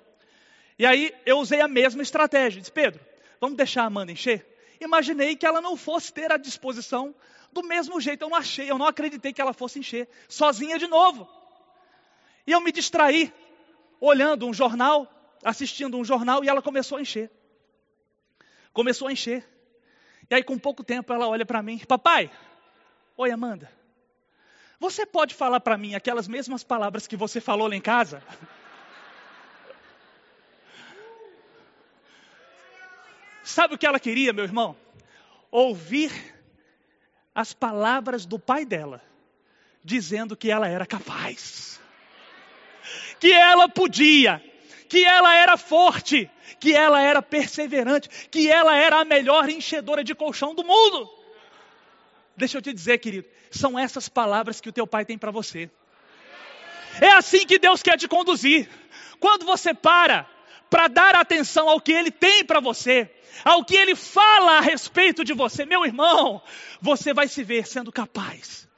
E 0.78 0.86
aí 0.86 1.14
eu 1.24 1.38
usei 1.38 1.60
a 1.60 1.68
mesma 1.68 2.02
estratégia. 2.02 2.60
Disse, 2.60 2.72
Pedro, 2.72 3.00
vamos 3.40 3.56
deixar 3.56 3.82
a 3.82 3.86
Amanda 3.86 4.12
encher? 4.12 4.46
Imaginei 4.80 5.36
que 5.36 5.46
ela 5.46 5.60
não 5.60 5.76
fosse 5.76 6.12
ter 6.12 6.32
a 6.32 6.36
disposição 6.36 7.14
do 7.52 7.62
mesmo 7.62 8.00
jeito. 8.00 8.22
Eu 8.22 8.30
não 8.30 8.36
achei, 8.36 8.70
eu 8.70 8.78
não 8.78 8.86
acreditei 8.86 9.32
que 9.32 9.40
ela 9.40 9.52
fosse 9.52 9.78
encher, 9.78 10.08
sozinha 10.28 10.78
de 10.78 10.86
novo. 10.86 11.28
E 12.46 12.52
eu 12.52 12.60
me 12.60 12.72
distraí, 12.72 13.32
olhando 14.00 14.46
um 14.46 14.52
jornal, 14.52 15.08
assistindo 15.42 15.96
um 15.96 16.04
jornal, 16.04 16.44
e 16.44 16.48
ela 16.48 16.60
começou 16.60 16.98
a 16.98 17.00
encher. 17.00 17.30
Começou 18.72 19.08
a 19.08 19.12
encher. 19.12 19.48
E 20.28 20.34
aí, 20.34 20.42
com 20.42 20.58
pouco 20.58 20.82
tempo, 20.82 21.12
ela 21.12 21.28
olha 21.28 21.46
para 21.46 21.62
mim: 21.62 21.78
Papai, 21.78 22.30
oi, 23.16 23.30
Amanda. 23.30 23.70
Você 24.78 25.06
pode 25.06 25.34
falar 25.34 25.60
para 25.60 25.78
mim 25.78 25.94
aquelas 25.94 26.28
mesmas 26.28 26.64
palavras 26.64 27.06
que 27.06 27.16
você 27.16 27.40
falou 27.40 27.68
lá 27.68 27.76
em 27.76 27.80
casa? 27.80 28.22
Sabe 33.42 33.74
o 33.74 33.78
que 33.78 33.86
ela 33.86 34.00
queria, 34.00 34.32
meu 34.32 34.44
irmão? 34.44 34.76
Ouvir 35.50 36.10
as 37.34 37.52
palavras 37.52 38.24
do 38.24 38.38
pai 38.38 38.64
dela, 38.64 39.02
dizendo 39.82 40.36
que 40.36 40.50
ela 40.50 40.66
era 40.66 40.86
capaz, 40.86 41.80
que 43.20 43.32
ela 43.32 43.68
podia, 43.68 44.42
que 44.88 45.04
ela 45.04 45.36
era 45.36 45.56
forte, 45.56 46.30
que 46.58 46.74
ela 46.74 47.02
era 47.02 47.20
perseverante, 47.20 48.08
que 48.30 48.50
ela 48.50 48.76
era 48.76 49.00
a 49.00 49.04
melhor 49.04 49.48
enchedora 49.48 50.02
de 50.02 50.14
colchão 50.14 50.54
do 50.54 50.64
mundo. 50.64 51.10
Deixa 52.36 52.58
eu 52.58 52.62
te 52.62 52.72
dizer, 52.72 52.98
querido, 52.98 53.28
são 53.58 53.78
essas 53.78 54.08
palavras 54.08 54.60
que 54.60 54.68
o 54.68 54.72
teu 54.72 54.86
pai 54.86 55.04
tem 55.04 55.18
para 55.18 55.30
você. 55.30 55.70
É 57.00 57.12
assim 57.12 57.46
que 57.46 57.58
Deus 57.58 57.82
quer 57.82 57.96
te 57.96 58.06
conduzir. 58.06 58.68
Quando 59.18 59.44
você 59.44 59.72
para 59.74 60.26
para 60.70 60.88
dar 60.88 61.14
atenção 61.14 61.68
ao 61.68 61.80
que 61.80 61.92
Ele 61.92 62.10
tem 62.10 62.44
para 62.44 62.58
você, 62.58 63.08
ao 63.44 63.64
que 63.64 63.76
Ele 63.76 63.94
fala 63.94 64.58
a 64.58 64.60
respeito 64.60 65.24
de 65.24 65.32
você, 65.32 65.64
meu 65.64 65.84
irmão, 65.84 66.42
você 66.80 67.14
vai 67.14 67.28
se 67.28 67.44
ver 67.44 67.66
sendo 67.66 67.92
capaz 67.92 68.68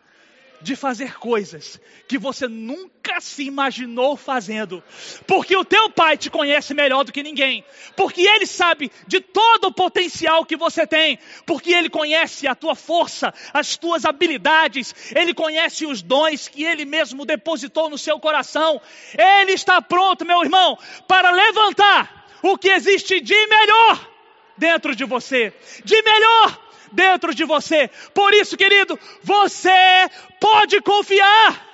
de 0.61 0.77
fazer 0.77 1.19
coisas 1.19 1.81
que 2.09 2.19
você 2.19 2.49
nunca 2.49 3.21
se 3.21 3.45
imaginou 3.45 4.17
fazendo, 4.17 4.83
porque 5.27 5.57
o 5.57 5.65
teu 5.65 5.91
pai 5.91 6.17
te 6.17 6.31
conhece 6.31 6.75
melhor 6.75 7.05
do 7.05 7.13
que 7.13 7.23
ninguém, 7.23 7.65
porque 7.97 8.23
ele 8.23 8.47
sabe 8.47 8.91
de 9.07 9.21
todo 9.21 9.67
o 9.67 9.73
potencial 9.73 10.45
que 10.45 10.57
você 10.57 10.87
tem, 10.87 11.19
porque 11.45 11.73
ele 11.73 11.89
conhece 11.89 12.47
a 12.47 12.55
tua 12.55 12.75
força, 12.75 13.33
as 13.53 13.77
tuas 13.77 14.05
habilidades, 14.05 14.95
ele 15.15 15.35
conhece 15.35 15.87
os 15.87 16.03
dons 16.03 16.49
que 16.49 16.65
ele 16.65 16.85
mesmo 16.85 17.25
depositou 17.25 17.91
no 17.91 17.99
seu 17.99 18.19
coração. 18.19 18.81
Ele 19.17 19.53
está 19.53 19.81
pronto, 19.83 20.25
meu 20.25 20.43
irmão, 20.43 20.79
para 21.07 21.31
levantar 21.31 22.27
o 22.43 22.57
que 22.57 22.69
existe 22.69 23.21
de 23.21 23.47
melhor 23.47 24.09
dentro 24.57 24.95
de 24.95 25.05
você, 25.05 25.53
de 25.85 26.03
melhor 26.03 26.66
dentro 26.97 27.35
de 27.35 27.45
você. 27.45 27.89
Por 28.15 28.33
isso, 28.33 28.57
querido, 28.57 28.99
você 29.23 30.09
pode 30.41 30.81
confiar. 30.81 31.65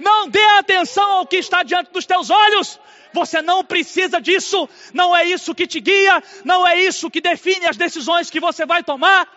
Não 0.00 0.28
dê 0.28 0.42
atenção 0.58 1.18
ao 1.18 1.26
que 1.26 1.36
está 1.36 1.62
diante 1.62 1.92
dos 1.92 2.06
teus 2.06 2.30
olhos. 2.30 2.80
Você 3.12 3.40
não 3.42 3.62
precisa 3.62 4.20
disso. 4.20 4.68
Não 4.92 5.14
é 5.14 5.24
isso 5.24 5.54
que 5.54 5.66
te 5.66 5.78
guia. 5.78 6.22
Não 6.44 6.66
é 6.66 6.80
isso 6.80 7.10
que 7.10 7.20
define 7.20 7.66
as 7.66 7.76
decisões 7.76 8.30
que 8.30 8.40
você 8.40 8.64
vai 8.66 8.82
tomar. 8.82 9.28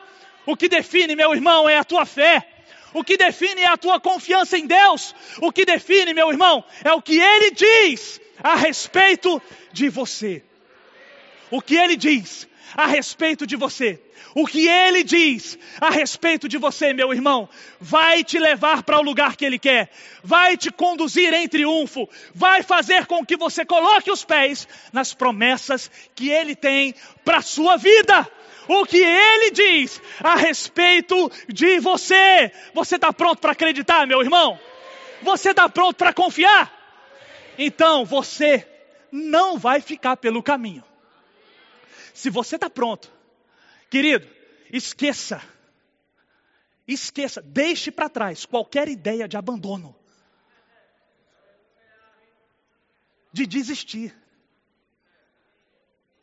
O 0.46 0.56
que 0.56 0.70
define, 0.70 1.16
meu 1.16 1.34
irmão, 1.34 1.70
é 1.70 1.78
a 1.78 1.84
tua 1.84 2.06
fé. 2.06 2.48
O 2.94 3.04
que 3.04 3.18
define 3.18 3.62
é 3.62 3.68
a 3.68 3.78
tua 3.78 4.00
confiança 4.00 4.58
em 4.58 4.66
Deus. 4.66 5.14
O 5.42 5.52
que 5.52 5.66
define, 5.66 6.14
meu 6.14 6.30
irmão, 6.30 6.64
é 6.84 6.92
o 6.94 7.02
que 7.02 7.20
Ele 7.20 7.52
diz 7.52 8.20
a 8.42 8.56
respeito 8.56 9.42
de 9.72 9.90
você. 9.90 10.42
O 11.52 11.62
que 11.62 11.76
Ele 11.76 11.96
diz 11.96 12.48
a 12.76 12.86
respeito 12.88 13.46
de 13.46 13.56
você. 13.56 14.00
O 14.36 14.46
que 14.46 14.68
ele 14.68 15.04
diz 15.04 15.58
a 15.82 15.90
respeito 15.90 16.48
de 16.48 16.58
você, 16.58 16.94
meu 16.94 17.14
irmão, 17.14 17.50
vai 17.80 18.24
te 18.24 18.38
levar 18.38 18.84
para 18.84 19.00
o 19.00 19.02
lugar 19.02 19.36
que 19.36 19.46
ele 19.46 19.58
quer, 19.58 19.90
vai 20.24 20.56
te 20.56 20.72
conduzir 20.72 21.34
em 21.34 21.48
triunfo, 21.48 22.08
vai 22.34 22.62
fazer 22.62 23.06
com 23.06 23.26
que 23.26 23.36
você 23.36 23.66
coloque 23.66 24.12
os 24.12 24.24
pés 24.24 24.68
nas 24.94 25.14
promessas 25.14 25.90
que 26.14 26.30
ele 26.30 26.56
tem 26.56 26.94
para 27.24 27.38
a 27.38 27.42
sua 27.42 27.78
vida. 27.78 28.28
O 28.68 28.86
que 28.86 29.04
ele 29.04 29.50
diz 29.50 30.00
a 30.24 30.36
respeito 30.36 31.32
de 31.48 31.80
você. 31.80 32.52
Você 32.72 32.98
está 32.98 33.12
pronto 33.12 33.40
para 33.40 33.54
acreditar, 33.54 34.06
meu 34.06 34.22
irmão? 34.22 34.60
Você 35.24 35.50
está 35.50 35.68
pronto 35.68 35.96
para 35.96 36.14
confiar? 36.14 36.72
Então 37.58 38.06
você 38.06 38.68
não 39.12 39.58
vai 39.58 39.82
ficar 39.82 40.18
pelo 40.18 40.44
caminho. 40.44 40.84
Se 42.20 42.30
você 42.30 42.56
está 42.56 42.70
pronto, 42.70 43.10
querido, 43.90 44.28
esqueça. 44.74 45.42
Esqueça, 46.86 47.42
deixe 47.42 47.92
para 47.92 48.10
trás 48.10 48.46
qualquer 48.46 48.90
ideia 48.90 49.26
de 49.26 49.38
abandono, 49.38 49.96
de 53.32 53.48
desistir, 53.48 54.14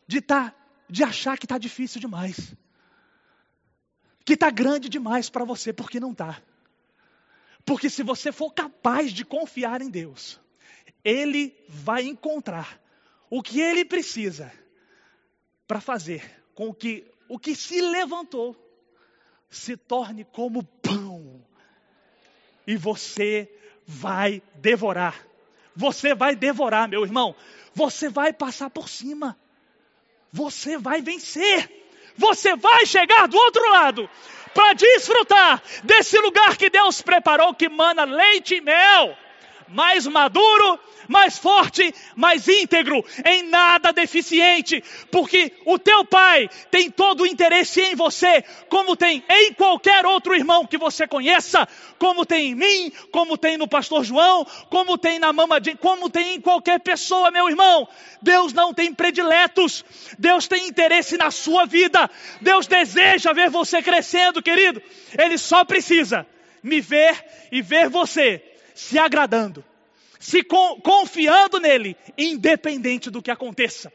de 0.06 0.20
tá, 0.20 0.54
de 0.86 1.02
achar 1.02 1.38
que 1.38 1.46
está 1.46 1.56
difícil 1.56 1.98
demais, 1.98 2.54
que 4.22 4.34
está 4.34 4.50
grande 4.50 4.90
demais 4.90 5.30
para 5.30 5.46
você, 5.46 5.72
porque 5.72 5.98
não 5.98 6.12
está. 6.12 6.42
Porque 7.64 7.88
se 7.88 8.02
você 8.02 8.30
for 8.30 8.52
capaz 8.52 9.12
de 9.12 9.24
confiar 9.24 9.80
em 9.80 9.88
Deus, 9.88 10.38
Ele 11.02 11.56
vai 11.70 12.02
encontrar 12.02 12.78
o 13.30 13.42
que 13.42 13.62
Ele 13.62 13.82
precisa 13.82 14.52
para 15.66 15.80
fazer 15.80 16.44
com 16.54 16.72
que 16.72 17.04
o 17.28 17.38
que 17.38 17.54
se 17.54 17.80
levantou 17.80 18.56
se 19.50 19.76
torne 19.76 20.24
como 20.24 20.62
pão. 20.62 21.44
E 22.66 22.76
você 22.76 23.50
vai 23.86 24.42
devorar. 24.56 25.26
Você 25.74 26.14
vai 26.14 26.34
devorar, 26.34 26.88
meu 26.88 27.04
irmão. 27.04 27.34
Você 27.74 28.08
vai 28.08 28.32
passar 28.32 28.70
por 28.70 28.88
cima. 28.88 29.38
Você 30.32 30.78
vai 30.78 31.00
vencer. 31.00 31.70
Você 32.16 32.56
vai 32.56 32.86
chegar 32.86 33.28
do 33.28 33.36
outro 33.36 33.70
lado 33.70 34.10
para 34.54 34.72
desfrutar 34.72 35.62
desse 35.84 36.18
lugar 36.18 36.56
que 36.56 36.70
Deus 36.70 37.02
preparou 37.02 37.54
que 37.54 37.68
mana 37.68 38.04
leite 38.04 38.54
e 38.54 38.60
mel 38.60 39.16
mais 39.68 40.06
maduro, 40.06 40.78
mais 41.08 41.38
forte, 41.38 41.94
mais 42.14 42.48
íntegro, 42.48 43.04
em 43.24 43.44
nada 43.44 43.92
deficiente, 43.92 44.82
porque 45.10 45.52
o 45.64 45.78
teu 45.78 46.04
pai 46.04 46.48
tem 46.70 46.90
todo 46.90 47.22
o 47.22 47.26
interesse 47.26 47.80
em 47.80 47.94
você, 47.94 48.42
como 48.68 48.96
tem 48.96 49.24
em 49.28 49.52
qualquer 49.52 50.04
outro 50.04 50.34
irmão 50.34 50.66
que 50.66 50.78
você 50.78 51.06
conheça, 51.06 51.66
como 51.98 52.26
tem 52.26 52.50
em 52.50 52.54
mim, 52.54 52.92
como 53.10 53.36
tem 53.36 53.56
no 53.56 53.68
pastor 53.68 54.04
João, 54.04 54.46
como 54.68 54.98
tem 54.98 55.18
na 55.18 55.32
mama 55.32 55.60
de, 55.60 55.74
como 55.76 56.10
tem 56.10 56.34
em 56.34 56.40
qualquer 56.40 56.80
pessoa, 56.80 57.30
meu 57.30 57.48
irmão. 57.48 57.88
Deus 58.20 58.52
não 58.52 58.74
tem 58.74 58.92
prediletos, 58.92 59.84
Deus 60.18 60.46
tem 60.48 60.66
interesse 60.66 61.16
na 61.16 61.30
sua 61.30 61.66
vida, 61.66 62.10
Deus 62.40 62.66
deseja 62.66 63.32
ver 63.32 63.50
você 63.50 63.82
crescendo, 63.82 64.42
querido. 64.42 64.82
Ele 65.16 65.38
só 65.38 65.64
precisa 65.64 66.26
me 66.62 66.80
ver 66.80 67.24
e 67.52 67.62
ver 67.62 67.88
você 67.88 68.42
se 68.76 68.98
agradando, 68.98 69.64
se 70.20 70.44
confiando 70.44 71.58
nele, 71.58 71.96
independente 72.16 73.10
do 73.10 73.22
que 73.22 73.30
aconteça, 73.30 73.90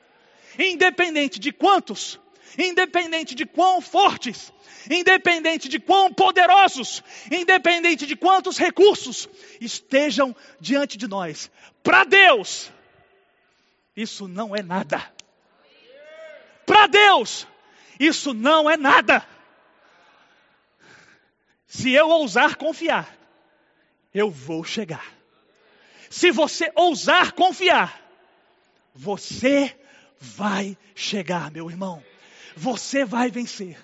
independente 0.57 1.39
de 1.39 1.51
quantos, 1.51 2.19
independente 2.57 3.35
de 3.35 3.45
quão 3.45 3.79
fortes, 3.79 4.51
independente 4.89 5.69
de 5.69 5.79
quão 5.79 6.11
poderosos, 6.11 7.03
independente 7.31 8.07
de 8.07 8.15
quantos 8.15 8.57
recursos 8.57 9.29
estejam 9.61 10.35
diante 10.59 10.97
de 10.97 11.07
nós. 11.07 11.51
Para 11.83 12.03
Deus, 12.03 12.71
isso 13.95 14.27
não 14.27 14.55
é 14.55 14.63
nada. 14.63 15.13
Para 16.65 16.87
Deus, 16.87 17.47
isso 17.99 18.33
não 18.33 18.67
é 18.67 18.75
nada. 18.75 19.23
Se 21.67 21.91
eu 21.91 22.09
ousar 22.09 22.55
confiar, 22.55 23.20
eu 24.13 24.29
vou 24.29 24.63
chegar. 24.63 25.13
Se 26.09 26.31
você 26.31 26.71
ousar 26.75 27.31
confiar, 27.31 28.01
você 28.93 29.75
vai 30.19 30.77
chegar, 30.93 31.49
meu 31.51 31.69
irmão. 31.69 32.03
Você 32.55 33.05
vai 33.05 33.29
vencer. 33.29 33.77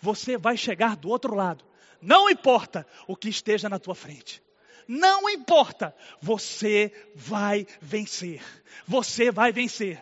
Você 0.00 0.36
vai 0.36 0.56
chegar 0.56 0.96
do 0.96 1.08
outro 1.08 1.34
lado. 1.34 1.64
Não 2.00 2.30
importa 2.30 2.86
o 3.06 3.16
que 3.16 3.28
esteja 3.28 3.68
na 3.68 3.78
tua 3.78 3.94
frente. 3.94 4.42
Não 4.86 5.28
importa, 5.28 5.94
você 6.20 6.92
vai 7.14 7.66
vencer. 7.80 8.40
Você 8.86 9.32
vai 9.32 9.50
vencer. 9.50 10.00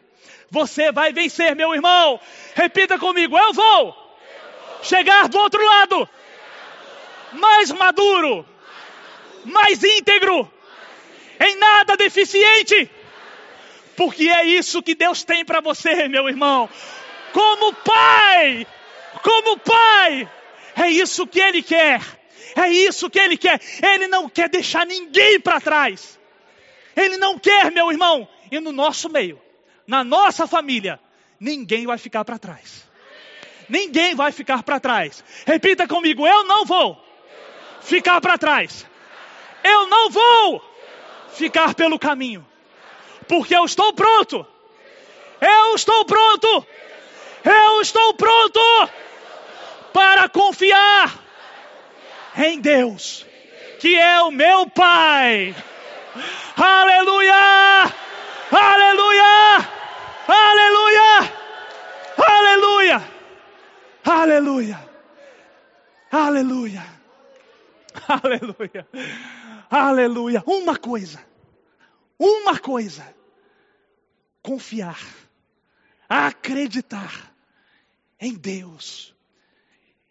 Você 0.50 0.92
vai 0.92 1.12
vencer, 1.12 1.56
meu 1.56 1.74
irmão. 1.74 2.20
Repita 2.54 2.98
comigo: 2.98 3.38
eu 3.38 3.52
vou 3.54 4.04
chegar 4.82 5.28
do 5.28 5.38
outro 5.38 5.64
lado, 5.64 6.08
mais 7.32 7.70
maduro, 7.70 8.46
mais 9.44 9.82
íntegro, 9.82 10.50
em 11.40 11.56
nada 11.56 11.96
deficiente. 11.96 12.90
Porque 13.96 14.28
é 14.28 14.44
isso 14.44 14.82
que 14.82 14.94
Deus 14.94 15.22
tem 15.22 15.44
para 15.44 15.60
você, 15.60 16.08
meu 16.08 16.28
irmão. 16.28 16.68
Como 17.32 17.72
pai, 17.74 18.66
como 19.22 19.58
pai, 19.58 20.28
é 20.76 20.88
isso 20.88 21.26
que 21.26 21.40
Ele 21.40 21.62
quer. 21.62 22.00
É 22.56 22.68
isso 22.68 23.10
que 23.10 23.18
Ele 23.18 23.36
quer. 23.36 23.60
Ele 23.82 24.06
não 24.06 24.28
quer 24.28 24.48
deixar 24.48 24.86
ninguém 24.86 25.40
para 25.40 25.60
trás. 25.60 26.18
Ele 26.96 27.16
não 27.16 27.38
quer, 27.38 27.70
meu 27.70 27.90
irmão, 27.90 28.28
e 28.50 28.60
no 28.60 28.70
nosso 28.72 29.08
meio, 29.08 29.40
na 29.86 30.04
nossa 30.04 30.46
família, 30.46 31.00
ninguém 31.40 31.86
vai 31.86 31.98
ficar 31.98 32.24
para 32.24 32.38
trás. 32.38 32.84
Ninguém 33.68 34.14
vai 34.14 34.30
ficar 34.30 34.62
para 34.62 34.78
trás. 34.78 35.24
Repita 35.46 35.88
comigo: 35.88 36.26
eu 36.26 36.44
não 36.44 36.64
vou 36.64 37.02
ficar 37.80 38.20
para 38.20 38.38
trás. 38.38 38.86
Eu 39.64 39.86
não 39.88 40.10
vou 40.10 40.62
ficar 41.30 41.74
pelo 41.74 41.98
caminho, 41.98 42.46
porque 43.26 43.56
eu 43.56 43.64
estou 43.64 43.94
pronto. 43.94 44.46
Eu 45.40 45.74
estou 45.74 46.04
pronto. 46.04 46.66
Eu 47.44 47.80
estou 47.80 48.14
pronto 48.14 48.60
para 49.92 50.28
confiar 50.28 51.18
em 52.36 52.60
Deus, 52.60 53.26
que 53.80 53.96
é 53.96 54.20
o 54.22 54.30
meu 54.30 54.68
Pai. 54.68 55.54
Aleluia! 56.56 57.34
Aleluia! 58.50 59.68
Aleluia! 60.28 61.30
Aleluia! 62.16 63.02
Aleluia! 64.04 64.88
Aleluia! 66.12 66.86
Aleluia! 68.08 68.86
Aleluia. 69.76 70.42
Uma 70.46 70.78
coisa. 70.78 71.24
Uma 72.18 72.58
coisa. 72.58 73.14
Confiar 74.42 74.98
acreditar 76.08 77.34
em 78.20 78.34
Deus 78.34 79.14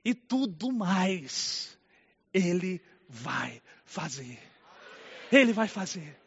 e 0.03 0.14
tudo 0.14 0.72
mais 0.72 1.78
Ele 2.34 2.82
vai 3.07 3.61
fazer. 3.86 4.39
Ele 5.32 5.53
vai 5.53 5.68
fazer. 5.68 6.20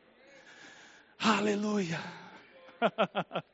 Aleluia. 1.19 2.01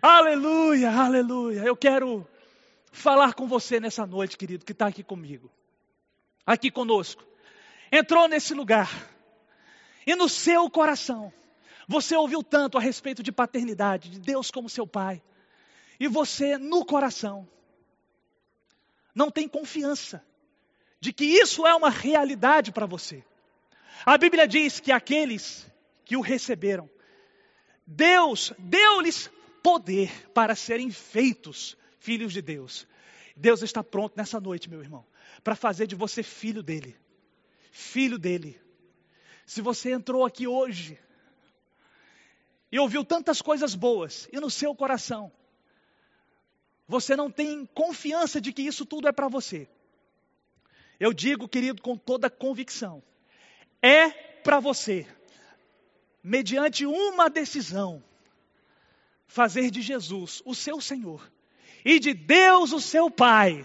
aleluia, 0.00 0.90
aleluia. 0.90 1.60
Eu 1.60 1.76
quero 1.76 2.26
falar 2.90 3.34
com 3.34 3.46
você 3.46 3.80
nessa 3.80 4.06
noite, 4.06 4.36
querido, 4.36 4.64
que 4.64 4.72
está 4.72 4.86
aqui 4.86 5.02
comigo, 5.02 5.50
aqui 6.46 6.70
conosco. 6.70 7.24
Entrou 7.92 8.26
nesse 8.26 8.54
lugar 8.54 8.90
e 10.06 10.16
no 10.16 10.26
seu 10.26 10.70
coração 10.70 11.30
você 11.86 12.16
ouviu 12.16 12.42
tanto 12.42 12.78
a 12.78 12.80
respeito 12.80 13.22
de 13.22 13.30
paternidade, 13.30 14.08
de 14.08 14.18
Deus 14.18 14.50
como 14.50 14.66
seu 14.68 14.86
pai, 14.86 15.22
e 16.00 16.08
você 16.08 16.56
no 16.56 16.86
coração 16.86 17.46
não 19.14 19.30
tem 19.30 19.46
confiança 19.46 20.24
de 20.98 21.12
que 21.12 21.24
isso 21.24 21.66
é 21.66 21.74
uma 21.74 21.90
realidade 21.90 22.72
para 22.72 22.86
você. 22.86 23.22
A 24.06 24.16
Bíblia 24.16 24.48
diz 24.48 24.80
que 24.80 24.90
aqueles 24.90 25.70
que 26.04 26.16
o 26.16 26.22
receberam, 26.22 26.88
Deus 27.86 28.54
deu-lhes 28.58 29.30
poder 29.62 30.30
para 30.30 30.54
serem 30.54 30.90
feitos 30.90 31.76
filhos 31.98 32.32
de 32.32 32.40
Deus. 32.40 32.86
Deus 33.36 33.62
está 33.62 33.84
pronto 33.84 34.14
nessa 34.16 34.40
noite, 34.40 34.70
meu 34.70 34.80
irmão, 34.80 35.04
para 35.44 35.54
fazer 35.54 35.86
de 35.86 35.94
você 35.94 36.22
filho 36.22 36.62
dele. 36.62 36.96
Filho 37.72 38.18
dele. 38.18 38.60
Se 39.46 39.62
você 39.62 39.92
entrou 39.92 40.26
aqui 40.26 40.46
hoje 40.46 41.00
e 42.70 42.78
ouviu 42.78 43.02
tantas 43.02 43.40
coisas 43.40 43.74
boas 43.74 44.28
e 44.30 44.38
no 44.38 44.50
seu 44.50 44.74
coração 44.74 45.32
você 46.86 47.16
não 47.16 47.30
tem 47.30 47.64
confiança 47.64 48.38
de 48.38 48.52
que 48.52 48.60
isso 48.60 48.84
tudo 48.84 49.08
é 49.08 49.12
para 49.12 49.26
você. 49.26 49.66
Eu 51.00 51.14
digo, 51.14 51.48
querido, 51.48 51.80
com 51.80 51.96
toda 51.96 52.28
convicção, 52.28 53.02
é 53.80 54.10
para 54.10 54.60
você, 54.60 55.06
mediante 56.22 56.84
uma 56.84 57.30
decisão, 57.30 58.04
fazer 59.26 59.70
de 59.70 59.80
Jesus 59.80 60.42
o 60.44 60.54
seu 60.54 60.78
Senhor 60.78 61.32
e 61.82 61.98
de 61.98 62.12
Deus 62.12 62.72
o 62.72 62.80
seu 62.80 63.10
Pai. 63.10 63.64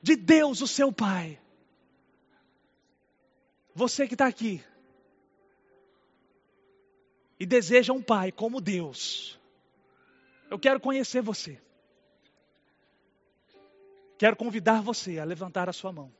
De 0.00 0.14
Deus 0.14 0.60
o 0.60 0.68
seu 0.68 0.92
Pai. 0.92 1.39
Você 3.80 4.06
que 4.06 4.12
está 4.12 4.26
aqui 4.26 4.62
e 7.38 7.46
deseja 7.46 7.94
um 7.94 8.02
Pai 8.02 8.30
como 8.30 8.60
Deus, 8.60 9.40
eu 10.50 10.58
quero 10.58 10.78
conhecer 10.78 11.22
você. 11.22 11.58
Quero 14.18 14.36
convidar 14.36 14.82
você 14.82 15.18
a 15.18 15.24
levantar 15.24 15.66
a 15.70 15.72
sua 15.72 15.92
mão. 15.92 16.12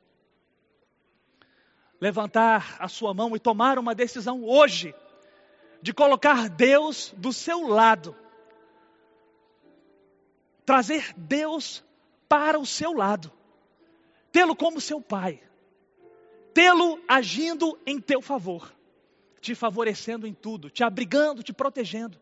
Levantar 2.00 2.78
a 2.78 2.88
sua 2.88 3.12
mão 3.12 3.36
e 3.36 3.38
tomar 3.38 3.78
uma 3.78 3.94
decisão 3.94 4.42
hoje 4.42 4.94
de 5.82 5.92
colocar 5.92 6.48
Deus 6.48 7.12
do 7.18 7.30
seu 7.30 7.68
lado 7.68 8.16
trazer 10.64 11.12
Deus 11.14 11.84
para 12.26 12.58
o 12.58 12.64
seu 12.64 12.92
lado, 12.94 13.30
tê-lo 14.30 14.56
como 14.56 14.80
seu 14.80 15.00
pai, 15.00 15.42
tê-lo 16.60 17.00
agindo 17.08 17.78
em 17.86 17.98
teu 17.98 18.20
favor, 18.20 18.70
te 19.40 19.54
favorecendo 19.54 20.26
em 20.26 20.34
tudo, 20.34 20.68
te 20.68 20.84
abrigando, 20.84 21.42
te 21.42 21.54
protegendo, 21.54 22.20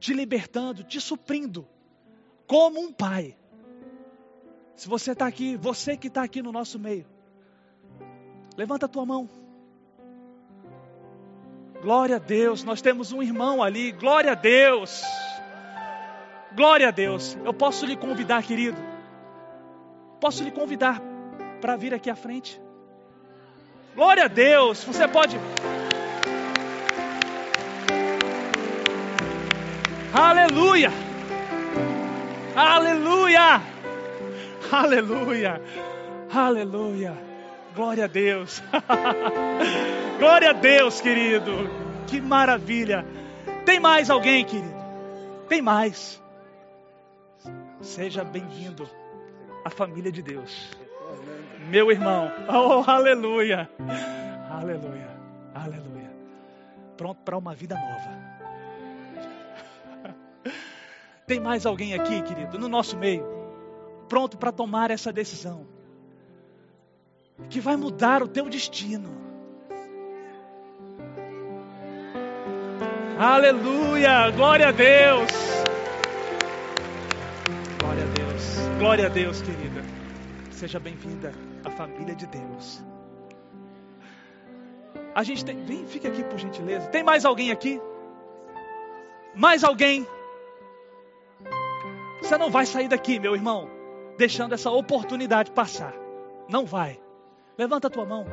te 0.00 0.14
libertando, 0.14 0.82
te 0.82 0.98
suprindo, 0.98 1.68
como 2.46 2.80
um 2.80 2.90
pai. 2.90 3.36
Se 4.74 4.88
você 4.88 5.12
está 5.12 5.26
aqui, 5.26 5.54
você 5.58 5.98
que 5.98 6.06
está 6.06 6.22
aqui 6.22 6.40
no 6.40 6.50
nosso 6.50 6.78
meio, 6.78 7.04
levanta 8.56 8.86
a 8.86 8.88
tua 8.88 9.04
mão. 9.04 9.28
Glória 11.82 12.16
a 12.16 12.18
Deus, 12.18 12.64
nós 12.64 12.80
temos 12.80 13.12
um 13.12 13.22
irmão 13.22 13.62
ali, 13.62 13.92
glória 13.92 14.32
a 14.32 14.34
Deus. 14.34 15.02
Glória 16.56 16.88
a 16.88 16.90
Deus. 16.90 17.36
Eu 17.44 17.52
posso 17.52 17.84
lhe 17.84 17.98
convidar, 17.98 18.42
querido. 18.44 18.80
Posso 20.22 20.42
lhe 20.42 20.50
convidar 20.50 21.02
para 21.60 21.76
vir 21.76 21.92
aqui 21.92 22.08
à 22.08 22.16
frente. 22.16 22.63
Glória 23.94 24.24
a 24.24 24.28
Deus. 24.28 24.82
Você 24.84 25.06
pode. 25.06 25.38
Aleluia. 30.12 30.90
Aleluia. 32.56 33.62
Aleluia. 34.70 35.60
Aleluia. 36.32 37.18
Glória 37.74 38.04
a 38.04 38.08
Deus. 38.08 38.62
Glória 40.18 40.50
a 40.50 40.52
Deus, 40.52 41.00
querido. 41.00 41.52
Que 42.06 42.20
maravilha. 42.20 43.06
Tem 43.64 43.78
mais 43.78 44.10
alguém, 44.10 44.44
querido? 44.44 44.74
Tem 45.48 45.62
mais. 45.62 46.20
Seja 47.80 48.24
bem-vindo 48.24 48.88
à 49.64 49.70
família 49.70 50.10
de 50.10 50.22
Deus. 50.22 50.83
Meu 51.68 51.90
irmão. 51.90 52.30
Oh, 52.48 52.88
aleluia. 52.88 53.68
Aleluia. 54.50 55.10
Aleluia. 55.54 56.10
Pronto 56.96 57.20
para 57.24 57.36
uma 57.36 57.54
vida 57.54 57.74
nova. 57.74 58.24
Tem 61.26 61.40
mais 61.40 61.64
alguém 61.64 61.94
aqui, 61.94 62.22
querido, 62.22 62.58
no 62.58 62.68
nosso 62.68 62.96
meio, 62.96 63.26
pronto 64.08 64.36
para 64.36 64.52
tomar 64.52 64.90
essa 64.90 65.12
decisão, 65.12 65.66
que 67.48 67.60
vai 67.60 67.76
mudar 67.76 68.22
o 68.22 68.28
teu 68.28 68.48
destino. 68.48 69.24
Aleluia, 73.18 74.30
glória 74.32 74.68
a 74.68 74.72
Deus. 74.72 75.30
Glória 78.78 79.06
a 79.06 79.08
Deus, 79.08 79.40
querida. 79.40 79.82
Seja 80.50 80.78
bem-vinda 80.78 81.32
à 81.64 81.70
família 81.70 82.14
de 82.14 82.26
Deus. 82.26 82.84
A 85.14 85.22
gente 85.22 85.44
tem. 85.44 85.64
Vem, 85.64 85.86
fica 85.86 86.08
aqui 86.08 86.24
por 86.24 86.38
gentileza. 86.38 86.88
Tem 86.88 87.02
mais 87.02 87.24
alguém 87.24 87.50
aqui? 87.50 87.80
Mais 89.34 89.64
alguém? 89.64 90.06
Você 92.20 92.36
não 92.38 92.50
vai 92.50 92.66
sair 92.66 92.88
daqui, 92.88 93.18
meu 93.18 93.34
irmão, 93.34 93.68
deixando 94.16 94.54
essa 94.54 94.70
oportunidade 94.70 95.50
passar. 95.50 95.94
Não 96.48 96.64
vai. 96.64 97.00
Levanta 97.56 97.86
a 97.86 97.90
tua 97.90 98.04
mão. 98.04 98.26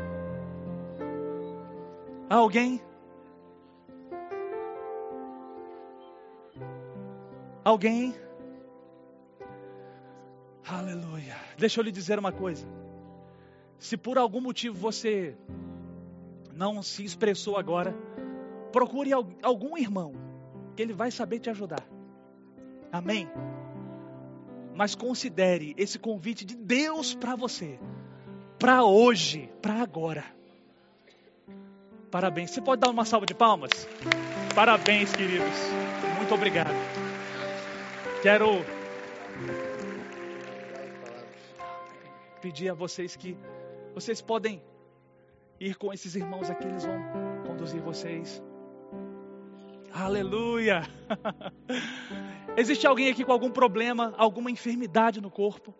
Alguém? 2.29 2.82
Alguém? 7.63 8.15
Aleluia. 10.67 11.36
Deixa 11.57 11.79
eu 11.79 11.84
lhe 11.84 11.91
dizer 11.91 12.17
uma 12.17 12.32
coisa. 12.32 12.65
Se 13.82 13.97
por 13.97 14.19
algum 14.19 14.39
motivo 14.39 14.77
você 14.77 15.36
não 16.53 16.84
se 16.84 17.03
expressou 17.03 17.57
agora, 17.57 17.95
procure 18.71 19.11
algum 19.41 19.75
irmão, 19.75 20.13
que 20.75 20.84
ele 20.84 20.93
vai 20.93 21.09
saber 21.09 21.39
te 21.39 21.49
ajudar. 21.49 21.84
Amém? 22.91 23.27
Mas 24.75 24.93
considere 24.93 25.73
esse 25.79 25.97
convite 25.97 26.45
de 26.45 26.55
Deus 26.55 27.15
para 27.15 27.36
você, 27.36 27.79
para 28.59 28.84
hoje, 28.84 29.49
para 29.63 29.82
agora. 29.82 30.23
Parabéns. 32.11 32.51
Você 32.51 32.61
pode 32.61 32.82
dar 32.82 32.91
uma 32.91 33.03
salva 33.03 33.25
de 33.25 33.34
palmas? 33.34 33.71
Parabéns, 34.53 35.11
queridos. 35.11 35.57
Muito 36.17 36.36
obrigado. 36.36 36.69
Quero 38.21 38.63
pedir 42.41 42.69
a 42.69 42.75
vocês 42.75 43.15
que 43.15 43.36
vocês 43.93 44.21
podem 44.21 44.61
ir 45.59 45.75
com 45.75 45.93
esses 45.93 46.15
irmãos 46.15 46.49
aqui, 46.49 46.67
eles 46.67 46.85
vão 46.85 46.99
conduzir 47.45 47.81
vocês. 47.81 48.41
Aleluia! 49.93 50.83
Existe 52.57 52.87
alguém 52.87 53.09
aqui 53.09 53.23
com 53.23 53.31
algum 53.31 53.51
problema, 53.51 54.13
alguma 54.17 54.49
enfermidade 54.49 55.21
no 55.21 55.29
corpo? 55.29 55.75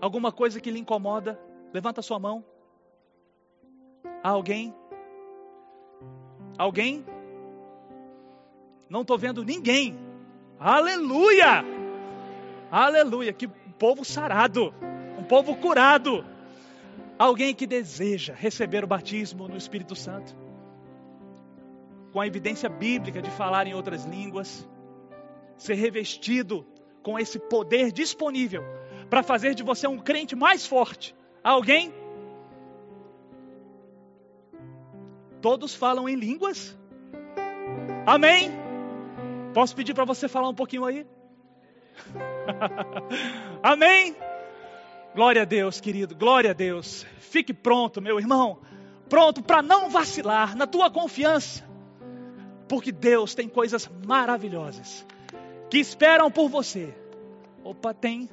Alguma 0.00 0.32
coisa 0.32 0.60
que 0.60 0.70
lhe 0.70 0.78
incomoda? 0.78 1.40
Levanta 1.72 2.02
sua 2.02 2.18
mão. 2.18 2.44
Alguém? 4.22 4.74
Alguém? 6.56 7.04
Não 8.88 9.02
estou 9.02 9.18
vendo 9.18 9.44
ninguém. 9.44 9.98
Aleluia! 10.58 11.64
Aleluia! 12.70 13.32
Que 13.32 13.48
povo 13.78 14.04
sarado 14.04 14.72
povo 15.30 15.54
curado. 15.54 16.24
Alguém 17.20 17.54
que 17.54 17.66
deseja 17.66 18.32
receber 18.32 18.82
o 18.82 18.86
batismo 18.86 19.46
no 19.46 19.54
Espírito 19.54 19.94
Santo, 19.94 20.34
com 22.14 22.18
a 22.18 22.26
evidência 22.26 22.66
bíblica 22.66 23.20
de 23.20 23.30
falar 23.30 23.66
em 23.66 23.74
outras 23.74 24.06
línguas. 24.06 24.66
ser 25.54 25.74
revestido 25.74 26.66
com 27.02 27.18
esse 27.18 27.38
poder 27.38 27.92
disponível 27.92 28.62
para 29.10 29.22
fazer 29.22 29.54
de 29.54 29.62
você 29.62 29.86
um 29.86 29.98
crente 29.98 30.34
mais 30.34 30.66
forte. 30.66 31.14
Alguém? 31.44 31.92
Todos 35.42 35.74
falam 35.74 36.08
em 36.08 36.14
línguas? 36.14 36.74
Amém? 38.06 38.50
Posso 39.52 39.76
pedir 39.76 39.92
para 39.92 40.06
você 40.06 40.26
falar 40.26 40.48
um 40.48 40.54
pouquinho 40.54 40.86
aí? 40.86 41.06
Amém? 43.62 44.16
Glória 45.14 45.42
a 45.42 45.44
Deus, 45.44 45.80
querido, 45.80 46.14
glória 46.14 46.50
a 46.50 46.54
Deus. 46.54 47.04
Fique 47.18 47.52
pronto, 47.52 48.00
meu 48.00 48.18
irmão, 48.18 48.60
pronto 49.08 49.42
para 49.42 49.60
não 49.60 49.90
vacilar 49.90 50.56
na 50.56 50.66
tua 50.66 50.90
confiança, 50.90 51.64
porque 52.68 52.92
Deus 52.92 53.34
tem 53.34 53.48
coisas 53.48 53.90
maravilhosas 54.06 55.04
que 55.68 55.78
esperam 55.78 56.30
por 56.30 56.48
você. 56.48 56.94
Opa, 57.64 57.92
tem. 57.92 58.28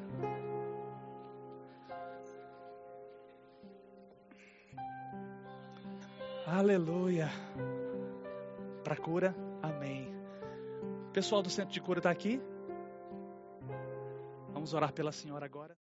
Aleluia. 6.45 7.29
Para 8.83 8.95
cura, 8.95 9.35
amém. 9.61 10.15
O 11.09 11.11
pessoal 11.11 11.41
do 11.41 11.49
centro 11.49 11.73
de 11.73 11.81
cura 11.81 11.99
está 11.99 12.09
aqui. 12.09 12.39
Vamos 14.53 14.73
orar 14.73 14.93
pela 14.93 15.11
senhora 15.11 15.45
agora. 15.45 15.75